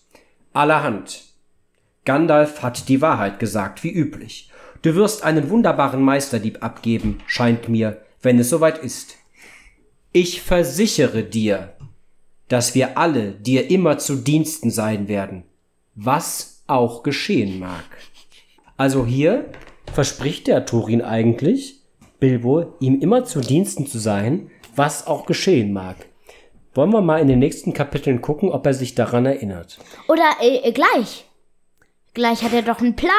allerhand. 0.52 1.24
Gandalf 2.04 2.62
hat 2.62 2.88
die 2.88 3.00
Wahrheit 3.02 3.38
gesagt, 3.38 3.84
wie 3.84 3.92
üblich. 3.92 4.50
Du 4.80 4.94
wirst 4.94 5.22
einen 5.24 5.50
wunderbaren 5.50 6.02
Meisterdieb 6.02 6.62
abgeben, 6.64 7.18
scheint 7.26 7.68
mir, 7.68 8.02
wenn 8.22 8.38
es 8.38 8.48
soweit 8.50 8.78
ist. 8.78 9.16
Ich 10.10 10.42
versichere 10.42 11.22
dir, 11.22 11.74
dass 12.48 12.74
wir 12.74 12.98
alle 12.98 13.32
dir 13.32 13.70
immer 13.70 13.98
zu 13.98 14.16
Diensten 14.16 14.70
sein 14.70 15.06
werden, 15.06 15.44
was 15.94 16.62
auch 16.66 17.02
geschehen 17.02 17.58
mag. 17.58 17.84
Also 18.76 19.06
hier 19.06 19.46
verspricht 19.92 20.46
der 20.46 20.64
Thorin 20.64 21.02
eigentlich, 21.02 21.82
Bilbo, 22.18 22.74
ihm 22.80 23.00
immer 23.00 23.24
zu 23.24 23.40
Diensten 23.40 23.86
zu 23.86 23.98
sein, 23.98 24.50
was 24.74 25.06
auch 25.06 25.26
geschehen 25.26 25.72
mag. 25.72 25.96
Wollen 26.74 26.92
wir 26.92 27.02
mal 27.02 27.20
in 27.20 27.28
den 27.28 27.38
nächsten 27.38 27.74
Kapiteln 27.74 28.22
gucken, 28.22 28.50
ob 28.50 28.64
er 28.64 28.74
sich 28.74 28.94
daran 28.94 29.26
erinnert. 29.26 29.78
Oder 30.08 30.24
äh, 30.40 30.68
äh, 30.68 30.72
gleich. 30.72 31.26
Gleich 32.14 32.42
hat 32.42 32.52
er 32.52 32.62
doch 32.62 32.80
einen 32.80 32.96
Plan 32.96 33.10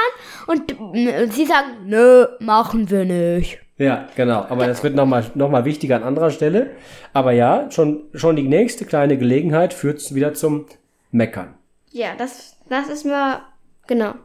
und 0.47 0.71
äh, 0.95 1.27
sie 1.27 1.45
sagen, 1.45 1.85
nö, 1.85 2.25
machen 2.39 2.89
wir 2.89 3.05
nicht. 3.05 3.59
Ja, 3.77 4.07
genau. 4.15 4.45
Aber 4.49 4.67
das 4.67 4.83
wird 4.83 4.95
nochmal 4.95 5.25
noch 5.35 5.49
mal 5.49 5.65
wichtiger 5.65 5.95
an 5.95 6.03
anderer 6.03 6.31
Stelle. 6.31 6.71
Aber 7.11 7.31
ja, 7.31 7.69
schon, 7.71 8.03
schon 8.13 8.35
die 8.35 8.47
nächste 8.47 8.85
kleine 8.85 9.17
Gelegenheit 9.17 9.73
führt 9.73 10.13
wieder 10.13 10.33
zum 10.33 10.65
Meckern. 11.11 11.55
Ja, 11.93 12.15
das, 12.15 12.57
das 12.69 12.89
ist 12.89 13.05
mir, 13.05 13.43
genau. 13.85 14.15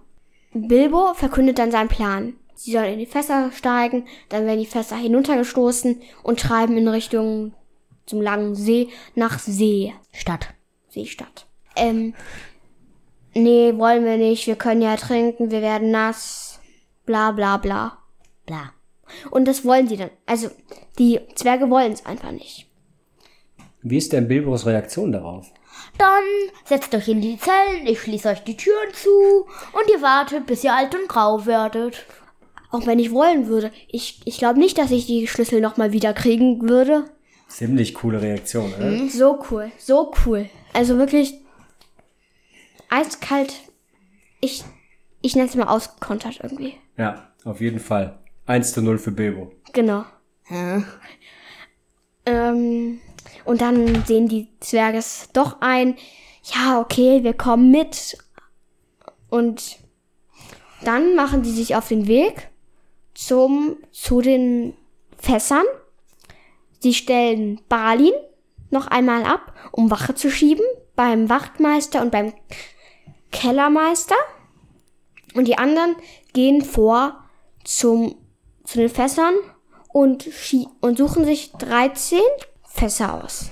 Bilbo 0.55 1.13
verkündet 1.13 1.59
dann 1.59 1.71
seinen 1.71 1.89
Plan. 1.89 2.35
Sie 2.55 2.73
sollen 2.73 2.95
in 2.95 2.99
die 2.99 3.07
Fässer 3.07 3.53
steigen, 3.53 4.07
dann 4.31 4.47
werden 4.47 4.59
die 4.59 4.67
Fässer 4.67 4.97
hinuntergestoßen 4.97 6.01
und 6.23 6.41
treiben 6.41 6.77
in 6.79 6.89
Richtung 6.89 7.53
zum 8.07 8.23
langen 8.23 8.55
See 8.55 8.89
nach 9.15 9.39
See. 9.39 9.95
Stadt. 10.13 10.49
Seestadt. 10.89 11.47
Ähm, 11.77 12.15
nee, 13.35 13.75
wollen 13.77 14.05
wir 14.05 14.17
nicht, 14.17 14.47
wir 14.47 14.57
können 14.57 14.83
ja 14.83 14.97
trinken, 14.97 15.51
wir 15.51 15.61
werden 15.61 15.91
nass, 15.91 16.61
bla 17.05 17.33
bla 17.33 17.59
bla. 17.59 17.99
Bla. 18.47 18.73
Und 19.31 19.47
das 19.47 19.65
wollen 19.67 19.89
sie 19.89 19.99
dann. 19.99 20.11
Also, 20.25 20.49
die 20.99 21.21
Zwerge 21.35 21.69
wollen 21.69 21.93
es 21.93 22.07
einfach 22.07 22.33
nicht. 22.33 22.67
Wie 23.83 23.99
ist 23.99 24.15
denn 24.15 24.27
Bilbos 24.27 24.65
Reaktion 24.65 25.13
darauf? 25.13 25.53
Dann 25.99 26.23
setzt 26.65 26.95
euch 26.95 27.09
in 27.09 27.21
die 27.21 27.39
Zellen, 27.39 27.87
ich 27.87 28.01
schließe 28.01 28.29
euch 28.29 28.45
die 28.45 28.57
Türen 28.57 28.95
zu 28.95 29.47
und 29.73 29.91
ihr 29.91 30.01
wartet, 30.01 30.47
bis 30.47 30.65
ihr 30.65 30.73
alt 30.73 30.95
und 30.95 31.09
grau 31.09 31.45
werdet. 31.45 32.07
Auch 32.71 32.87
wenn 32.87 32.99
ich 32.99 33.13
wollen 33.13 33.49
würde. 33.49 33.73
Ich, 33.89 34.21
ich 34.25 34.39
glaube 34.39 34.59
nicht, 34.59 34.79
dass 34.79 34.91
ich 34.91 35.07
die 35.07 35.27
Schlüssel 35.27 35.61
nochmal 35.61 35.93
wieder 35.93 36.13
kriegen 36.13 36.69
würde. 36.69 37.05
Ziemlich 37.49 37.95
coole 37.95 38.21
Reaktion, 38.21 38.73
oder? 38.75 39.09
So 39.09 39.43
cool, 39.51 39.73
so 39.79 40.13
cool. 40.25 40.49
Also 40.75 40.99
wirklich 40.99 41.35
eiskalt. 42.91 43.55
Ich, 44.41 44.65
ich 45.23 45.35
nenne 45.35 45.49
es 45.49 45.57
mal 45.57 45.67
ausgekontert 45.67 46.41
irgendwie. 46.43 46.75
Ja, 46.97 47.33
auf 47.45 47.61
jeden 47.61 47.81
Fall. 47.81 48.19
1 48.47 48.73
zu 48.73 48.83
0 48.83 48.99
für 48.99 49.13
Bilbo. 49.13 49.53
Genau. 49.73 50.05
Ähm, 52.27 53.01
und 53.49 53.63
dann 53.63 54.05
sehen 54.05 54.29
die 54.29 54.49
Zwerge 54.61 54.99
es 54.99 55.31
doch 55.33 55.63
ein. 55.63 55.97
Ja, 56.55 56.81
okay, 56.83 57.25
wir 57.25 57.33
kommen 57.33 57.71
mit. 57.71 58.19
Und 59.31 59.79
dann 60.85 61.15
machen 61.15 61.45
sie 61.45 61.53
sich 61.53 61.75
auf 61.75 61.89
den 61.89 62.07
Weg 62.09 62.51
zum, 63.15 63.79
zu 63.91 64.21
den 64.21 64.77
Fässern. 65.17 65.65
Sie 66.81 66.93
stellen 66.93 67.59
Balin 67.71 68.13
noch 68.69 68.87
einmal 68.89 69.25
ab, 69.25 69.55
um 69.73 69.91
Wache 69.91 70.15
zu 70.15 70.31
schieben, 70.31 70.67
beim 70.95 71.31
Wachtmeister 71.31 72.03
und 72.03 72.11
beim 72.11 72.35
Kellermeister. 73.33 74.17
Und 75.33 75.49
die 75.49 75.57
anderen 75.57 75.97
gehen 76.35 76.63
vor 76.63 77.25
zum, 77.65 78.15
zu 78.65 78.77
den 78.77 78.91
Fässern 78.91 79.37
und, 79.91 80.29
und 80.83 80.99
suchen 80.99 81.25
sich 81.25 81.53
13 81.53 82.21
Fässer 82.69 83.23
aus. 83.25 83.51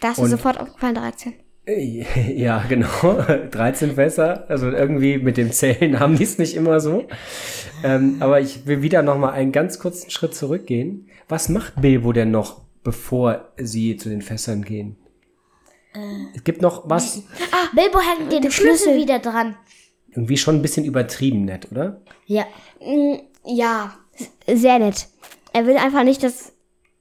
Das 0.00 0.12
ist 0.18 0.24
Und- 0.24 0.30
sofort 0.30 0.58
aufgefallen, 0.60 0.94
13. 0.94 1.34
Ja, 2.36 2.62
genau. 2.68 2.88
13 3.50 3.94
Fässer. 3.94 4.44
Also 4.50 4.68
irgendwie 4.70 5.18
mit 5.18 5.36
dem 5.36 5.50
Zählen 5.52 5.98
haben 6.00 6.16
die 6.16 6.24
es 6.24 6.38
nicht 6.38 6.54
immer 6.56 6.80
so. 6.80 7.06
Ähm, 7.82 8.16
aber 8.20 8.40
ich 8.40 8.66
will 8.66 8.82
wieder 8.82 9.02
noch 9.02 9.16
mal 9.18 9.30
einen 9.32 9.52
ganz 9.52 9.78
kurzen 9.78 10.10
Schritt 10.10 10.34
zurückgehen. 10.34 11.08
Was 11.28 11.48
macht 11.48 11.80
Bilbo 11.80 12.12
denn 12.12 12.30
noch, 12.30 12.60
bevor 12.82 13.52
sie 13.56 13.96
zu 13.96 14.08
den 14.10 14.20
Fässern 14.22 14.62
gehen? 14.62 14.96
Es 16.34 16.42
gibt 16.44 16.60
noch 16.60 16.82
was 16.90 17.22
Bilbo 17.74 18.00
hängt 18.00 18.30
den 18.32 18.42
Schlüssel. 18.50 18.78
Schlüssel 18.78 18.96
wieder 18.96 19.20
dran. 19.20 19.56
irgendwie 20.10 20.36
schon 20.36 20.56
ein 20.56 20.62
bisschen 20.62 20.84
übertrieben 20.84 21.44
nett, 21.44 21.68
oder? 21.70 22.00
Ja. 22.26 22.44
Ja, 23.46 23.94
sehr 24.52 24.78
nett. 24.80 25.06
Er 25.52 25.66
will 25.66 25.76
einfach 25.76 26.02
nicht, 26.02 26.22
dass, 26.24 26.52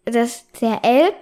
dass 0.06 0.46
der 0.62 0.84
Elb, 0.84 1.16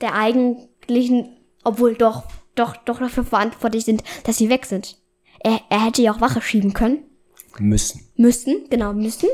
der 0.00 0.14
eigentlichen, 0.14 1.36
obwohl 1.64 1.94
doch, 1.94 2.24
doch, 2.54 2.76
doch 2.76 2.98
dafür 2.98 3.24
verantwortlich 3.24 3.84
sind, 3.84 4.02
dass 4.24 4.38
sie 4.38 4.50
weg 4.50 4.66
sind. 4.66 4.96
Er, 5.40 5.60
er 5.68 5.84
hätte 5.84 6.02
ja 6.02 6.12
auch 6.12 6.20
Wache 6.20 6.40
schieben 6.40 6.72
können. 6.72 7.04
Müssen. 7.58 8.06
Müssen, 8.16 8.68
genau, 8.70 8.92
müssen. 8.92 9.28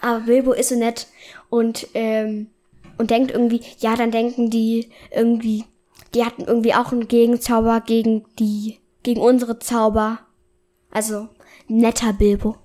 Aber 0.00 0.20
Bilbo 0.20 0.52
ist 0.52 0.68
so 0.68 0.76
nett 0.76 1.08
und, 1.48 1.88
ähm, 1.94 2.48
und 2.98 3.10
denkt 3.10 3.30
irgendwie, 3.30 3.60
ja, 3.78 3.96
dann 3.96 4.10
denken 4.10 4.50
die 4.50 4.90
irgendwie, 5.10 5.64
die 6.14 6.24
hatten 6.24 6.42
irgendwie 6.42 6.74
auch 6.74 6.92
einen 6.92 7.08
Gegenzauber 7.08 7.80
gegen 7.80 8.24
die, 8.38 8.78
gegen 9.02 9.20
unsere 9.20 9.58
Zauber. 9.58 10.20
Also, 10.90 11.28
netter 11.66 12.12
Bilbo. 12.12 12.56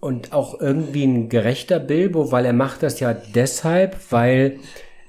Und 0.00 0.32
auch 0.32 0.58
irgendwie 0.60 1.04
ein 1.04 1.28
gerechter 1.28 1.78
Bilbo, 1.78 2.32
weil 2.32 2.46
er 2.46 2.54
macht 2.54 2.82
das 2.82 3.00
ja 3.00 3.12
deshalb, 3.12 3.96
weil 4.10 4.58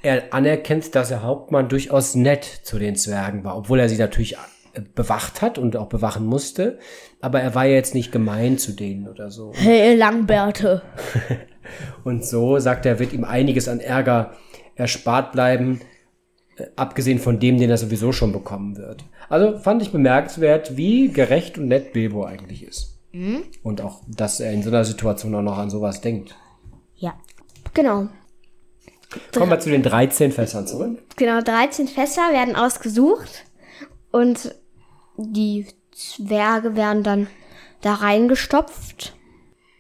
er 0.04 0.34
anerkennt, 0.34 0.94
dass 0.96 1.10
der 1.10 1.24
Hauptmann 1.24 1.70
durchaus 1.70 2.16
nett 2.16 2.44
zu 2.44 2.78
den 2.78 2.96
Zwergen 2.96 3.44
war, 3.44 3.58
obwohl 3.58 3.80
er 3.80 3.88
sie 3.88 3.98
natürlich 3.98 4.34
äh, 4.74 4.82
bewacht 4.96 5.42
hat 5.42 5.58
und 5.58 5.78
auch 5.78 5.88
bewachen 5.88 6.26
musste. 6.26 6.80
Aber 7.22 7.40
er 7.40 7.56
war 7.56 7.66
ja 7.66 7.76
jetzt 7.76 7.96
nicht 7.96 8.12
gemein 8.12 8.58
zu 8.58 8.74
denen 8.74 9.08
oder 9.08 9.32
so. 9.32 9.54
Hey, 9.56 9.96
Langbärte. 9.96 10.82
Und 12.04 12.26
so 12.26 12.60
sagt 12.60 12.86
er, 12.86 13.00
wird 13.00 13.14
ihm 13.14 13.24
einiges 13.24 13.70
an 13.70 13.80
Ärger 13.80 14.34
erspart 14.76 15.32
bleiben, 15.32 15.82
äh, 16.58 16.66
abgesehen 16.76 17.20
von 17.20 17.40
dem, 17.40 17.60
den 17.60 17.70
er 17.70 17.78
sowieso 17.78 18.12
schon 18.12 18.34
bekommen 18.34 18.78
wird. 18.78 19.06
Also 19.30 19.58
fand 19.60 19.82
ich 19.82 19.92
bemerkenswert, 19.92 20.76
wie 20.76 21.10
gerecht 21.10 21.58
und 21.58 21.68
nett 21.68 21.94
Bilbo 21.94 22.26
eigentlich 22.26 22.64
ist. 22.64 22.91
Und 23.64 23.82
auch, 23.82 24.02
dass 24.08 24.40
er 24.40 24.54
in 24.54 24.64
so 24.64 24.70
einer 24.70 24.86
Situation 24.86 25.36
auch 25.36 25.42
noch 25.42 25.58
an 25.58 25.70
sowas 25.70 26.02
denkt. 26.02 26.36
Ja. 26.96 27.14
Genau. 27.74 28.08
Kommen 29.34 29.52
wir 29.52 29.60
zu 29.60 29.70
den 29.70 29.84
13 29.84 30.32
Fässern 30.32 30.68
zurück. 30.68 31.02
Genau, 31.18 31.42
13 31.42 31.88
Fässer 31.88 32.32
werden 32.32 32.56
ausgesucht 32.56 33.46
und 34.12 34.56
die 35.18 35.68
Zwerge 35.92 36.76
werden 36.76 37.04
dann 37.04 37.28
da 37.82 37.96
reingestopft, 37.96 39.14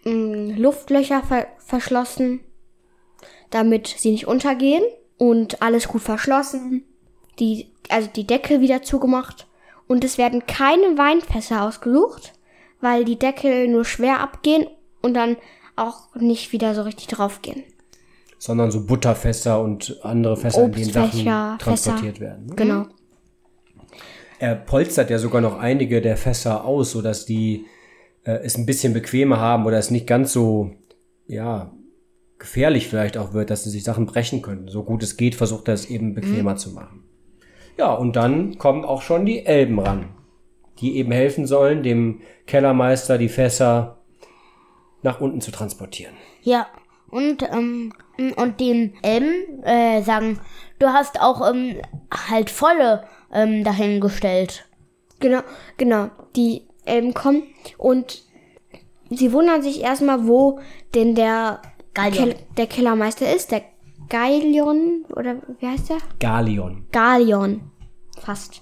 mh, 0.04 0.58
Luftlöcher 0.58 1.24
ver 1.24 1.48
verschlossen, 1.60 2.42
damit 3.50 3.88
sie 3.88 4.12
nicht 4.12 4.28
untergehen 4.28 4.84
und 5.18 5.62
alles 5.62 5.88
gut 5.88 6.02
verschlossen, 6.02 6.84
die, 7.40 7.72
also 7.88 8.10
die 8.14 8.28
Deckel 8.28 8.60
wieder 8.60 8.82
zugemacht 8.82 9.48
und 9.88 10.04
es 10.04 10.18
werden 10.18 10.46
keine 10.46 10.98
Weinfässer 10.98 11.64
ausgesucht, 11.64 12.34
weil 12.82 13.06
die 13.06 13.18
Deckel 13.18 13.68
nur 13.68 13.86
schwer 13.86 14.20
abgehen 14.20 14.68
und 15.02 15.14
dann 15.14 15.38
auch 15.76 16.14
nicht 16.16 16.52
wieder 16.52 16.76
so 16.76 16.82
richtig 16.82 17.08
draufgehen. 17.08 17.64
Sondern 18.38 18.72
so 18.72 18.86
Butterfässer 18.86 19.62
und 19.62 20.00
andere 20.04 20.36
Fässer, 20.36 20.66
in 20.66 20.72
denen 20.72 20.92
Sachen 20.92 21.60
transportiert 21.60 22.20
werden. 22.20 22.48
ne? 22.48 22.56
Genau. 22.56 22.86
er 24.40 24.56
polstert 24.56 25.10
ja 25.10 25.20
sogar 25.20 25.42
noch 25.42 25.60
einige 25.60 26.02
der 26.02 26.18
Fässer 26.18 26.66
aus, 26.66 26.92
sodass 26.92 27.26
die 27.26 27.66
äh, 28.24 28.40
es 28.44 28.58
ein 28.58 28.66
bisschen 28.66 28.94
bequemer 28.94 29.40
haben 29.40 29.66
oder 29.66 29.78
es 29.78 29.92
nicht 29.92 30.08
ganz 30.08 30.34
so, 30.34 30.72
ja, 31.28 31.72
gefährlich 32.40 32.88
vielleicht 32.88 33.18
auch 33.18 33.34
wird, 33.34 33.52
dass 33.52 33.64
sie 33.64 33.70
sich 33.70 33.84
Sachen 33.84 34.08
brechen 34.08 34.42
können. 34.42 34.68
So 34.68 34.84
gut 34.84 35.04
es 35.04 35.16
geht, 35.16 35.36
versucht 35.36 35.68
er 35.68 35.76
es 35.76 35.86
eben 35.86 36.16
bequemer 36.16 36.56
zu 36.56 36.72
machen. 36.72 37.04
Ja, 37.78 37.94
und 37.94 38.16
dann 38.16 38.58
kommen 38.58 38.84
auch 38.84 39.04
schon 39.04 39.26
die 39.26 39.46
Elben 39.46 39.80
ran, 39.80 40.10
die 40.82 40.98
eben 40.98 41.12
helfen 41.12 41.46
sollen, 41.46 41.84
dem 41.84 42.22
Kellermeister 42.48 43.18
die 43.18 43.30
Fässer 43.30 44.00
nach 45.04 45.22
unten 45.22 45.42
zu 45.42 45.52
transportieren. 45.52 46.16
Ja. 46.42 46.68
Und, 47.10 47.44
ähm, 47.44 47.94
und 48.38 48.60
den 48.60 48.94
Elben 49.02 49.64
äh, 49.64 50.02
sagen, 50.02 50.40
du 50.80 50.88
hast 50.88 51.20
auch 51.22 51.48
ähm, 51.50 51.76
halt 52.30 52.50
volle 52.50 53.04
ähm, 53.34 53.64
dahingestellt. 53.64 54.66
Genau, 55.20 55.42
genau. 55.78 56.10
Die 56.36 56.68
Elben 56.86 57.14
kommen 57.14 57.44
und 57.78 58.24
sie 59.10 59.34
wundern 59.34 59.62
sich 59.62 59.82
erstmal, 59.82 60.26
wo 60.26 60.60
denn 60.96 61.16
der, 61.16 61.62
Gallion. 61.94 62.30
Kel 62.30 62.36
der 62.58 62.68
Kellermeister 62.68 63.34
ist. 63.34 63.52
Der 63.52 63.64
Galion, 64.10 65.06
oder 65.16 65.36
wie 65.60 65.68
heißt 65.68 65.90
der? 65.90 65.98
Galion. 66.20 66.88
Galion. 66.92 67.72
Fast. 68.20 68.62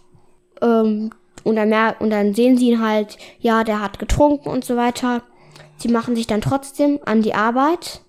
Ähm, 0.61 1.11
und, 1.44 1.56
dann 1.56 1.70
mer 1.70 1.96
und 2.00 2.10
dann 2.10 2.34
sehen 2.34 2.58
sie 2.58 2.72
ihn 2.72 2.82
halt, 2.82 3.18
ja, 3.40 3.64
der 3.64 3.82
hat 3.82 4.00
getrunken 4.00 4.50
und 4.50 4.66
so 4.66 4.76
weiter. 4.76 5.24
Sie 5.78 5.88
machen 5.88 6.16
sich 6.16 6.28
dann 6.28 6.42
trotzdem 6.42 7.00
an 7.06 7.22
die 7.22 7.34
Arbeit 7.34 8.02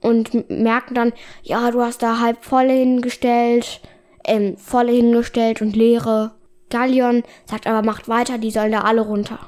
und 0.00 0.48
merken 0.50 0.94
dann, 0.94 1.12
ja, 1.42 1.70
du 1.70 1.80
hast 1.80 2.02
da 2.02 2.20
halb 2.20 2.44
volle 2.44 2.72
hingestellt, 2.72 3.80
ähm, 4.24 4.56
volle 4.56 4.92
hingestellt 4.92 5.62
und 5.62 5.74
leere. 5.74 6.32
Galion 6.70 7.22
sagt 7.44 7.66
aber, 7.66 7.82
macht 7.84 8.08
weiter, 8.08 8.38
die 8.38 8.50
sollen 8.50 8.72
da 8.72 8.82
alle 8.82 9.02
runter. 9.02 9.38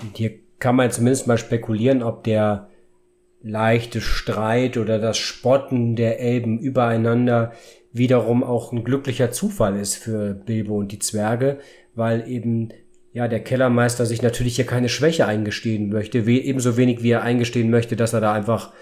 Und 0.00 0.16
hier 0.16 0.38
kann 0.58 0.76
man 0.76 0.90
zumindest 0.90 1.26
mal 1.26 1.38
spekulieren, 1.38 2.02
ob 2.02 2.24
der 2.24 2.68
leichte 3.42 4.00
Streit 4.00 4.76
oder 4.76 4.98
das 4.98 5.18
Spotten 5.18 5.96
der 5.96 6.20
Elben 6.20 6.58
übereinander 6.58 7.52
wiederum 7.92 8.44
auch 8.44 8.72
ein 8.72 8.84
glücklicher 8.84 9.30
Zufall 9.30 9.76
ist 9.78 9.96
für 9.96 10.34
Bilbo 10.34 10.76
und 10.78 10.92
die 10.92 10.98
Zwerge, 10.98 11.58
weil 11.94 12.28
eben 12.28 12.70
ja 13.12 13.28
der 13.28 13.40
Kellermeister 13.40 14.06
sich 14.06 14.22
natürlich 14.22 14.56
hier 14.56 14.66
keine 14.66 14.88
Schwäche 14.88 15.26
eingestehen 15.26 15.88
möchte, 15.90 16.26
we 16.26 16.38
ebenso 16.38 16.76
wenig 16.76 17.02
wie 17.02 17.10
er 17.10 17.22
eingestehen 17.22 17.70
möchte, 17.70 17.96
dass 17.96 18.12
er 18.12 18.20
da 18.20 18.32
einfach 18.32 18.72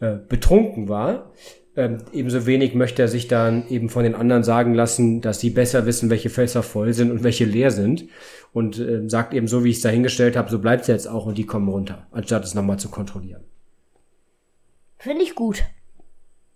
äh, 0.00 0.16
betrunken 0.28 0.88
war. 0.88 1.32
Ähm, 1.76 1.98
ebenso 2.12 2.46
wenig 2.46 2.74
möchte 2.74 3.02
er 3.02 3.08
sich 3.08 3.28
dann 3.28 3.68
eben 3.68 3.88
von 3.88 4.02
den 4.02 4.16
anderen 4.16 4.42
sagen 4.42 4.74
lassen, 4.74 5.20
dass 5.20 5.38
sie 5.38 5.50
besser 5.50 5.86
wissen, 5.86 6.10
welche 6.10 6.30
Fässer 6.30 6.64
voll 6.64 6.92
sind 6.92 7.12
und 7.12 7.22
welche 7.22 7.44
leer 7.44 7.70
sind. 7.70 8.06
Und 8.52 8.80
ähm, 8.80 9.08
sagt 9.08 9.34
eben 9.34 9.46
so, 9.46 9.62
wie 9.62 9.70
ich 9.70 9.76
es 9.76 9.82
dahingestellt 9.82 10.36
habe, 10.36 10.50
so 10.50 10.58
bleibt 10.58 10.82
es 10.82 10.88
jetzt 10.88 11.06
auch 11.06 11.26
und 11.26 11.38
die 11.38 11.46
kommen 11.46 11.68
runter, 11.68 12.08
anstatt 12.10 12.44
es 12.44 12.54
nochmal 12.54 12.78
zu 12.78 12.88
kontrollieren. 12.88 13.44
Finde 14.96 15.22
ich 15.22 15.36
gut. 15.36 15.62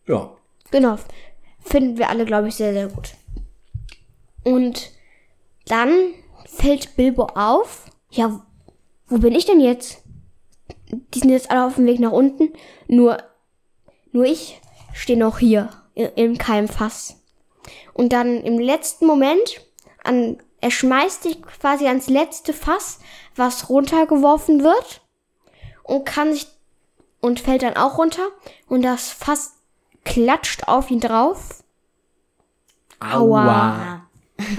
Ja, 0.08 0.32
Genau. 0.72 0.96
Finden 1.64 1.98
wir 1.98 2.08
alle, 2.08 2.24
glaube 2.24 2.48
ich, 2.48 2.54
sehr, 2.54 2.72
sehr 2.72 2.88
gut. 2.88 3.12
Und 4.44 4.90
dann 5.66 6.14
fällt 6.46 6.96
Bilbo 6.96 7.24
auf. 7.34 7.86
Ja, 8.10 8.44
wo 9.06 9.18
bin 9.18 9.34
ich 9.34 9.46
denn 9.46 9.60
jetzt? 9.60 10.02
Die 10.90 11.18
sind 11.18 11.30
jetzt 11.30 11.50
alle 11.50 11.66
auf 11.66 11.76
dem 11.76 11.86
Weg 11.86 12.00
nach 12.00 12.12
unten. 12.12 12.52
Nur, 12.88 13.18
nur 14.10 14.24
ich 14.24 14.60
stehe 14.92 15.18
noch 15.18 15.38
hier 15.38 15.70
im 15.94 16.38
Keimfass. 16.38 17.22
Und 17.94 18.12
dann 18.12 18.42
im 18.42 18.58
letzten 18.58 19.06
Moment, 19.06 19.60
an, 20.02 20.38
er 20.60 20.70
schmeißt 20.70 21.22
sich 21.22 21.42
quasi 21.42 21.86
ans 21.86 22.08
letzte 22.08 22.52
Fass, 22.52 23.00
was 23.36 23.68
runtergeworfen 23.68 24.62
wird 24.62 25.02
und 25.82 26.04
kann 26.04 26.32
sich 26.32 26.46
und 27.20 27.40
fällt 27.40 27.62
dann 27.62 27.76
auch 27.76 27.98
runter 27.98 28.28
und 28.68 28.82
das 28.82 29.10
Fass 29.10 29.61
klatscht 30.04 30.68
auf 30.68 30.90
ihn 30.90 31.00
drauf. 31.00 31.62
Aua. 33.00 34.02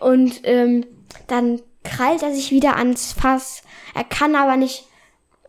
Und 0.00 0.40
ähm, 0.44 0.86
dann 1.26 1.60
krallt 1.84 2.22
er 2.22 2.34
sich 2.34 2.50
wieder 2.50 2.76
ans 2.76 3.12
Fass. 3.12 3.62
Er 3.94 4.04
kann 4.04 4.34
aber 4.34 4.56
nicht. 4.56 4.86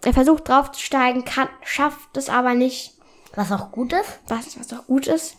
Er 0.04 0.14
versucht 0.14 0.48
draufzusteigen, 0.48 1.26
kann, 1.26 1.50
schafft 1.64 2.16
es 2.18 2.30
aber 2.30 2.54
nicht, 2.54 2.94
Was 3.36 3.52
auch 3.52 3.72
gut 3.72 3.94
ist. 3.94 4.20
was, 4.28 4.60
was 4.60 4.72
auch 4.74 4.86
gut 4.86 5.08
ist. 5.08 5.38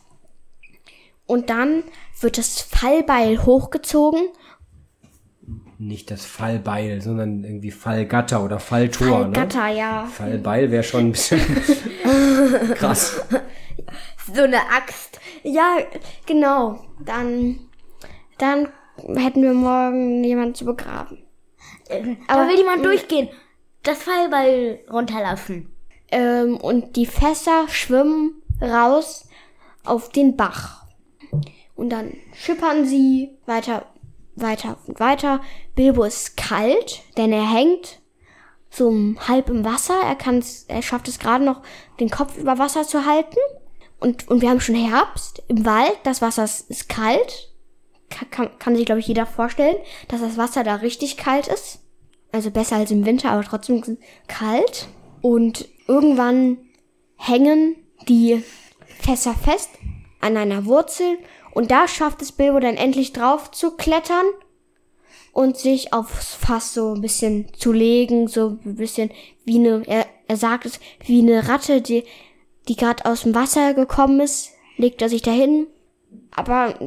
Und 1.27 1.49
dann 1.51 1.85
wird 2.21 2.39
das 2.39 2.61
Fallbeil 2.61 3.45
hochgezogen. 3.45 4.29
Nicht 5.79 6.11
das 6.11 6.25
Fallbeil, 6.25 7.01
sondern 7.01 7.45
irgendwie 7.45 7.71
Fallgatter 7.71 8.45
oder 8.45 8.59
Falltor. 8.59 9.27
Ne? 9.27 9.33
Gatter, 9.33 9.69
ja. 9.69 10.07
Fallbeil 10.07 10.71
wäre 10.71 10.83
schon 10.83 11.07
ein 11.07 11.13
bisschen 11.13 11.41
krass. 12.75 13.23
So 14.35 14.43
eine 14.43 14.59
Axt. 14.71 15.21
Ja, 15.43 15.79
genau. 16.27 16.85
Dann, 17.05 17.61
dann 18.39 18.69
hätten 19.17 19.43
wir 19.43 19.55
morgen 19.55 20.25
jemanden 20.25 20.55
zu 20.55 20.65
begraben. 20.65 21.25
Aber 22.27 22.49
will 22.49 22.59
jemand 22.59 22.85
durchgehen? 22.85 23.29
Das 23.83 24.03
Fallbeil 24.03 24.81
runterlassen. 24.91 25.73
Ähm, 26.11 26.57
und 26.57 26.97
die 26.97 27.07
Fässer 27.07 27.67
schwimmen 27.69 28.43
raus 28.61 29.29
auf 29.85 30.11
den 30.11 30.37
Bach. 30.37 30.87
Und 31.75 31.91
dann 31.91 32.15
schippern 32.35 32.85
sie 32.85 33.39
weiter, 33.47 33.87
weiter 34.41 34.79
und 34.87 35.01
weiter. 35.01 35.41
Bilbo 35.75 36.05
ist 36.05 36.37
kalt, 36.37 37.03
denn 37.17 37.33
er 37.33 37.49
hängt 37.49 38.01
so 38.71 38.93
halb 39.27 39.49
im 39.49 39.65
Wasser. 39.65 39.95
Er 40.05 40.15
kann's, 40.15 40.65
er 40.69 40.83
schafft 40.83 41.09
es 41.09 41.19
gerade 41.19 41.45
noch, 41.45 41.63
den 42.01 42.11
Kopf 42.11 42.37
über 42.37 42.59
Wasser 42.59 42.85
zu 42.85 43.07
halten. 43.07 43.39
Und, 44.01 44.29
und 44.29 44.43
wir 44.43 44.51
haben 44.51 44.61
schon 44.61 44.75
Herbst 44.75 45.43
im 45.49 45.65
Wald. 45.65 45.99
Das 46.05 46.23
Wasser 46.23 46.45
ist, 46.45 46.71
ist 46.71 46.89
kalt. 46.89 47.53
Kann, 48.11 48.31
kann, 48.31 48.59
kann 48.59 48.77
sich, 48.77 48.87
glaube 48.87 49.01
ich, 49.01 49.09
jeder 49.09 49.27
vorstellen, 49.27 49.77
dass 50.09 50.21
das 50.21 50.37
Wasser 50.37 50.65
da 50.65 50.77
richtig 50.77 51.17
kalt 51.17 51.49
ist. 51.49 51.81
Also 52.33 52.51
besser 52.51 52.77
als 52.77 52.91
im 52.91 53.07
Winter, 53.07 53.31
aber 53.31 53.43
trotzdem 53.43 53.99
kalt. 54.27 54.89
Und 55.21 55.69
irgendwann 55.87 56.59
hängen 57.17 57.77
die 58.07 58.43
Fässer 59.01 59.35
fest 59.35 59.71
an 60.21 60.37
einer 60.37 60.65
Wurzel. 60.65 61.19
Und 61.59 61.73
da 61.73 61.89
schafft 61.89 62.23
es 62.23 62.31
Bilbo 62.31 62.61
dann 62.61 62.77
endlich 62.77 63.13
drauf 63.13 63.51
zu 63.51 63.73
klettern 63.73 64.27
und 65.33 65.57
sich 65.57 65.93
aufs 65.93 66.33
Fass 66.33 66.73
so 66.73 66.95
ein 66.95 67.01
bisschen 67.01 67.49
zu 67.59 67.73
legen, 67.73 68.29
so 68.29 68.59
ein 68.65 68.77
bisschen 68.77 69.11
wie 69.45 69.59
eine, 69.59 69.83
er, 69.89 70.07
er 70.29 70.37
sagt 70.37 70.67
es, 70.67 70.79
wie 71.05 71.19
eine 71.19 71.49
Ratte, 71.49 71.83
die, 71.83 72.05
die 72.69 72.77
gerade 72.77 73.05
aus 73.07 73.23
dem 73.23 73.35
Wasser 73.35 73.75
gekommen 73.75 74.21
ist, 74.21 74.53
legt 74.77 75.03
er 75.03 75.09
sich 75.09 75.23
dahin. 75.23 75.67
Aber 76.31 76.79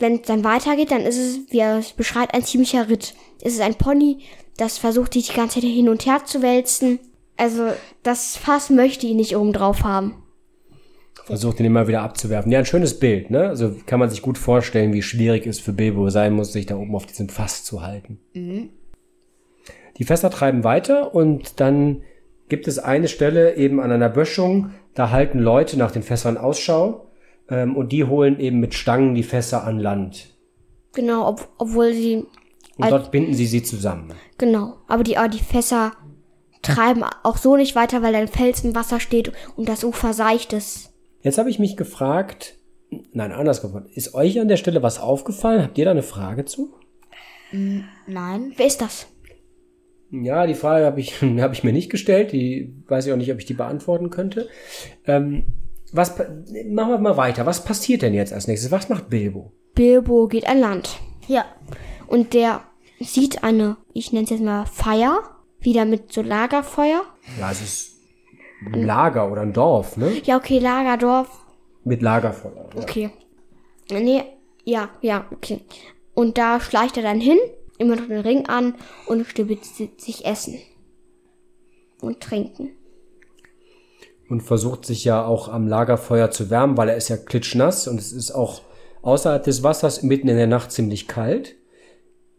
wenn 0.00 0.16
es 0.16 0.22
dann 0.22 0.42
weitergeht, 0.42 0.90
dann 0.90 1.02
ist 1.02 1.18
es, 1.18 1.38
wie 1.52 1.60
er 1.60 1.78
es 1.78 1.92
beschreibt, 1.92 2.34
ein 2.34 2.42
ziemlicher 2.42 2.88
Ritt. 2.88 3.14
Es 3.40 3.52
ist 3.52 3.60
ein 3.60 3.76
Pony, 3.76 4.18
das 4.56 4.78
versucht 4.78 5.12
sich 5.12 5.28
die 5.28 5.36
ganze 5.36 5.60
Zeit 5.60 5.70
hin 5.70 5.88
und 5.88 6.04
her 6.06 6.24
zu 6.24 6.42
wälzen. 6.42 6.98
Also 7.36 7.68
das 8.02 8.36
Fass 8.36 8.68
möchte 8.68 9.06
ihn 9.06 9.18
nicht 9.18 9.36
oben 9.36 9.52
drauf 9.52 9.84
haben. 9.84 10.25
Versucht 11.24 11.58
ihn 11.58 11.66
immer 11.66 11.88
wieder 11.88 12.02
abzuwerfen. 12.02 12.52
Ja, 12.52 12.60
ein 12.60 12.66
schönes 12.66 12.98
Bild, 13.00 13.30
ne? 13.30 13.48
Also 13.48 13.74
kann 13.86 13.98
man 13.98 14.10
sich 14.10 14.22
gut 14.22 14.38
vorstellen, 14.38 14.92
wie 14.92 15.02
schwierig 15.02 15.46
es 15.46 15.58
für 15.58 15.72
Bilbo 15.72 16.08
sein 16.10 16.32
muss, 16.32 16.52
sich 16.52 16.66
da 16.66 16.76
oben 16.76 16.94
auf 16.94 17.06
diesem 17.06 17.28
Fass 17.28 17.64
zu 17.64 17.82
halten. 17.82 18.20
Die 18.34 20.04
Fässer 20.04 20.30
treiben 20.30 20.62
weiter 20.62 21.14
und 21.14 21.58
dann 21.60 22.02
gibt 22.48 22.68
es 22.68 22.78
eine 22.78 23.08
Stelle 23.08 23.56
eben 23.56 23.80
an 23.80 23.90
einer 23.90 24.08
Böschung, 24.08 24.70
da 24.94 25.10
halten 25.10 25.40
Leute 25.40 25.76
nach 25.78 25.90
den 25.90 26.02
Fässern 26.02 26.36
Ausschau 26.36 27.08
ähm, 27.48 27.76
und 27.76 27.90
die 27.90 28.04
holen 28.04 28.38
eben 28.38 28.60
mit 28.60 28.74
Stangen 28.74 29.14
die 29.14 29.24
Fässer 29.24 29.64
an 29.64 29.80
Land. 29.80 30.28
Genau, 30.94 31.28
ob, 31.28 31.48
obwohl 31.58 31.92
sie, 31.92 32.24
Und 32.76 32.90
dort 32.90 33.10
binden 33.10 33.34
sie 33.34 33.46
sie 33.46 33.62
zusammen. 33.62 34.12
genau, 34.38 34.76
aber 34.86 35.02
die, 35.02 35.16
aber 35.16 35.28
die 35.28 35.42
Fässer 35.42 35.92
treiben 36.62 37.04
auch 37.22 37.36
so 37.36 37.56
nicht 37.56 37.74
weiter, 37.74 38.02
weil 38.02 38.14
ein 38.14 38.28
Fels 38.28 38.64
im 38.64 38.74
Wasser 38.74 39.00
steht 39.00 39.32
und 39.56 39.68
das 39.68 39.82
Ufer 39.84 40.12
seicht 40.12 40.52
ist. 40.52 40.92
Jetzt 41.26 41.38
habe 41.38 41.50
ich 41.50 41.58
mich 41.58 41.76
gefragt, 41.76 42.54
nein, 43.12 43.32
anders 43.32 43.60
gefragt, 43.60 43.90
ist 43.92 44.14
euch 44.14 44.40
an 44.40 44.46
der 44.46 44.56
Stelle 44.56 44.84
was 44.84 45.00
aufgefallen? 45.00 45.60
Habt 45.60 45.76
ihr 45.76 45.84
da 45.84 45.90
eine 45.90 46.04
Frage 46.04 46.44
zu? 46.44 46.72
Nein. 47.50 48.52
Wer 48.54 48.66
ist 48.66 48.80
das? 48.80 49.08
Ja, 50.12 50.46
die 50.46 50.54
Frage 50.54 50.86
habe 50.86 51.00
ich, 51.00 51.20
hab 51.22 51.52
ich 51.52 51.64
mir 51.64 51.72
nicht 51.72 51.90
gestellt. 51.90 52.30
Die 52.30 52.72
weiß 52.86 53.06
ich 53.06 53.12
auch 53.12 53.16
nicht, 53.16 53.32
ob 53.32 53.40
ich 53.40 53.44
die 53.44 53.54
beantworten 53.54 54.10
könnte. 54.10 54.48
Ähm, 55.04 55.46
was, 55.90 56.16
machen 56.16 56.92
wir 56.92 56.98
mal 56.98 57.16
weiter. 57.16 57.44
Was 57.44 57.64
passiert 57.64 58.02
denn 58.02 58.14
jetzt 58.14 58.32
als 58.32 58.46
nächstes? 58.46 58.70
Was 58.70 58.88
macht 58.88 59.10
Bilbo? 59.10 59.50
Bilbo 59.74 60.28
geht 60.28 60.46
an 60.46 60.60
Land. 60.60 61.00
Ja. 61.26 61.44
Und 62.06 62.34
der 62.34 62.62
sieht 63.00 63.42
eine, 63.42 63.78
ich 63.92 64.12
nenne 64.12 64.26
es 64.26 64.30
jetzt 64.30 64.44
mal 64.44 64.64
Feier, 64.66 65.22
wieder 65.58 65.86
mit 65.86 66.12
so 66.12 66.22
Lagerfeuer. 66.22 67.02
Ja, 67.40 67.50
es 67.50 67.62
ist 67.62 67.95
Lager 68.72 69.30
oder 69.30 69.42
ein 69.42 69.52
Dorf, 69.52 69.96
ne? 69.96 70.12
Ja, 70.24 70.36
okay, 70.36 70.58
Lagerdorf. 70.58 71.28
Mit 71.84 72.02
Lagerfeuer. 72.02 72.68
Ja. 72.74 72.82
Okay. 72.82 73.10
Nee, 73.90 74.24
Ja, 74.64 74.90
ja, 75.00 75.26
okay. 75.32 75.60
Und 76.14 76.38
da 76.38 76.60
schleicht 76.60 76.96
er 76.96 77.02
dann 77.04 77.20
hin, 77.20 77.38
immer 77.78 77.96
noch 77.96 78.08
den 78.08 78.20
Ring 78.20 78.46
an 78.46 78.74
und 79.06 79.26
stibitzt 79.26 79.76
sich 79.76 80.24
Essen. 80.24 80.58
Und 82.00 82.20
trinken. 82.20 82.70
Und 84.28 84.42
versucht 84.42 84.84
sich 84.84 85.04
ja 85.04 85.24
auch 85.24 85.48
am 85.48 85.68
Lagerfeuer 85.68 86.30
zu 86.30 86.50
wärmen, 86.50 86.76
weil 86.76 86.88
er 86.88 86.96
ist 86.96 87.08
ja 87.08 87.16
klitschnass 87.16 87.86
und 87.86 88.00
es 88.00 88.12
ist 88.12 88.32
auch 88.32 88.62
außerhalb 89.02 89.44
des 89.44 89.62
Wassers 89.62 90.02
mitten 90.02 90.28
in 90.28 90.36
der 90.36 90.48
Nacht 90.48 90.72
ziemlich 90.72 91.06
kalt. 91.06 91.54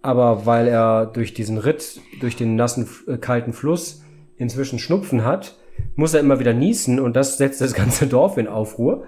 Aber 0.02 0.46
weil 0.46 0.68
er 0.68 1.06
durch 1.06 1.34
diesen 1.34 1.58
Ritt, 1.58 2.02
durch 2.20 2.36
den 2.36 2.56
nassen, 2.56 2.90
äh, 3.08 3.18
kalten 3.18 3.54
Fluss 3.54 4.02
inzwischen 4.36 4.80
Schnupfen 4.80 5.24
hat, 5.24 5.56
muss 5.96 6.14
er 6.14 6.20
immer 6.20 6.40
wieder 6.40 6.54
niesen 6.54 7.00
und 7.00 7.16
das 7.16 7.38
setzt 7.38 7.62
das 7.62 7.74
ganze 7.74 8.08
Dorf 8.08 8.38
in 8.38 8.48
Aufruhr. 8.48 9.06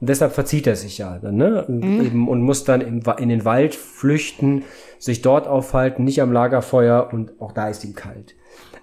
Und 0.00 0.08
deshalb 0.08 0.32
verzieht 0.32 0.66
er 0.66 0.76
sich 0.76 0.98
ja 0.98 1.18
dann, 1.18 1.36
ne? 1.36 1.64
Und, 1.66 1.82
eben, 1.82 2.28
und 2.28 2.42
muss 2.42 2.64
dann 2.64 2.80
im, 2.80 3.02
in 3.18 3.28
den 3.28 3.44
Wald 3.44 3.74
flüchten, 3.74 4.64
sich 4.98 5.22
dort 5.22 5.46
aufhalten, 5.46 6.04
nicht 6.04 6.22
am 6.22 6.32
Lagerfeuer 6.32 7.10
und 7.12 7.40
auch 7.40 7.52
da 7.52 7.68
ist 7.68 7.84
ihm 7.84 7.94
kalt. 7.94 8.34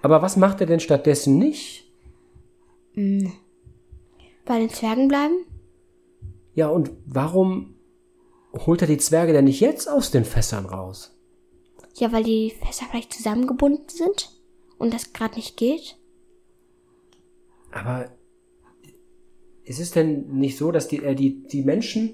Aber 0.01 0.21
was 0.21 0.37
macht 0.37 0.61
er 0.61 0.67
denn 0.67 0.79
stattdessen 0.79 1.37
nicht? 1.37 1.91
Bei 4.45 4.59
den 4.59 4.69
Zwergen 4.69 5.07
bleiben? 5.07 5.45
Ja, 6.53 6.69
und 6.69 6.91
warum 7.05 7.75
holt 8.65 8.81
er 8.81 8.87
die 8.87 8.97
Zwerge 8.97 9.33
denn 9.33 9.45
nicht 9.45 9.59
jetzt 9.59 9.87
aus 9.87 10.11
den 10.11 10.25
Fässern 10.25 10.65
raus? 10.65 11.15
Ja, 11.95 12.11
weil 12.11 12.23
die 12.23 12.53
Fässer 12.65 12.85
vielleicht 12.89 13.13
zusammengebunden 13.13 13.89
sind 13.89 14.31
und 14.77 14.93
das 14.93 15.13
gerade 15.13 15.35
nicht 15.35 15.57
geht. 15.57 15.97
Aber 17.77 18.05
ist 19.63 19.79
es 19.79 19.91
denn 19.91 20.27
nicht 20.37 20.57
so, 20.57 20.71
dass 20.71 20.87
die, 20.87 21.03
äh, 21.03 21.15
die, 21.15 21.43
die 21.43 21.63
Menschen 21.63 22.13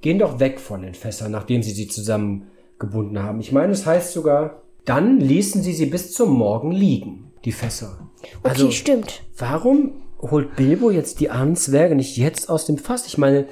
gehen 0.00 0.18
doch 0.18 0.40
weg 0.40 0.60
von 0.60 0.82
den 0.82 0.94
Fässern, 0.94 1.32
nachdem 1.32 1.62
sie 1.62 1.70
sie 1.72 1.88
zusammengebunden 1.88 3.18
haben? 3.22 3.40
Ich 3.40 3.52
meine, 3.52 3.72
es 3.72 3.86
heißt 3.86 4.12
sogar, 4.12 4.62
dann 4.84 5.20
ließen 5.20 5.62
sie 5.62 5.72
sie 5.72 5.86
bis 5.86 6.12
zum 6.12 6.30
Morgen 6.36 6.70
liegen, 6.72 7.32
die 7.44 7.52
Fässer. 7.52 8.10
Okay, 8.18 8.30
Also, 8.42 8.70
stimmt. 8.70 9.22
warum 9.38 9.92
holt 10.20 10.56
Bilbo 10.56 10.90
jetzt 10.90 11.20
die 11.20 11.30
armen 11.30 11.56
Zwerge 11.56 11.94
nicht 11.94 12.16
jetzt 12.16 12.48
aus 12.50 12.66
dem 12.66 12.78
Fass? 12.78 13.06
Ich 13.06 13.16
meine, 13.16 13.46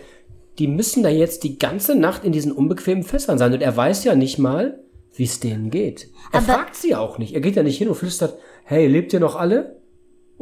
die 0.58 0.66
müssen 0.66 1.02
da 1.02 1.08
jetzt 1.08 1.44
die 1.44 1.58
ganze 1.58 1.94
Nacht 1.94 2.24
in 2.24 2.32
diesen 2.32 2.52
unbequemen 2.52 3.02
Fässern 3.04 3.38
sein 3.38 3.54
und 3.54 3.62
er 3.62 3.74
weiß 3.76 4.04
ja 4.04 4.14
nicht 4.14 4.38
mal, 4.38 4.80
wie 5.14 5.24
es 5.24 5.40
denen 5.40 5.70
geht. 5.70 6.10
Er 6.32 6.38
Aber- 6.42 6.52
fragt 6.52 6.74
sie 6.76 6.94
auch 6.94 7.16
nicht. 7.18 7.34
Er 7.34 7.40
geht 7.40 7.56
ja 7.56 7.62
nicht 7.62 7.78
hin 7.78 7.88
und 7.88 7.94
flüstert, 7.94 8.36
hey, 8.64 8.86
lebt 8.86 9.12
ihr 9.12 9.20
noch 9.20 9.36
alle? 9.36 9.80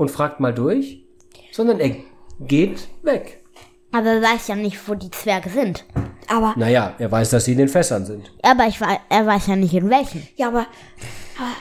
Und 0.01 0.11
fragt 0.11 0.41
mal 0.41 0.55
durch, 0.55 1.05
sondern 1.53 1.79
er 1.79 1.95
geht 2.41 2.89
weg. 3.03 3.45
Aber 3.93 4.07
er 4.07 4.23
weiß 4.23 4.49
ja 4.49 4.55
nicht, 4.55 4.89
wo 4.89 4.95
die 4.95 5.11
Zwerge 5.11 5.51
sind. 5.51 5.85
Aber, 6.27 6.55
Naja, 6.57 6.95
er 6.99 7.13
weiß, 7.13 7.29
dass 7.29 7.45
sie 7.45 7.53
in 7.53 7.59
den 7.59 7.69
Fässern 7.69 8.07
sind. 8.07 8.33
Aber 8.43 8.67
ich 8.67 8.81
er 8.81 9.27
weiß 9.27 9.49
ja 9.49 9.57
nicht, 9.57 9.75
in 9.75 9.91
welchen. 9.91 10.27
ja, 10.37 10.49
aber, 10.49 10.61
aber 11.37 11.53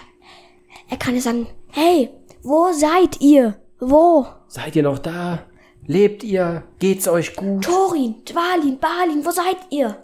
er 0.89 0.95
kann 0.95 1.15
ja 1.15 1.19
sagen, 1.21 1.47
hey, 1.71 2.11
wo 2.41 2.71
seid 2.71 3.19
ihr? 3.19 3.55
Wo? 3.77 4.25
Seid 4.47 4.73
ihr 4.77 4.83
noch 4.83 4.99
da? 4.99 5.39
Lebt 5.85 6.23
ihr? 6.23 6.63
Geht's 6.79 7.09
euch 7.09 7.35
gut? 7.35 7.65
Thorin, 7.65 8.23
Dwalin, 8.23 8.79
Balin, 8.79 9.25
wo 9.25 9.31
seid 9.31 9.57
ihr? 9.69 9.97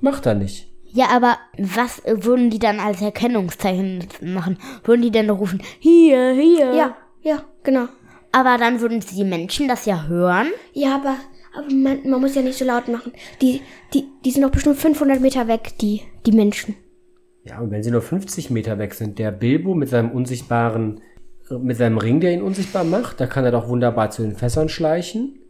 Macht 0.00 0.26
er 0.26 0.34
nicht. 0.34 0.68
Ja, 0.82 1.10
aber 1.10 1.38
was 1.58 2.00
äh, 2.06 2.24
würden 2.24 2.50
die 2.50 2.58
dann 2.58 2.80
als 2.80 3.00
Erkennungszeichen 3.02 4.08
machen? 4.22 4.58
Würden 4.82 5.02
die 5.02 5.12
denn 5.12 5.30
rufen, 5.30 5.62
hier, 5.78 6.32
hier? 6.32 6.74
Ja, 6.74 6.96
ja, 7.26 7.42
genau. 7.64 7.88
Aber 8.30 8.56
dann 8.56 8.80
würden 8.80 9.00
die 9.00 9.24
Menschen 9.24 9.66
das 9.66 9.84
ja 9.84 10.06
hören. 10.06 10.46
Ja, 10.72 10.94
aber, 10.94 11.16
aber 11.56 11.74
man, 11.74 12.08
man 12.08 12.20
muss 12.20 12.36
ja 12.36 12.42
nicht 12.42 12.56
so 12.56 12.64
laut 12.64 12.86
machen. 12.86 13.12
Die, 13.42 13.62
die, 13.92 14.04
die 14.24 14.30
sind 14.30 14.42
doch 14.42 14.50
bestimmt 14.50 14.76
500 14.76 15.20
Meter 15.20 15.48
weg, 15.48 15.72
die, 15.80 16.02
die 16.24 16.32
Menschen. 16.32 16.76
Ja, 17.42 17.58
und 17.60 17.72
wenn 17.72 17.82
sie 17.82 17.90
nur 17.90 18.02
50 18.02 18.50
Meter 18.50 18.78
weg 18.78 18.94
sind, 18.94 19.18
der 19.18 19.32
Bilbo 19.32 19.74
mit 19.74 19.88
seinem 19.88 20.12
unsichtbaren, 20.12 21.00
mit 21.50 21.76
seinem 21.76 21.98
Ring, 21.98 22.20
der 22.20 22.32
ihn 22.32 22.42
unsichtbar 22.42 22.84
macht, 22.84 23.20
da 23.20 23.26
kann 23.26 23.44
er 23.44 23.52
doch 23.52 23.68
wunderbar 23.68 24.10
zu 24.10 24.22
den 24.22 24.36
Fässern 24.36 24.68
schleichen 24.68 25.40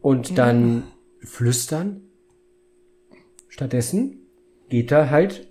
und 0.00 0.36
dann 0.36 0.84
flüstern. 1.20 2.02
Stattdessen 3.48 4.26
geht 4.68 4.92
er 4.92 5.10
halt 5.10 5.46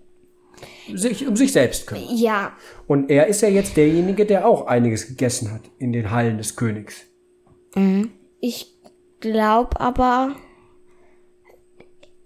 sich 0.94 1.28
um 1.28 1.36
sich 1.36 1.52
selbst 1.52 1.88
kümmern. 1.88 2.06
Ja, 2.16 2.54
Und 2.88 3.10
er 3.10 3.28
ist 3.28 3.42
ja 3.42 3.50
jetzt 3.50 3.78
derjenige, 3.78 4.26
der 4.26 4.48
auch 4.48 4.68
einiges 4.68 5.08
gegessen 5.08 5.52
hat 5.52 5.62
in 5.78 5.92
den 5.94 6.12
Hallen 6.12 6.38
des 6.38 6.56
Königs. 6.56 7.06
ich 8.40 8.68
glaube 9.22 9.80
aber, 9.80 10.36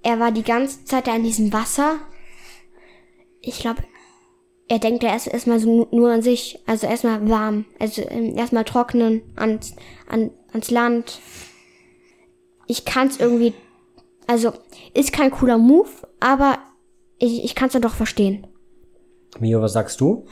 er 0.01 0.19
war 0.19 0.31
die 0.31 0.43
ganze 0.43 0.85
Zeit 0.85 1.07
da 1.07 1.15
in 1.15 1.23
diesem 1.23 1.51
Wasser. 1.53 1.97
Ich 3.41 3.59
glaube, 3.59 3.83
er 4.67 4.79
denkt 4.79 5.03
ja 5.03 5.09
erst 5.09 5.27
erstmal 5.27 5.59
so 5.59 5.69
nu- 5.69 5.87
nur 5.95 6.11
an 6.11 6.21
sich, 6.21 6.59
also 6.65 6.87
erstmal 6.87 7.29
warm, 7.29 7.65
also 7.79 8.01
ähm, 8.09 8.35
erstmal 8.37 8.63
trocknen 8.63 9.21
ans, 9.35 9.75
an, 10.07 10.31
ans 10.53 10.71
Land. 10.71 11.19
Ich 12.67 12.85
kann 12.85 13.07
es 13.07 13.19
irgendwie, 13.19 13.53
also 14.25 14.53
ist 14.95 15.13
kein 15.13 15.29
cooler 15.29 15.59
Move, 15.59 15.89
aber 16.19 16.57
ich, 17.25 17.43
ich 17.43 17.55
kann 17.55 17.67
es 17.67 17.73
dann 17.73 17.81
doch 17.81 17.95
verstehen. 17.95 18.47
Mio, 19.39 19.61
was 19.61 19.73
sagst 19.73 19.99
du? 20.01 20.25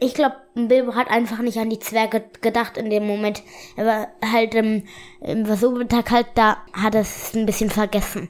Ich 0.00 0.14
glaube, 0.14 0.34
Bilbo 0.54 0.94
hat 0.94 1.08
einfach 1.08 1.40
nicht 1.40 1.58
an 1.58 1.70
die 1.70 1.78
Zwerge 1.78 2.24
gedacht 2.40 2.76
in 2.76 2.90
dem 2.90 3.06
Moment. 3.06 3.42
Er 3.76 3.86
war 3.86 4.08
halt, 4.32 4.54
ähm, 4.56 4.82
ähm, 5.22 5.48
war 5.48 5.56
so 5.56 5.78
kalt, 6.04 6.26
da 6.34 6.58
hat 6.72 6.96
er 6.96 7.02
es 7.02 7.34
ein 7.34 7.46
bisschen 7.46 7.70
vergessen. 7.70 8.28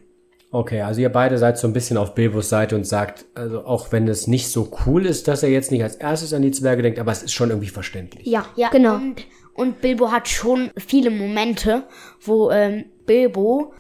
Okay, 0.52 0.82
also 0.82 1.00
ihr 1.00 1.10
beide 1.10 1.38
seid 1.38 1.58
so 1.58 1.68
ein 1.68 1.72
bisschen 1.72 1.96
auf 1.96 2.14
Bilbos 2.14 2.48
Seite 2.48 2.74
und 2.74 2.84
sagt, 2.84 3.24
also 3.34 3.64
auch 3.64 3.92
wenn 3.92 4.08
es 4.08 4.26
nicht 4.26 4.48
so 4.48 4.70
cool 4.84 5.06
ist, 5.06 5.28
dass 5.28 5.42
er 5.42 5.48
jetzt 5.48 5.70
nicht 5.70 5.82
als 5.82 5.94
erstes 5.94 6.34
an 6.34 6.42
die 6.42 6.50
Zwerge 6.50 6.82
denkt, 6.82 6.98
aber 6.98 7.12
es 7.12 7.22
ist 7.22 7.32
schon 7.32 7.50
irgendwie 7.50 7.68
verständlich. 7.68 8.26
Ja, 8.26 8.46
Ja, 8.56 8.68
genau. 8.70 8.96
Und, 8.96 9.26
und 9.54 9.80
Bilbo 9.80 10.10
hat 10.10 10.28
schon 10.28 10.70
viele 10.76 11.10
Momente, 11.10 11.84
wo 12.20 12.50
ähm, 12.50 12.86
Bilbo 13.06 13.72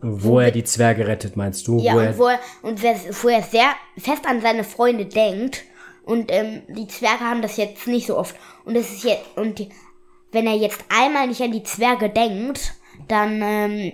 Wo 0.00 0.40
er 0.40 0.50
die 0.50 0.64
Zwerge 0.64 1.06
rettet, 1.06 1.36
meinst 1.36 1.66
du? 1.66 1.78
Ja, 1.80 1.94
wo 1.94 1.98
und 1.98 2.04
er, 2.04 2.18
wo 2.18 2.26
er, 2.26 2.40
und 2.62 2.82
wer, 2.82 2.94
wo 3.22 3.28
er 3.28 3.42
sehr 3.42 3.70
fest 3.96 4.26
an 4.26 4.40
seine 4.40 4.64
Freunde 4.64 5.06
denkt. 5.06 5.64
Und 6.04 6.30
ähm, 6.30 6.62
die 6.68 6.86
Zwerge 6.86 7.24
haben 7.24 7.42
das 7.42 7.56
jetzt 7.56 7.86
nicht 7.86 8.06
so 8.06 8.16
oft. 8.16 8.36
Und 8.64 8.76
es 8.76 8.92
ist 8.92 9.04
jetzt, 9.04 9.24
und 9.36 9.58
die, 9.58 9.70
wenn 10.32 10.46
er 10.46 10.54
jetzt 10.54 10.84
einmal 10.88 11.26
nicht 11.26 11.40
an 11.40 11.50
die 11.50 11.62
Zwerge 11.62 12.10
denkt, 12.10 12.74
dann 13.08 13.40
ähm, 13.42 13.92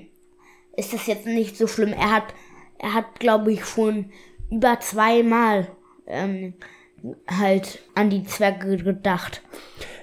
ist 0.76 0.92
das 0.92 1.06
jetzt 1.06 1.26
nicht 1.26 1.56
so 1.56 1.66
schlimm. 1.66 1.92
Er 1.92 2.10
hat, 2.10 2.34
er 2.78 2.94
hat, 2.94 3.20
glaube 3.20 3.52
ich, 3.52 3.64
schon 3.64 4.10
über 4.50 4.78
zweimal 4.80 5.68
ähm, 6.06 6.54
halt 7.28 7.80
an 7.94 8.10
die 8.10 8.24
Zwerge 8.24 8.76
gedacht. 8.76 9.42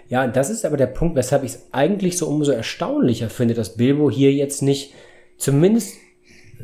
ja, 0.07 0.23
und 0.23 0.35
das 0.35 0.49
ist 0.49 0.65
aber 0.65 0.77
der 0.77 0.87
Punkt, 0.87 1.15
weshalb 1.15 1.43
ich 1.43 1.51
es 1.51 1.67
eigentlich 1.71 2.17
so 2.17 2.27
umso 2.27 2.51
erstaunlicher 2.51 3.29
finde, 3.29 3.53
dass 3.53 3.77
Bilbo 3.77 4.09
hier 4.09 4.33
jetzt 4.33 4.61
nicht 4.61 4.93
zumindest 5.39 5.95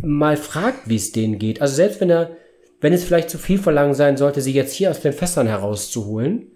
mal 0.04 0.38
fragt, 0.38 0.88
wie 0.88 0.98
es 0.98 1.12
denen 1.12 1.40
geht. 1.40 1.62
Also 1.62 1.76
selbst 1.76 2.02
wenn 2.02 2.12
er, 2.12 2.38
wenn 2.82 2.94
es 2.94 3.04
vielleicht 3.04 3.30
zu 3.30 3.40
viel 3.40 3.58
verlangen 3.58 3.96
sein 3.96 4.18
sollte, 4.18 4.42
sie 4.42 4.54
jetzt 4.54 4.74
hier 4.74 4.92
aus 4.92 5.00
den 5.00 5.14
Fässern 5.14 5.48
herauszuholen, 5.48 6.52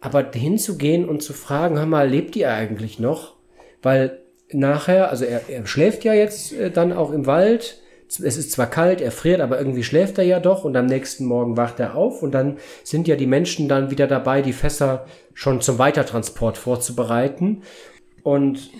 aber 0.00 0.30
hinzugehen 0.32 1.08
und 1.08 1.22
zu 1.22 1.32
fragen, 1.32 1.78
hör 1.78 1.86
mal, 1.86 2.08
lebt 2.08 2.36
ihr 2.36 2.52
eigentlich 2.52 2.98
noch? 2.98 3.36
Weil 3.82 4.20
nachher, 4.52 5.10
also 5.10 5.24
er, 5.24 5.48
er 5.48 5.66
schläft 5.66 6.04
ja 6.04 6.12
jetzt 6.12 6.52
äh, 6.52 6.70
dann 6.70 6.92
auch 6.92 7.12
im 7.12 7.26
Wald. 7.26 7.80
Es 8.08 8.36
ist 8.36 8.52
zwar 8.52 8.68
kalt, 8.68 9.00
er 9.00 9.10
friert, 9.10 9.40
aber 9.40 9.58
irgendwie 9.58 9.82
schläft 9.82 10.18
er 10.18 10.24
ja 10.24 10.38
doch 10.38 10.64
und 10.64 10.76
am 10.76 10.86
nächsten 10.86 11.24
Morgen 11.24 11.56
wacht 11.56 11.80
er 11.80 11.96
auf 11.96 12.22
und 12.22 12.32
dann 12.32 12.58
sind 12.84 13.08
ja 13.08 13.16
die 13.16 13.26
Menschen 13.26 13.68
dann 13.68 13.90
wieder 13.90 14.06
dabei, 14.06 14.42
die 14.42 14.52
Fässer 14.52 15.06
schon 15.34 15.60
zum 15.60 15.78
Weitertransport 15.78 16.56
vorzubereiten. 16.56 17.62
Und 18.22 18.70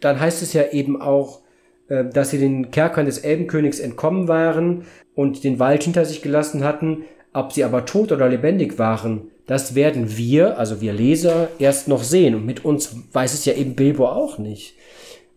dann 0.00 0.20
heißt 0.20 0.42
es 0.42 0.52
ja 0.52 0.68
eben 0.70 1.00
auch, 1.00 1.40
dass 1.88 2.30
sie 2.30 2.38
den 2.38 2.70
Kerkern 2.70 3.06
des 3.06 3.18
Elbenkönigs 3.18 3.80
entkommen 3.80 4.28
waren 4.28 4.84
und 5.14 5.44
den 5.44 5.58
Wald 5.58 5.82
hinter 5.84 6.04
sich 6.04 6.22
gelassen 6.22 6.64
hatten. 6.64 7.04
Ob 7.32 7.52
sie 7.52 7.64
aber 7.64 7.84
tot 7.84 8.10
oder 8.12 8.28
lebendig 8.28 8.78
waren, 8.78 9.30
das 9.46 9.74
werden 9.74 10.16
wir, 10.16 10.58
also 10.58 10.80
wir 10.80 10.92
Leser, 10.92 11.48
erst 11.58 11.88
noch 11.88 12.02
sehen. 12.02 12.34
Und 12.34 12.46
mit 12.46 12.64
uns 12.64 12.94
weiß 13.12 13.34
es 13.34 13.44
ja 13.44 13.52
eben 13.54 13.74
Bilbo 13.74 14.06
auch 14.08 14.38
nicht. 14.38 14.74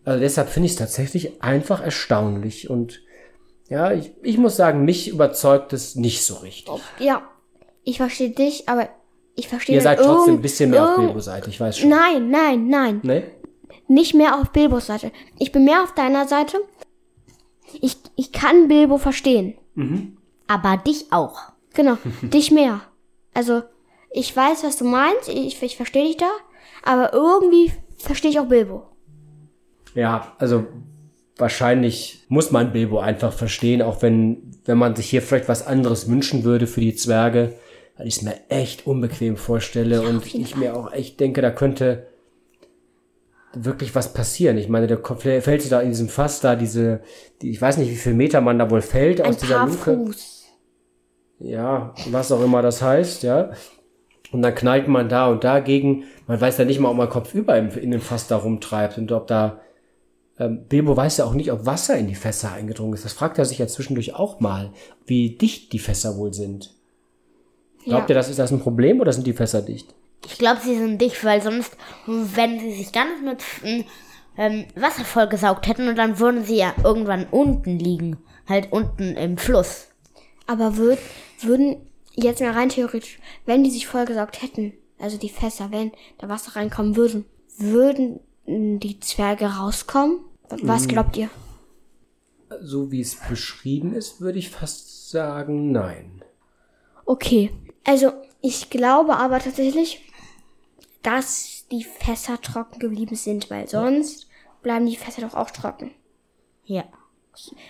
Also 0.04 0.20
deshalb 0.20 0.48
finde 0.48 0.66
ich 0.66 0.72
es 0.72 0.78
tatsächlich 0.78 1.42
einfach 1.42 1.82
erstaunlich. 1.82 2.68
Und 2.68 3.02
ja, 3.68 3.92
ich, 3.92 4.12
ich 4.22 4.36
muss 4.38 4.56
sagen, 4.56 4.84
mich 4.84 5.08
überzeugt 5.08 5.72
es 5.72 5.96
nicht 5.96 6.24
so 6.24 6.34
richtig. 6.36 6.74
Ja, 6.98 7.22
ich 7.84 7.98
verstehe 7.98 8.30
dich, 8.30 8.68
aber 8.68 8.88
ich 9.34 9.48
verstehe 9.48 9.76
Ihr 9.76 9.82
seid 9.82 9.98
trotzdem 10.00 10.34
ein 10.34 10.42
bisschen 10.42 10.70
mehr 10.70 10.82
auf 10.82 10.90
irgend- 10.90 11.06
Bilbos 11.08 11.24
Seite, 11.26 11.48
ich 11.50 11.60
weiß 11.60 11.78
schon. 11.78 11.88
Nein, 11.90 12.30
nein, 12.30 12.68
nein. 12.68 13.00
Ne? 13.02 13.22
Nicht 13.92 14.14
mehr 14.14 14.40
auf 14.40 14.52
Bilbos 14.52 14.86
Seite. 14.86 15.12
Ich 15.38 15.52
bin 15.52 15.64
mehr 15.66 15.82
auf 15.82 15.92
deiner 15.92 16.26
Seite. 16.26 16.56
Ich, 17.82 17.98
ich 18.16 18.32
kann 18.32 18.68
Bilbo 18.68 18.96
verstehen. 18.96 19.54
Aber 20.46 20.76
dich 20.78 21.12
auch. 21.12 21.38
Genau, 21.74 21.96
dich 22.20 22.50
mehr. 22.50 22.82
Also, 23.32 23.62
ich 24.10 24.36
weiß, 24.36 24.62
was 24.62 24.76
du 24.76 24.84
meinst. 24.84 25.30
Ich, 25.30 25.62
ich 25.62 25.76
verstehe 25.78 26.04
dich 26.04 26.18
da. 26.18 26.28
Aber 26.82 27.14
irgendwie 27.14 27.72
verstehe 27.96 28.30
ich 28.30 28.38
auch 28.38 28.48
Bilbo. 28.48 28.82
Ja, 29.94 30.34
also 30.36 30.66
wahrscheinlich 31.38 32.26
muss 32.28 32.50
man 32.50 32.74
Bilbo 32.74 32.98
einfach 32.98 33.32
verstehen, 33.32 33.80
auch 33.80 34.02
wenn, 34.02 34.52
wenn 34.66 34.76
man 34.76 34.94
sich 34.94 35.08
hier 35.08 35.22
vielleicht 35.22 35.48
was 35.48 35.66
anderes 35.66 36.10
wünschen 36.10 36.44
würde 36.44 36.66
für 36.66 36.82
die 36.82 36.94
Zwerge, 36.94 37.54
weil 37.96 38.06
ich 38.06 38.16
es 38.16 38.22
mir 38.22 38.38
echt 38.50 38.86
unbequem 38.86 39.38
vorstelle 39.38 40.02
Ja, 40.02 40.08
und 40.10 40.26
ich 40.34 40.56
mir 40.56 40.76
auch 40.76 40.92
echt 40.92 41.20
denke, 41.20 41.40
da 41.40 41.50
könnte 41.50 42.06
wirklich 43.54 43.94
was 43.94 44.12
passieren. 44.12 44.56
Ich 44.58 44.68
meine, 44.68 44.86
der 44.86 44.96
kommt- 44.98 45.22
fällt 45.22 45.60
sich 45.62 45.70
da 45.70 45.80
in 45.80 45.90
diesem 45.90 46.08
Fass 46.08 46.40
da 46.40 46.56
diese, 46.56 47.00
die, 47.40 47.50
ich 47.50 47.60
weiß 47.60 47.76
nicht, 47.78 47.90
wie 47.90 47.96
viel 47.96 48.14
Meter 48.14 48.40
man 48.40 48.58
da 48.58 48.70
wohl 48.70 48.82
fällt 48.82 49.20
Ein 49.20 49.30
aus 49.30 49.36
dieser 49.38 49.66
Luke. 49.66 49.76
Fuß. 49.76 50.44
Ja, 51.40 51.94
was 52.10 52.30
auch 52.32 52.42
immer 52.42 52.62
das 52.62 52.82
heißt, 52.82 53.22
ja. 53.24 53.50
Und 54.30 54.42
dann 54.42 54.54
knallt 54.54 54.88
man 54.88 55.08
da 55.08 55.28
und 55.28 55.44
dagegen. 55.44 56.04
Man 56.26 56.40
weiß 56.40 56.56
ja 56.58 56.64
nicht 56.64 56.80
mal, 56.80 56.88
ob 56.90 56.96
man 56.96 57.08
kopfüber 57.10 57.56
im, 57.58 57.68
in 57.70 57.90
dem 57.90 58.00
Fass 58.00 58.28
da 58.28 58.36
rumtreibt 58.36 58.96
und 58.98 59.12
ob 59.12 59.26
da. 59.26 59.60
Ähm, 60.38 60.64
Bilbo 60.68 60.96
weiß 60.96 61.18
ja 61.18 61.26
auch 61.26 61.34
nicht, 61.34 61.52
ob 61.52 61.66
Wasser 61.66 61.98
in 61.98 62.06
die 62.06 62.14
Fässer 62.14 62.52
eingedrungen 62.52 62.94
ist. 62.94 63.04
Das 63.04 63.12
fragt 63.12 63.38
er 63.38 63.44
sich 63.44 63.58
ja 63.58 63.66
zwischendurch 63.66 64.14
auch 64.14 64.40
mal, 64.40 64.70
wie 65.04 65.36
dicht 65.36 65.72
die 65.74 65.78
Fässer 65.78 66.16
wohl 66.16 66.32
sind. 66.32 66.72
Glaubt 67.84 68.08
Ja. 68.08 68.14
ihr, 68.14 68.14
das 68.14 68.30
ist 68.30 68.38
das 68.38 68.50
ein 68.52 68.60
Problem 68.60 69.00
oder 69.00 69.12
sind 69.12 69.26
die 69.26 69.34
Fässer 69.34 69.60
dicht? 69.60 69.94
Ich 70.26 70.38
glaube, 70.38 70.60
sie 70.62 70.76
sind 70.76 71.00
dicht, 71.00 71.24
weil 71.24 71.42
sonst, 71.42 71.76
wenn 72.06 72.60
sie 72.60 72.72
sich 72.72 72.92
ganz 72.92 73.20
mit 73.22 73.42
ähm, 74.36 74.66
Wasser 74.74 75.04
vollgesaugt 75.04 75.66
hätten 75.66 75.88
und 75.88 75.96
dann 75.96 76.18
würden 76.18 76.44
sie 76.44 76.56
ja 76.56 76.74
irgendwann 76.84 77.26
unten 77.30 77.78
liegen. 77.78 78.18
Halt 78.48 78.72
unten 78.72 79.16
im 79.16 79.38
Fluss. 79.38 79.88
Aber 80.46 80.76
würd, 80.76 80.98
würden 81.40 81.76
jetzt 82.14 82.40
mal 82.40 82.52
rein 82.52 82.68
theoretisch, 82.68 83.18
wenn 83.46 83.64
die 83.64 83.70
sich 83.70 83.86
vollgesaugt 83.86 84.42
hätten, 84.42 84.72
also 84.98 85.16
die 85.16 85.28
Fässer, 85.28 85.70
wenn 85.70 85.92
da 86.18 86.28
Wasser 86.28 86.56
reinkommen 86.56 86.96
würden, 86.96 87.24
würden 87.58 88.20
mm, 88.46 88.78
die 88.78 89.00
Zwerge 89.00 89.46
rauskommen? 89.46 90.20
Was 90.62 90.86
glaubt 90.86 91.16
ihr? 91.16 91.30
So 92.60 92.92
wie 92.92 93.00
es 93.00 93.16
beschrieben 93.16 93.94
ist, 93.94 94.20
würde 94.20 94.38
ich 94.38 94.50
fast 94.50 95.10
sagen, 95.10 95.72
nein. 95.72 96.22
Okay, 97.06 97.50
also 97.84 98.12
ich 98.40 98.70
glaube 98.70 99.16
aber 99.16 99.38
tatsächlich, 99.38 100.02
dass 101.02 101.66
die 101.70 101.84
Fässer 101.84 102.40
trocken 102.40 102.78
geblieben 102.78 103.16
sind, 103.16 103.50
weil 103.50 103.68
sonst 103.68 104.28
bleiben 104.62 104.86
die 104.86 104.96
Fässer 104.96 105.22
doch 105.22 105.34
auch 105.34 105.50
trocken. 105.50 105.90
Ja. 106.64 106.84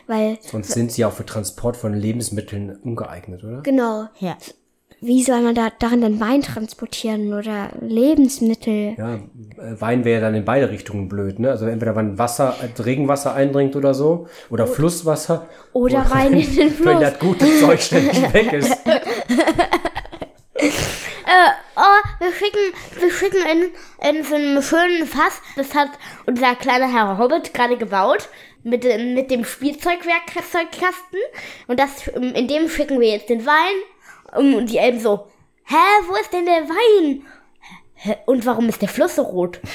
Weil, 0.06 0.38
Sonst 0.40 0.72
sind 0.72 0.90
sie 0.92 1.04
auch 1.04 1.12
für 1.12 1.24
Transport 1.24 1.76
von 1.76 1.94
Lebensmitteln 1.94 2.76
ungeeignet, 2.82 3.44
oder? 3.44 3.60
genau, 3.62 4.08
Ja. 4.18 4.36
wie 5.00 5.22
soll 5.22 5.40
man 5.40 5.54
da 5.54 5.70
darin 5.78 6.00
dann 6.00 6.18
Wein 6.20 6.42
transportieren 6.42 7.32
oder 7.32 7.70
Lebensmittel? 7.80 8.94
Ja, 8.98 9.14
äh, 9.14 9.80
Wein 9.80 10.04
wäre 10.04 10.20
dann 10.20 10.34
in 10.34 10.44
beide 10.44 10.68
Richtungen 10.68 11.08
blöd, 11.08 11.38
ne? 11.38 11.50
Also 11.50 11.66
entweder 11.66 11.94
wenn 11.94 12.18
Wasser, 12.18 12.56
äh, 12.60 12.82
Regenwasser 12.82 13.34
eindringt 13.34 13.76
oder 13.76 13.94
so, 13.94 14.26
oder 14.50 14.66
Flusswasser. 14.66 15.48
Oder 15.72 16.10
Wein 16.10 16.32
in 16.40 16.40
den 16.40 16.56
Wenn 16.56 16.70
Fluss. 16.72 17.00
das 17.00 17.18
gute 17.20 17.46
Zeug 17.60 17.80
ständig 17.80 18.20
weg 18.34 18.52
ist. 18.52 18.76
Oh, 21.84 22.08
wir 22.24 22.32
schicken, 22.32 23.00
wir 23.00 23.10
schicken 23.10 23.42
in, 23.50 24.16
in 24.16 24.22
so 24.24 24.34
einem 24.36 24.62
schönen 24.62 25.06
Fass. 25.06 25.40
Das 25.56 25.74
hat 25.74 25.90
unser 26.26 26.54
kleiner 26.54 26.90
Herr 26.92 27.18
Hobbit 27.18 27.52
gerade 27.54 27.76
gebaut. 27.76 28.28
Mit, 28.62 28.84
dem- 28.84 29.14
mit 29.14 29.30
dem 29.32 29.44
Spielzeugwerkzeugkasten. 29.44 31.18
Und 31.66 31.80
das, 31.80 32.06
in 32.08 32.46
dem 32.46 32.68
schicken 32.68 33.00
wir 33.00 33.08
jetzt 33.08 33.28
den 33.28 33.44
Wein. 33.44 33.74
Und 34.36 34.66
die 34.66 34.78
Elben 34.78 35.00
so, 35.00 35.26
hä, 35.64 35.74
wo 36.08 36.14
ist 36.14 36.32
denn 36.32 36.44
der 36.46 36.68
Wein? 36.68 37.26
Und 38.26 38.46
warum 38.46 38.68
ist 38.68 38.80
der 38.80 38.88
Fluss 38.88 39.16
so 39.16 39.22
rot? 39.22 39.60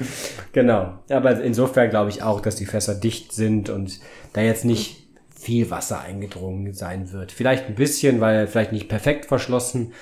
Genau. 0.52 0.98
Aber 1.10 1.40
insofern 1.42 1.90
glaube 1.90 2.10
ich 2.10 2.22
auch, 2.22 2.40
dass 2.40 2.56
die 2.56 2.66
Fässer 2.66 2.94
dicht 2.94 3.32
sind 3.32 3.68
und 3.70 4.00
da 4.32 4.40
jetzt 4.40 4.64
nicht 4.64 5.02
viel 5.34 5.70
Wasser 5.70 6.00
eingedrungen 6.00 6.72
sein 6.74 7.12
wird. 7.12 7.32
Vielleicht 7.32 7.66
ein 7.66 7.74
bisschen, 7.74 8.20
weil 8.20 8.46
vielleicht 8.46 8.72
nicht 8.72 8.88
perfekt 8.88 9.26
verschlossen, 9.26 9.92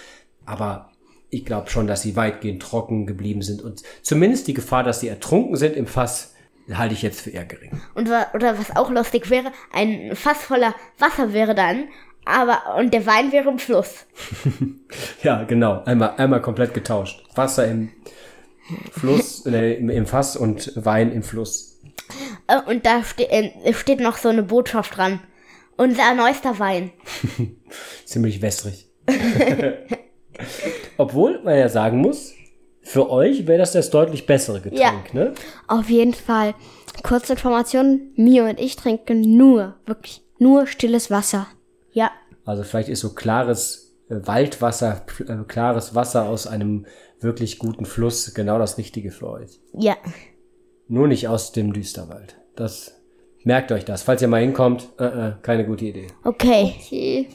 aber 0.47 0.90
ich 1.31 1.45
glaube 1.45 1.71
schon, 1.71 1.87
dass 1.87 2.03
sie 2.03 2.17
weitgehend 2.17 2.63
trocken 2.63 3.07
geblieben 3.07 3.43
sind 3.43 3.63
und 3.63 3.83
zumindest 4.03 4.49
die 4.49 4.55
Gefahr, 4.55 4.83
dass 4.83 5.01
sie 5.01 5.09
ertrunken 5.09 5.57
sind 5.57 5.77
im 5.77 5.87
Fass, 5.87 6.35
halte 6.73 6.95
ich 6.95 7.03
jetzt 7.03 7.21
für 7.23 7.31
eher 7.31 7.45
gering. 7.45 7.81
Und 7.95 8.09
oder 8.09 8.59
was 8.59 8.77
auch 8.77 8.91
lustig 8.91 9.31
wäre, 9.31 9.53
ein 9.73 10.15
Fass 10.15 10.39
voller 10.39 10.75
Wasser 10.99 11.33
wäre 11.33 11.55
dann, 11.55 11.85
aber 12.25 12.77
und 12.77 12.93
der 12.93 13.07
Wein 13.07 13.33
wäre 13.33 13.49
im 13.49 13.59
Fluss. 13.59 14.07
Ja, 15.23 15.45
genau. 15.45 15.83
Einmal, 15.85 16.15
einmal 16.17 16.41
komplett 16.43 16.75
getauscht. 16.75 17.23
Wasser 17.35 17.67
im 17.69 17.91
Fluss, 18.91 19.45
äh, 19.47 19.75
im, 19.75 19.91
im 19.91 20.07
Fass 20.07 20.37
und 20.37 20.73
Wein 20.77 21.13
im 21.13 21.23
Fluss. 21.23 21.79
Äh, 22.47 22.61
Und 22.67 22.87
da 22.87 23.03
ste 23.05 23.31
äh, 23.31 23.73
steht 23.75 24.01
noch 24.01 24.17
so 24.17 24.31
eine 24.31 24.43
Botschaft 24.43 24.97
dran. 24.97 25.21
Unser 25.77 26.15
neuester 26.15 26.59
Wein. 26.59 26.91
Ziemlich 28.05 28.43
wässrig. 28.43 28.89
Obwohl 30.97 31.41
man 31.43 31.57
ja 31.59 31.69
sagen 31.69 31.99
muss, 31.99 32.35
für 32.83 33.11
euch 33.11 33.47
wäre 33.47 33.59
das 33.59 33.73
das 33.73 33.91
deutlich 33.91 34.27
bessere 34.27 34.61
Getränk, 34.61 35.15
ne? 35.15 35.35
Auf 35.69 35.91
jeden 35.91 36.15
Fall. 36.15 36.55
Kurze 37.03 37.35
Information, 37.35 38.13
Mio 38.17 38.45
und 38.45 38.59
ich 38.61 38.77
trinken 38.77 39.37
nur, 39.37 39.77
wirklich 39.87 40.23
nur 40.39 40.67
stilles 40.67 41.11
Wasser. 41.11 41.47
Ja. 41.93 42.11
Also 42.45 42.63
vielleicht 42.63 42.89
ist 42.89 43.01
so 43.01 43.15
klares 43.15 43.97
äh, 44.09 44.17
Waldwasser, 44.27 45.03
äh, 45.21 45.45
klares 45.47 45.95
Wasser 45.95 46.29
aus 46.29 46.47
einem 46.47 46.87
wirklich 47.21 47.59
guten 47.59 47.85
Fluss 47.85 48.35
genau 48.35 48.59
das 48.59 48.79
Richtige 48.79 49.11
für 49.11 49.31
euch. 49.31 49.61
Ja. 49.73 49.97
Nur 50.89 51.07
nicht 51.07 51.29
aus 51.29 51.53
dem 51.53 51.73
Düsterwald. 51.73 52.37
Das 52.57 53.01
merkt 53.45 53.73
euch 53.73 53.85
das. 53.85 54.03
Falls 54.03 54.23
ihr 54.23 54.29
mal 54.29 54.41
hinkommt, 54.41 54.89
äh, 54.99 55.05
äh, 55.05 55.33
keine 55.43 55.67
gute 55.67 55.85
Idee. 55.85 56.09
Okay. 56.25 56.75
Okay. 56.87 57.29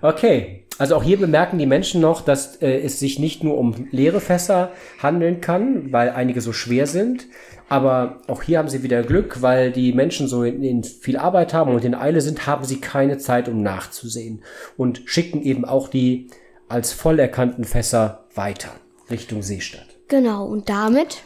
Okay, 0.00 0.61
also 0.78 0.96
auch 0.96 1.02
hier 1.02 1.18
bemerken 1.18 1.58
die 1.58 1.66
Menschen 1.66 2.00
noch, 2.00 2.22
dass 2.22 2.56
äh, 2.56 2.80
es 2.80 2.98
sich 2.98 3.18
nicht 3.18 3.44
nur 3.44 3.58
um 3.58 3.88
leere 3.90 4.20
Fässer 4.20 4.72
handeln 5.02 5.40
kann, 5.40 5.92
weil 5.92 6.10
einige 6.10 6.40
so 6.40 6.52
schwer 6.52 6.86
sind. 6.86 7.26
Aber 7.68 8.20
auch 8.26 8.42
hier 8.42 8.58
haben 8.58 8.68
sie 8.68 8.82
wieder 8.82 9.02
Glück, 9.02 9.40
weil 9.40 9.72
die 9.72 9.92
Menschen 9.92 10.28
so 10.28 10.44
in, 10.44 10.62
in 10.62 10.84
viel 10.84 11.16
Arbeit 11.16 11.54
haben 11.54 11.74
und 11.74 11.84
in 11.84 11.94
Eile 11.94 12.20
sind, 12.20 12.46
haben 12.46 12.64
sie 12.64 12.80
keine 12.80 13.18
Zeit, 13.18 13.48
um 13.48 13.62
nachzusehen. 13.62 14.42
Und 14.76 15.02
schicken 15.06 15.42
eben 15.42 15.64
auch 15.64 15.88
die 15.88 16.28
als 16.68 16.92
voll 16.92 17.18
erkannten 17.18 17.64
Fässer 17.64 18.26
weiter 18.34 18.70
Richtung 19.10 19.42
Seestadt. 19.42 19.86
Genau, 20.08 20.46
und 20.46 20.68
damit, 20.68 21.22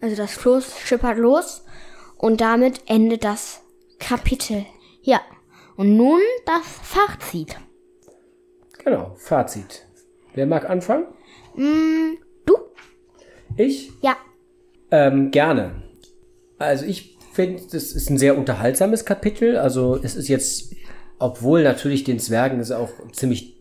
also 0.00 0.16
das 0.16 0.32
Floß 0.34 0.78
schippert 0.84 1.18
los 1.18 1.64
und 2.16 2.40
damit 2.40 2.80
endet 2.86 3.24
das 3.24 3.62
Kapitel. 3.98 4.64
Ja. 5.02 5.20
Und 5.76 5.96
nun 5.96 6.20
das 6.46 6.62
Fazit. 6.82 7.56
Genau, 8.84 9.14
Fazit. 9.16 9.86
Wer 10.34 10.46
mag 10.46 10.68
anfangen? 10.68 11.06
Du? 11.56 12.54
Ich? 13.56 13.90
Ja. 14.02 14.16
Ähm, 14.90 15.30
gerne. 15.30 15.82
Also 16.58 16.84
ich 16.84 17.16
finde, 17.32 17.62
das 17.72 17.92
ist 17.92 18.10
ein 18.10 18.18
sehr 18.18 18.36
unterhaltsames 18.36 19.04
Kapitel. 19.04 19.56
Also 19.56 19.98
es 20.02 20.16
ist 20.16 20.28
jetzt, 20.28 20.74
obwohl 21.18 21.62
natürlich 21.62 22.04
den 22.04 22.18
Zwergen 22.18 22.60
es 22.60 22.70
auch 22.72 22.90
ziemlich, 23.12 23.56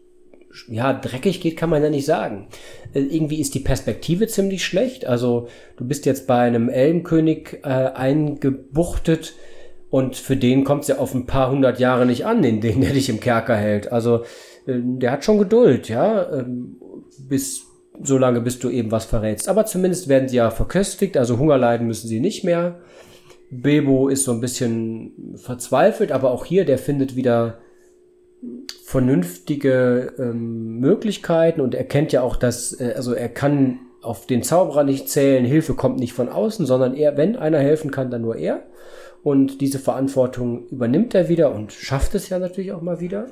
ja, 0.67 0.93
dreckig 0.93 1.39
geht, 1.39 1.55
kann 1.55 1.69
man 1.69 1.81
ja 1.81 1.89
nicht 1.89 2.05
sagen. 2.05 2.49
Äh, 2.93 2.99
irgendwie 2.99 3.39
ist 3.39 3.55
die 3.55 3.59
Perspektive 3.59 4.27
ziemlich 4.27 4.65
schlecht. 4.65 5.05
Also 5.05 5.47
du 5.77 5.87
bist 5.87 6.05
jetzt 6.05 6.27
bei 6.27 6.39
einem 6.39 6.67
Elbenkönig 6.67 7.59
äh, 7.63 7.67
eingebuchtet 7.67 9.35
und 9.89 10.15
für 10.15 10.35
den 10.35 10.63
kommt 10.63 10.81
es 10.81 10.89
ja 10.89 10.97
auf 10.97 11.13
ein 11.13 11.27
paar 11.27 11.49
hundert 11.51 11.79
Jahre 11.79 12.05
nicht 12.05 12.25
an, 12.25 12.43
in 12.43 12.61
denen 12.61 12.83
er 12.83 12.93
dich 12.93 13.09
im 13.09 13.19
Kerker 13.19 13.55
hält. 13.55 13.91
Also 13.91 14.25
der 14.65 15.11
hat 15.11 15.25
schon 15.25 15.39
Geduld, 15.39 15.89
ja, 15.89 16.31
ähm, 16.31 16.77
bis 17.27 17.65
so 18.01 18.17
lange, 18.17 18.41
bis 18.41 18.59
du 18.59 18.69
eben 18.69 18.91
was 18.91 19.05
verrätst. 19.05 19.47
Aber 19.49 19.65
zumindest 19.65 20.07
werden 20.07 20.27
sie 20.27 20.37
ja 20.37 20.49
verköstigt, 20.49 21.17
also 21.17 21.37
Hunger 21.37 21.57
leiden 21.57 21.87
müssen 21.87 22.07
sie 22.07 22.19
nicht 22.19 22.43
mehr. 22.43 22.79
Bebo 23.51 24.09
ist 24.09 24.23
so 24.23 24.31
ein 24.31 24.41
bisschen 24.41 25.35
verzweifelt, 25.35 26.11
aber 26.11 26.31
auch 26.31 26.45
hier, 26.45 26.65
der 26.65 26.77
findet 26.77 27.15
wieder 27.15 27.59
vernünftige 28.83 30.13
ähm, 30.17 30.79
Möglichkeiten 30.79 31.61
und 31.61 31.75
er 31.75 31.83
kennt 31.83 32.11
ja 32.11 32.21
auch, 32.21 32.35
dass, 32.35 32.79
äh, 32.79 32.93
also 32.95 33.13
er 33.13 33.29
kann 33.29 33.79
auf 34.01 34.27
den 34.27 34.43
Zauberer 34.43 34.83
nicht 34.83 35.07
zählen, 35.07 35.45
Hilfe 35.45 35.75
kommt 35.75 35.99
nicht 35.99 36.13
von 36.13 36.29
außen, 36.29 36.65
sondern 36.65 36.93
er, 36.93 37.15
wenn 37.15 37.35
einer 37.37 37.59
helfen 37.59 37.89
kann, 37.89 38.11
dann 38.11 38.21
nur 38.21 38.35
er. 38.35 38.63
Und 39.23 39.61
diese 39.61 39.79
Verantwortung 39.79 40.67
übernimmt 40.67 41.15
er 41.15 41.29
wieder 41.29 41.55
und 41.55 41.71
schafft 41.71 42.13
es 42.13 42.27
ja 42.27 42.39
natürlich 42.39 42.73
auch 42.73 42.81
mal 42.81 42.99
wieder. 42.99 43.27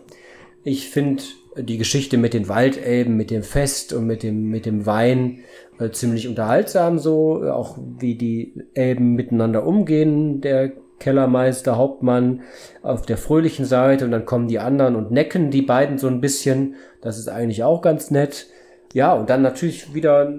Ich 0.64 0.90
finde 0.90 1.24
die 1.58 1.78
Geschichte 1.78 2.18
mit 2.18 2.34
den 2.34 2.48
Waldelben, 2.48 3.18
mit 3.18 3.32
dem 3.32 3.44
Fest 3.44 3.94
und 3.94 4.06
mit 4.06 4.24
dem, 4.24 4.50
mit 4.50 4.66
dem 4.66 4.86
Wein 4.86 5.40
äh, 5.80 5.90
ziemlich 5.92 6.28
unterhaltsam 6.28 7.00
so, 7.00 7.44
auch 7.44 7.78
wie 8.00 8.16
die 8.16 8.54
Elben 8.74 9.16
miteinander 9.16 9.66
umgehen, 9.66 10.42
der 10.42 10.72
Kellermeister, 11.00 11.78
Hauptmann 11.78 12.42
auf 12.84 13.06
der 13.06 13.18
fröhlichen 13.18 13.66
Seite 13.66 14.06
und 14.06 14.12
dann 14.12 14.26
kommen 14.26 14.48
die 14.48 14.60
anderen 14.60 14.96
und 14.96 15.12
necken 15.12 15.50
die 15.50 15.64
beiden 15.64 15.98
so 15.98 16.08
ein 16.08 16.22
bisschen. 16.22 16.76
Das 17.02 17.18
ist 17.18 17.28
eigentlich 17.28 17.64
auch 17.64 17.82
ganz 17.82 18.12
nett. 18.12 18.48
Ja, 18.94 19.14
und 19.14 19.30
dann 19.30 19.42
natürlich 19.42 19.94
wieder 19.94 20.32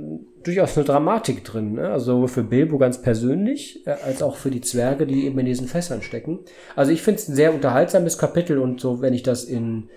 durchaus 0.45 0.77
eine 0.77 0.85
Dramatik 0.85 1.45
drin. 1.45 1.75
Ne? 1.75 1.89
Also 1.91 2.13
sowohl 2.13 2.29
für 2.29 2.43
Bilbo 2.43 2.79
ganz 2.79 3.01
persönlich, 3.01 3.87
äh, 3.87 3.97
als 4.05 4.23
auch 4.23 4.37
für 4.37 4.51
die 4.51 4.61
Zwerge, 4.61 5.07
die 5.07 5.27
eben 5.27 5.39
in 5.39 5.47
diesen 5.47 5.69
Fässern 5.69 6.03
stecken. 6.03 6.41
Also 6.77 6.93
ich 6.93 7.03
finde 7.03 7.21
es 7.21 7.29
ein 7.29 7.35
sehr 7.35 7.55
unterhaltsames 7.55 8.19
Kapitel 8.19 8.59
und 8.59 8.81
so, 8.81 9.01
wenn 9.01 9.15
ich 9.15 9.23
das 9.23 9.45
in, 9.45 9.89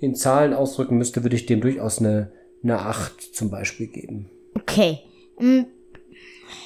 in 0.00 0.14
Zahlen 0.14 0.52
ausdrücken 0.54 0.98
müsste, 0.98 1.22
würde 1.22 1.36
ich 1.36 1.46
dem 1.46 1.60
durchaus 1.60 1.98
eine, 1.98 2.32
eine 2.62 2.78
8 2.80 3.20
zum 3.34 3.50
Beispiel 3.50 3.86
geben. 3.86 4.30
Okay. 4.54 4.98
Mm, 5.38 5.62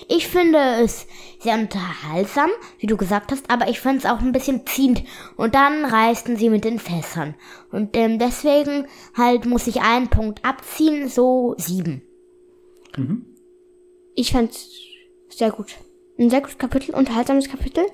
Ich 0.09 0.27
finde 0.29 0.59
es 0.83 1.07
sehr 1.41 1.55
unterhaltsam, 1.55 2.51
wie 2.79 2.87
du 2.87 2.97
gesagt 2.97 3.31
hast, 3.31 3.49
aber 3.51 3.69
ich 3.69 3.81
finde 3.81 3.99
es 3.99 4.07
auch 4.07 4.21
ein 4.21 4.33
bisschen 4.33 4.67
ziehend. 4.67 5.05
Und 5.37 5.55
dann 5.55 5.85
reisten 5.85 6.37
sie 6.37 6.51
mit 6.51 6.65
den 6.65 6.79
Fässern. 6.79 7.35
Und 7.71 7.97
ähm, 7.97 8.19
deswegen 8.19 8.87
halt 9.15 9.47
muss 9.47 9.67
ich 9.67 9.81
einen 9.81 10.09
Punkt 10.09 10.45
abziehen, 10.45 11.09
so 11.09 11.55
sieben. 11.59 12.03
Ich 14.15 14.33
fand's 14.33 14.69
sehr 15.29 15.51
gut. 15.53 15.77
Ein 16.19 16.31
sehr 16.31 16.41
gutes 16.41 16.59
Kapitel, 16.59 16.95
unterhaltsames 16.95 17.49
Kapitel. 17.49 17.85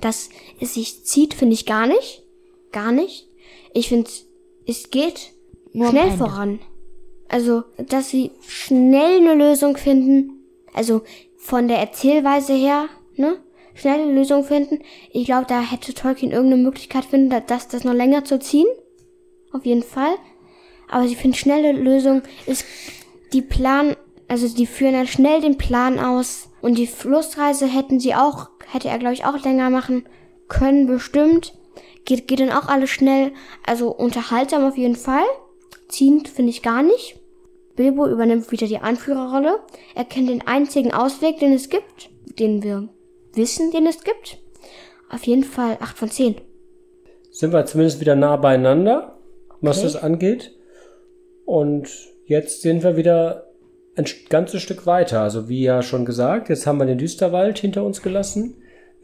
Dass 0.00 0.28
es 0.60 0.74
sich 0.74 1.04
zieht, 1.04 1.34
finde 1.34 1.54
ich 1.54 1.64
gar 1.66 1.86
nicht. 1.86 2.24
Gar 2.72 2.90
nicht. 2.90 3.25
Ich 3.76 3.88
finde, 3.88 4.10
es 4.66 4.90
geht 4.90 5.32
Nur 5.72 5.90
schnell 5.90 6.10
voran. 6.12 6.58
Also, 7.28 7.64
dass 7.76 8.08
sie 8.10 8.30
schnell 8.46 9.18
eine 9.20 9.34
Lösung 9.34 9.76
finden. 9.76 10.44
Also, 10.72 11.02
von 11.36 11.68
der 11.68 11.78
Erzählweise 11.78 12.54
her, 12.54 12.88
ne? 13.16 13.36
Schnell 13.74 14.00
eine 14.00 14.12
Lösung 14.14 14.44
finden. 14.44 14.78
Ich 15.12 15.26
glaube, 15.26 15.44
da 15.46 15.60
hätte 15.60 15.92
Tolkien 15.92 16.32
irgendeine 16.32 16.62
Möglichkeit 16.62 17.04
finden, 17.04 17.28
da- 17.28 17.40
das, 17.40 17.68
das 17.68 17.84
noch 17.84 17.92
länger 17.92 18.24
zu 18.24 18.38
ziehen. 18.38 18.66
Auf 19.52 19.66
jeden 19.66 19.82
Fall. 19.82 20.14
Aber 20.88 21.06
sie 21.06 21.14
finden 21.16 21.36
schnelle 21.36 21.72
Lösung. 21.72 22.22
Ist 22.46 22.64
die 23.34 23.42
Plan, 23.42 23.94
also 24.28 24.48
die 24.48 24.66
führen 24.66 24.94
dann 24.94 25.06
schnell 25.06 25.40
den 25.42 25.58
Plan 25.58 25.98
aus. 25.98 26.48
Und 26.62 26.78
die 26.78 26.86
Flussreise 26.86 27.66
hätten 27.66 28.00
sie 28.00 28.14
auch, 28.14 28.48
hätte 28.72 28.88
er 28.88 28.98
glaube 28.98 29.14
ich 29.14 29.24
auch 29.26 29.44
länger 29.44 29.68
machen 29.68 30.06
können, 30.48 30.86
bestimmt. 30.86 31.52
Geht, 32.06 32.26
geht 32.26 32.40
dann 32.40 32.50
auch 32.50 32.68
alles 32.68 32.88
schnell. 32.88 33.32
Also 33.66 33.90
unterhaltsam 33.90 34.64
auf 34.64 34.78
jeden 34.78 34.96
Fall. 34.96 35.24
Ziehend 35.88 36.28
finde 36.28 36.50
ich 36.50 36.62
gar 36.62 36.82
nicht. 36.82 37.20
Bilbo 37.76 38.06
übernimmt 38.06 38.50
wieder 38.50 38.66
die 38.66 38.78
Anführerrolle. 38.78 39.60
Er 39.94 40.04
kennt 40.04 40.30
den 40.30 40.46
einzigen 40.46 40.92
Ausweg, 40.94 41.38
den 41.40 41.52
es 41.52 41.68
gibt, 41.68 42.08
den 42.38 42.62
wir 42.62 42.88
wissen, 43.34 43.70
den 43.70 43.86
es 43.86 44.02
gibt. 44.02 44.38
Auf 45.10 45.24
jeden 45.24 45.44
Fall 45.44 45.76
8 45.80 45.98
von 45.98 46.10
10. 46.10 46.36
Sind 47.30 47.52
wir 47.52 47.66
zumindest 47.66 48.00
wieder 48.00 48.16
nah 48.16 48.36
beieinander, 48.36 49.18
was 49.60 49.78
Okay. 49.78 49.86
das 49.86 49.96
angeht. 50.02 50.52
Und 51.44 51.88
jetzt 52.24 52.62
sind 52.62 52.82
wir 52.82 52.96
wieder 52.96 53.46
ein 53.94 54.06
ganzes 54.30 54.62
Stück 54.62 54.86
weiter. 54.86 55.20
Also 55.20 55.48
wie 55.48 55.62
ja 55.62 55.82
schon 55.82 56.04
gesagt, 56.06 56.48
jetzt 56.48 56.66
haben 56.66 56.78
wir 56.78 56.86
den 56.86 56.98
Düsterwald 56.98 57.58
hinter 57.58 57.84
uns 57.84 58.00
gelassen. 58.02 58.56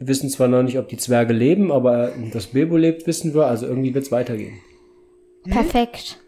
Wir 0.03 0.09
wissen 0.09 0.29
zwar 0.29 0.49
noch 0.49 0.63
nicht, 0.63 0.77
ob 0.77 0.89
die 0.89 0.97
Zwerge 0.97 1.31
leben, 1.31 1.71
aber 1.71 2.11
dass 2.33 2.47
Bilbo 2.47 2.75
lebt, 2.75 3.07
wissen 3.07 3.33
wir. 3.33 3.45
Also 3.45 3.67
irgendwie 3.67 3.93
wird 3.93 4.03
es 4.03 4.11
weitergehen. 4.11 4.59
Perfekt. 5.45 6.19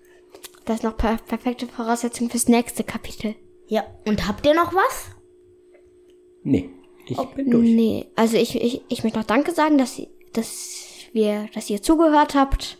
Das 0.63 0.77
ist 0.77 0.83
noch 0.83 0.95
per 0.95 1.17
perfekte 1.17 1.67
Voraussetzung 1.67 2.29
fürs 2.29 2.47
nächste 2.47 2.85
Kapitel. 2.85 3.35
Ja. 3.67 3.83
Und 4.07 4.29
habt 4.29 4.45
ihr 4.45 4.53
noch 4.53 4.73
was? 4.73 5.09
Nee, 6.43 6.69
ich 7.05 7.17
bin 7.17 7.51
durch. 7.51 7.67
Nee, 7.67 8.05
also 8.15 8.37
ich, 8.37 8.55
ich, 8.55 8.81
ich 8.87 9.03
möchte 9.03 9.19
noch 9.19 9.25
Danke 9.25 9.51
sagen, 9.51 9.77
dass, 9.77 10.01
dass 10.31 10.79
wir, 11.11 11.49
dass 11.53 11.69
ihr 11.69 11.81
zugehört 11.81 12.33
habt. 12.33 12.77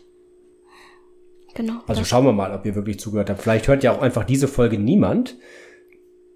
Genau. 1.54 1.80
Also 1.86 2.04
schauen 2.04 2.24
wir 2.24 2.32
mal, 2.32 2.54
ob 2.54 2.64
ihr 2.64 2.74
wirklich 2.74 2.98
zugehört 2.98 3.28
habt. 3.28 3.42
Vielleicht 3.42 3.68
hört 3.68 3.84
ja 3.84 3.92
auch 3.92 4.00
einfach 4.00 4.24
diese 4.24 4.48
Folge 4.48 4.78
niemand. 4.78 5.36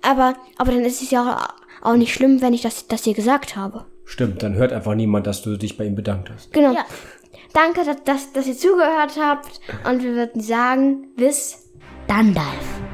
aber, 0.02 0.36
aber 0.58 0.72
dann 0.72 0.84
ist 0.84 1.00
es 1.00 1.10
ja 1.10 1.22
auch, 1.82 1.88
auch 1.92 1.96
nicht 1.96 2.12
schlimm, 2.12 2.42
wenn 2.42 2.52
ich 2.52 2.60
das, 2.60 2.88
das 2.88 3.04
hier 3.04 3.14
gesagt 3.14 3.56
habe. 3.56 3.86
Stimmt, 4.10 4.42
dann 4.42 4.56
hört 4.56 4.72
einfach 4.72 4.96
niemand, 4.96 5.28
dass 5.28 5.40
du 5.40 5.56
dich 5.56 5.76
bei 5.76 5.84
ihm 5.84 5.94
bedankt 5.94 6.30
hast. 6.30 6.52
Genau. 6.52 6.74
Ja. 6.74 6.84
Danke, 7.52 7.82
dass, 8.04 8.32
dass, 8.32 8.46
ihr 8.48 8.56
zugehört 8.56 9.12
habt. 9.16 9.60
Und 9.88 10.02
wir 10.02 10.14
würden 10.14 10.40
sagen, 10.40 11.14
bis 11.14 11.70
Dandalf. 12.08 12.89